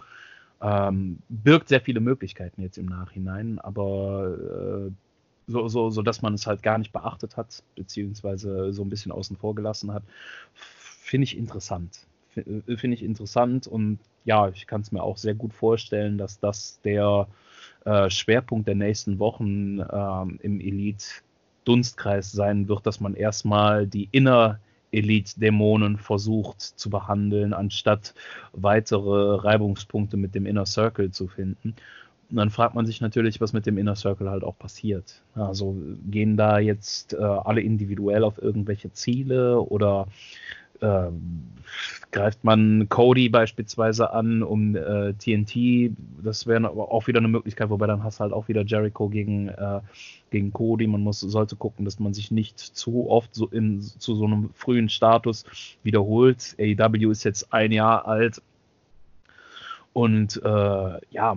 [0.61, 4.93] ähm, birgt sehr viele Möglichkeiten jetzt im Nachhinein, aber äh,
[5.47, 9.13] so, so, so, dass man es halt gar nicht beachtet hat, beziehungsweise so ein bisschen
[9.13, 10.03] außen vor gelassen hat,
[10.55, 12.07] finde ich interessant.
[12.35, 16.39] Äh, finde ich interessant und ja, ich kann es mir auch sehr gut vorstellen, dass
[16.39, 17.29] das der
[17.85, 24.61] äh, Schwerpunkt der nächsten Wochen ähm, im Elite-Dunstkreis sein wird, dass man erstmal die inner
[24.93, 28.15] Elite-Dämonen versucht zu behandeln, anstatt
[28.53, 31.75] weitere Reibungspunkte mit dem Inner Circle zu finden.
[32.31, 35.23] Und dann fragt man sich natürlich, was mit dem Inner Circle halt auch passiert.
[35.35, 35.77] Also
[36.11, 40.09] gehen da jetzt äh, alle individuell auf irgendwelche Ziele oder
[40.83, 41.49] ähm,
[42.11, 45.93] greift man Cody beispielsweise an, um äh, TNT,
[46.23, 49.49] das wäre auch wieder eine Möglichkeit, wobei dann hast du halt auch wieder Jericho gegen,
[49.49, 49.81] äh,
[50.31, 50.87] gegen Cody.
[50.87, 54.51] Man muss, sollte gucken, dass man sich nicht zu oft so in, zu so einem
[54.55, 55.45] frühen Status
[55.83, 56.57] wiederholt.
[56.59, 58.41] AEW ist jetzt ein Jahr alt
[59.93, 61.37] und äh, ja,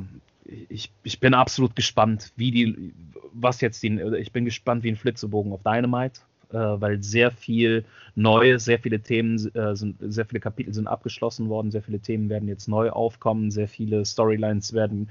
[0.70, 2.94] ich, ich bin absolut gespannt, wie die,
[3.34, 6.22] was jetzt die, ich bin gespannt wie ein Flitzebogen auf Dynamite
[6.52, 11.50] äh, weil sehr viel neu, sehr viele Themen äh, sind, sehr viele Kapitel sind abgeschlossen
[11.50, 15.10] worden, sehr viele Themen werden jetzt neu aufkommen, sehr viele Storylines werden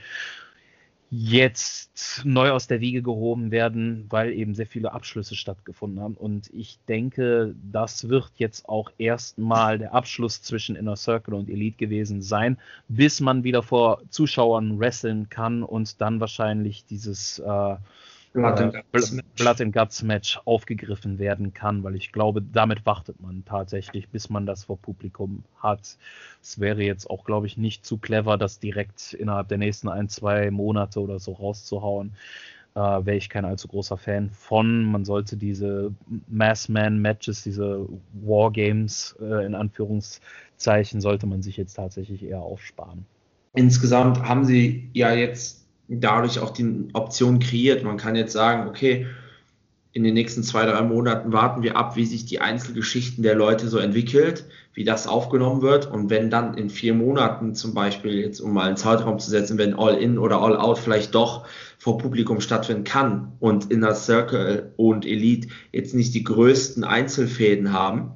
[1.10, 6.14] jetzt neu aus der Wiege gehoben werden, weil eben sehr viele Abschlüsse stattgefunden haben.
[6.14, 11.76] Und ich denke, das wird jetzt auch erstmal der Abschluss zwischen Inner Circle und Elite
[11.78, 17.76] gewesen sein, bis man wieder vor Zuschauern wresteln kann und dann wahrscheinlich dieses äh,
[18.32, 24.30] Blood, and, Guts Match aufgegriffen werden kann, weil ich glaube, damit wartet man tatsächlich, bis
[24.30, 25.98] man das vor Publikum hat.
[26.40, 30.08] Es wäre jetzt auch, glaube ich, nicht zu clever, das direkt innerhalb der nächsten ein,
[30.08, 32.12] zwei Monate oder so rauszuhauen.
[32.76, 34.84] Äh, wäre ich kein allzu großer Fan von.
[34.84, 35.92] Man sollte diese
[36.28, 43.04] Mass-Man-Matches, diese Wargames äh, in Anführungszeichen, sollte man sich jetzt tatsächlich eher aufsparen.
[43.54, 45.59] Insgesamt haben sie ja jetzt
[45.90, 47.82] dadurch auch die Option kreiert.
[47.82, 49.06] Man kann jetzt sagen, okay,
[49.92, 53.68] in den nächsten zwei, drei Monaten warten wir ab, wie sich die Einzelgeschichten der Leute
[53.68, 55.90] so entwickelt, wie das aufgenommen wird.
[55.90, 59.58] Und wenn dann in vier Monaten zum Beispiel, jetzt um mal einen Zeitraum zu setzen,
[59.58, 61.44] wenn All-In oder All-Out vielleicht doch
[61.78, 68.12] vor Publikum stattfinden kann und Inner Circle und Elite jetzt nicht die größten Einzelfäden haben,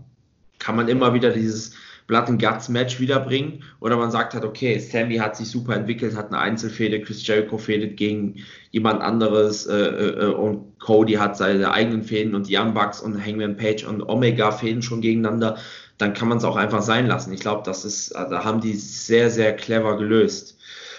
[0.61, 1.73] kann man immer wieder dieses
[2.07, 6.15] Blood and Guts Match wiederbringen oder man sagt halt, okay, Sammy hat sich super entwickelt,
[6.15, 11.73] hat eine Einzelfehde, Chris Jericho fädet gegen jemand anderes äh, äh, und Cody hat seine
[11.73, 15.57] eigenen Fäden und Young Bucks und Hangman Page und Omega fäden schon gegeneinander,
[15.97, 17.33] dann kann man es auch einfach sein lassen.
[17.33, 20.59] Ich glaube, das ist, äh, da haben die sehr, sehr clever gelöst.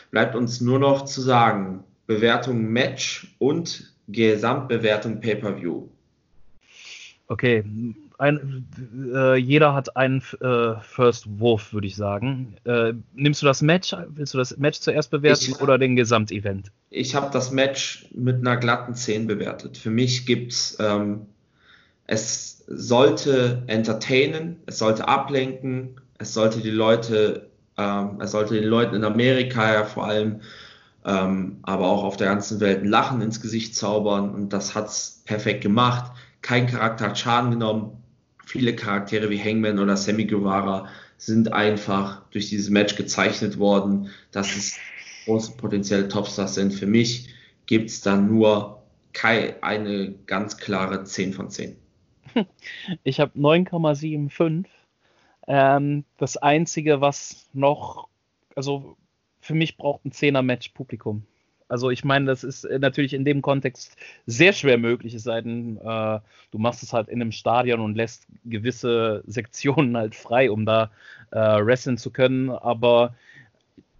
[0.09, 5.87] Bleibt uns nur noch zu sagen, Bewertung Match und Gesamtbewertung Pay-Per-View.
[7.27, 7.63] Okay,
[8.19, 8.67] ein,
[9.13, 12.55] äh, jeder hat einen äh, First Wurf, würde ich sagen.
[12.65, 13.95] Äh, nimmst du das Match?
[14.09, 15.95] Willst du das Match zuerst bewerten ich, oder den
[16.89, 19.77] Ich habe das Match mit einer glatten 10 bewertet.
[19.77, 21.27] Für mich gibt es ähm,
[22.07, 28.95] es sollte entertainen, es sollte ablenken, es sollte die Leute, ähm, es sollte den Leuten
[28.95, 30.41] in Amerika ja vor allem,
[31.03, 35.23] ähm, aber auch auf der ganzen Welt ein Lachen ins Gesicht zaubern und das hat's
[35.25, 36.11] perfekt gemacht.
[36.41, 38.03] Kein Charakter hat Schaden genommen.
[38.45, 44.55] Viele Charaktere wie Hangman oder Sammy Guevara sind einfach durch dieses Match gezeichnet worden, dass
[44.55, 44.77] es
[45.25, 46.73] große potenzielle Topstars sind.
[46.73, 47.33] Für mich
[47.65, 48.83] gibt es da nur
[49.61, 51.75] eine ganz klare 10 von 10.
[53.03, 54.65] Ich habe 9,75.
[55.47, 58.09] Ähm, das Einzige, was noch,
[58.55, 58.97] also
[59.39, 61.25] für mich braucht ein 10er-Match Publikum.
[61.67, 63.97] Also ich meine, das ist natürlich in dem Kontext
[64.27, 66.19] sehr schwer möglich, es sei denn, äh,
[66.51, 70.91] du machst es halt in einem Stadion und lässt gewisse Sektionen halt frei, um da
[71.31, 72.51] äh, wresteln zu können.
[72.51, 73.15] Aber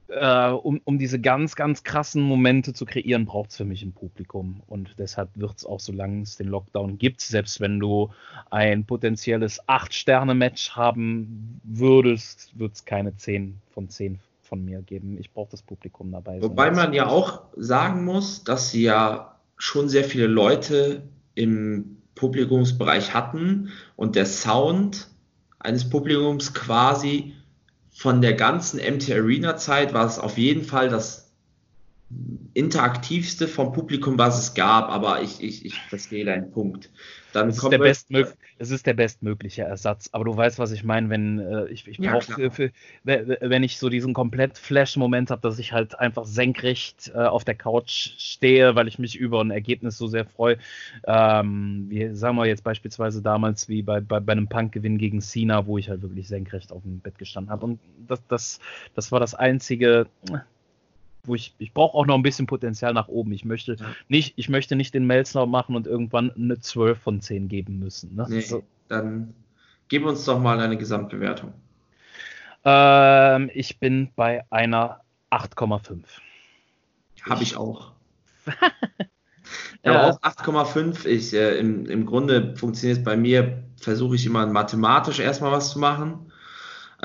[0.07, 3.93] äh, um, um diese ganz, ganz krassen Momente zu kreieren, braucht es für mich ein
[3.93, 4.61] Publikum.
[4.67, 8.11] Und deshalb wird es auch, solange es den Lockdown gibt, selbst wenn du
[8.51, 15.17] ein potenzielles 8-Sterne-Match haben würdest, wird es keine 10 von 10 von mir geben.
[15.19, 16.41] Ich brauche das Publikum dabei.
[16.41, 21.03] Wobei man ja auch sagen muss, dass sie ja schon sehr viele Leute
[21.33, 25.09] im Publikumsbereich hatten und der Sound
[25.59, 27.33] eines Publikums quasi
[27.91, 31.24] von der ganzen MT Arena Zeit war es auf jeden Fall das
[32.53, 36.89] interaktivste vom Publikum, was es gab, aber ich, ich, ich verstehe deinen Punkt.
[37.33, 40.85] Dann es, ist der bestmög es ist der bestmögliche Ersatz, aber du weißt, was ich
[40.85, 42.71] meine, wenn äh, ich, ich ja, brauche,
[43.03, 47.55] wenn ich so diesen komplett Flash-Moment habe, dass ich halt einfach senkrecht äh, auf der
[47.55, 50.57] Couch stehe, weil ich mich über ein Ergebnis so sehr freue.
[51.05, 55.65] Ähm, wie sagen wir jetzt beispielsweise damals wie bei, bei, bei einem Punk-Gewinn gegen Cena,
[55.65, 57.65] wo ich halt wirklich senkrecht auf dem Bett gestanden habe.
[57.65, 58.59] Und das, das,
[58.93, 60.07] das war das einzige,
[61.27, 63.31] wo ich, ich brauche auch noch ein bisschen Potenzial nach oben.
[63.31, 63.77] Ich möchte
[64.07, 68.15] nicht, ich möchte nicht den Melzner machen und irgendwann eine 12 von 10 geben müssen.
[68.15, 68.25] Ne?
[68.29, 68.63] Nee, so.
[68.87, 69.33] Dann
[69.87, 71.53] gib uns doch mal eine Gesamtbewertung.
[72.63, 76.03] Ähm, ich bin bei einer 8,5.
[77.29, 77.91] Habe ich auch.
[79.83, 81.05] ja, auch 8,5.
[81.05, 85.71] Ich, äh, im, Im Grunde funktioniert es bei mir, versuche ich immer mathematisch erstmal was
[85.71, 86.31] zu machen.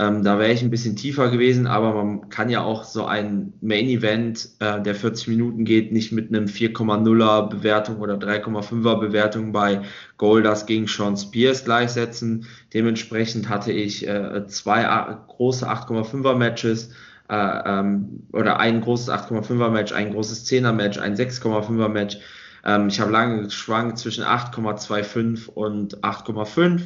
[0.00, 3.52] Ähm, da wäre ich ein bisschen tiefer gewesen, aber man kann ja auch so ein
[3.60, 9.52] Main Event, äh, der 40 Minuten geht, nicht mit einem 4,0er Bewertung oder 3,5er Bewertung
[9.52, 9.82] bei
[10.16, 12.46] Goldust gegen Sean Spears gleichsetzen.
[12.72, 14.84] Dementsprechend hatte ich äh, zwei
[15.28, 16.92] große 8,5er Matches
[17.28, 17.34] äh,
[17.66, 22.16] ähm, oder ein großes 8,5er Match, ein großes 10er Match, ein 6,5er Match.
[22.64, 26.84] Ähm, ich habe lange geschwankt zwischen 8,25 und 8,5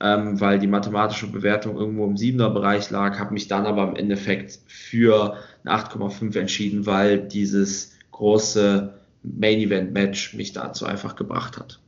[0.00, 3.96] ähm, weil die mathematische Bewertung irgendwo im 7er Bereich lag, habe mich dann aber im
[3.96, 11.58] Endeffekt für eine 8,5 entschieden, weil dieses große Main Event Match mich dazu einfach gebracht
[11.58, 11.80] hat.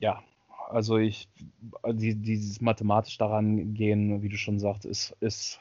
[0.00, 0.20] Ja,
[0.70, 1.28] also ich,
[1.92, 5.60] die, dieses mathematisch daran gehen, wie du schon sagst, ist, ist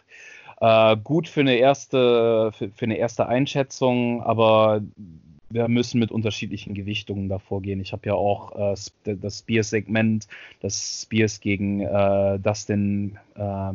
[0.59, 4.81] äh, gut für eine erste, für, für eine erste Einschätzung, aber
[5.53, 7.79] wir müssen mit unterschiedlichen Gewichtungen davor gehen.
[7.79, 10.27] Ich habe ja auch äh, das Spears-Segment,
[10.61, 13.73] das Spears gegen äh, Dustin äh,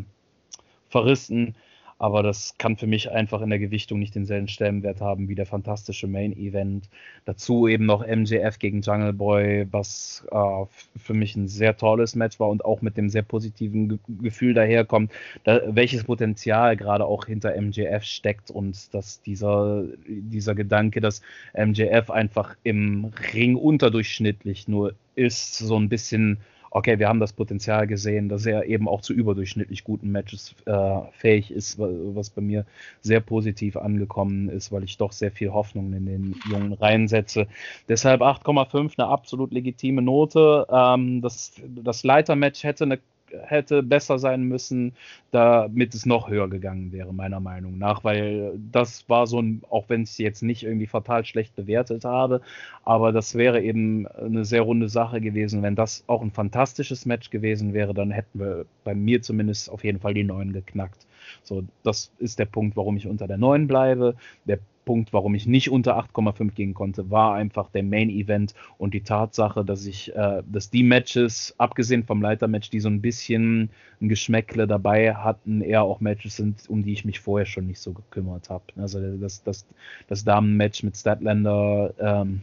[0.89, 1.55] verrissen
[1.99, 5.47] aber das kann für mich einfach in der Gewichtung nicht denselben Stellenwert haben wie der
[5.47, 6.91] fantastische Main Event.
[7.25, 10.65] Dazu eben noch MJF gegen Jungle Boy, was äh,
[10.99, 14.53] für mich ein sehr tolles Match war und auch mit dem sehr positiven Ge Gefühl
[14.55, 15.11] daherkommt,
[15.45, 21.23] da, welches Potenzial gerade auch hinter MJF steckt und dass dieser, dieser Gedanke, dass
[21.55, 26.39] MJF einfach im Ring unterdurchschnittlich nur ist, so ein bisschen
[26.71, 31.01] okay, wir haben das Potenzial gesehen, dass er eben auch zu überdurchschnittlich guten Matches äh,
[31.13, 32.67] fähig ist, was bei mir
[33.01, 37.47] sehr positiv angekommen ist, weil ich doch sehr viel Hoffnung in den Jungen reinsetze.
[37.89, 40.67] Deshalb 8,5, eine absolut legitime Note.
[40.71, 42.99] Ähm, das, das Leitermatch hätte eine
[43.43, 44.95] hätte besser sein müssen,
[45.31, 49.89] damit es noch höher gegangen wäre, meiner Meinung nach, weil das war so ein, auch
[49.89, 52.41] wenn ich es jetzt nicht irgendwie fatal schlecht bewertet habe,
[52.85, 55.63] aber das wäre eben eine sehr runde Sache gewesen.
[55.63, 59.85] Wenn das auch ein fantastisches Match gewesen wäre, dann hätten wir bei mir zumindest auf
[59.85, 61.07] jeden Fall die 9 geknackt.
[61.43, 64.15] So, das ist der Punkt, warum ich unter der 9 bleibe.
[64.45, 68.95] Der Punkt, warum ich nicht unter 8,5 gehen konnte, war einfach der Main Event und
[68.95, 73.69] die Tatsache, dass ich, äh, dass die Matches, abgesehen vom Leitermatch, die so ein bisschen
[74.01, 77.81] ein Geschmäckle dabei hatten, eher auch Matches sind, um die ich mich vorher schon nicht
[77.81, 78.65] so gekümmert habe.
[78.77, 79.67] Also das, das,
[80.07, 82.43] das Damen-Match mit Statlander ähm,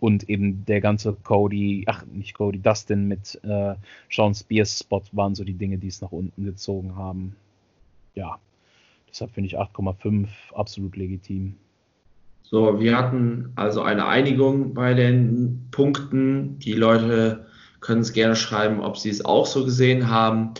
[0.00, 3.74] und eben der ganze Cody, ach nicht Cody, Dustin mit äh,
[4.10, 7.36] Sean Spears Spot waren so die Dinge, die es nach unten gezogen haben.
[8.14, 8.40] Ja,
[9.10, 11.54] Deshalb finde ich 8,5 absolut legitim.
[12.42, 16.58] So, wir hatten also eine Einigung bei den Punkten.
[16.60, 17.46] Die Leute
[17.80, 20.54] können es gerne schreiben, ob sie es auch so gesehen haben.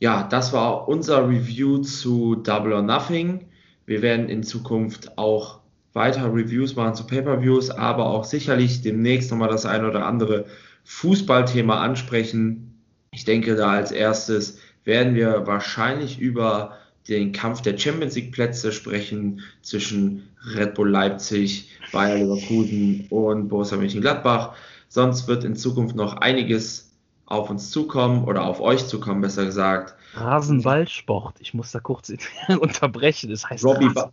[0.00, 3.46] Ja, das war unser Review zu Double or Nothing.
[3.86, 5.60] Wir werden in Zukunft auch
[5.92, 10.46] weiter Reviews machen zu Pay-per-Views, aber auch sicherlich demnächst nochmal das ein oder andere
[10.84, 12.82] Fußballthema ansprechen.
[13.12, 16.76] Ich denke da als erstes werden wir wahrscheinlich über
[17.08, 23.76] den Kampf der Champions League Plätze sprechen zwischen Red Bull Leipzig, Bayer Leverkusen und Borussia
[23.76, 24.54] Mönchengladbach.
[24.88, 26.92] Sonst wird in Zukunft noch einiges
[27.26, 29.94] auf uns zukommen oder auf euch zukommen, besser gesagt.
[30.14, 31.36] Rasenballsport.
[31.40, 32.12] Ich muss da kurz
[32.48, 33.30] unterbrechen.
[33.30, 34.12] Das heißt Robbie, ba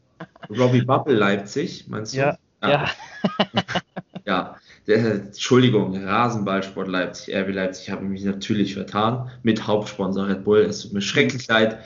[0.50, 2.20] Robbie Bubble Leipzig, meinst du?
[2.20, 2.38] Ja.
[2.62, 2.70] Ah.
[2.70, 2.92] Ja.
[4.26, 4.56] ja.
[4.88, 10.62] Entschuldigung, Rasenballsport Leipzig, RB Leipzig, habe mich natürlich vertan mit Hauptsponsor Red Bull.
[10.62, 11.80] Es tut mir schrecklich leid.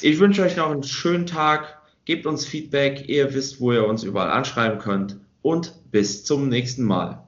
[0.00, 1.80] Ich wünsche euch noch einen schönen Tag.
[2.04, 3.08] Gebt uns Feedback.
[3.08, 5.16] Ihr wisst, wo ihr uns überall anschreiben könnt.
[5.42, 7.24] Und bis zum nächsten Mal.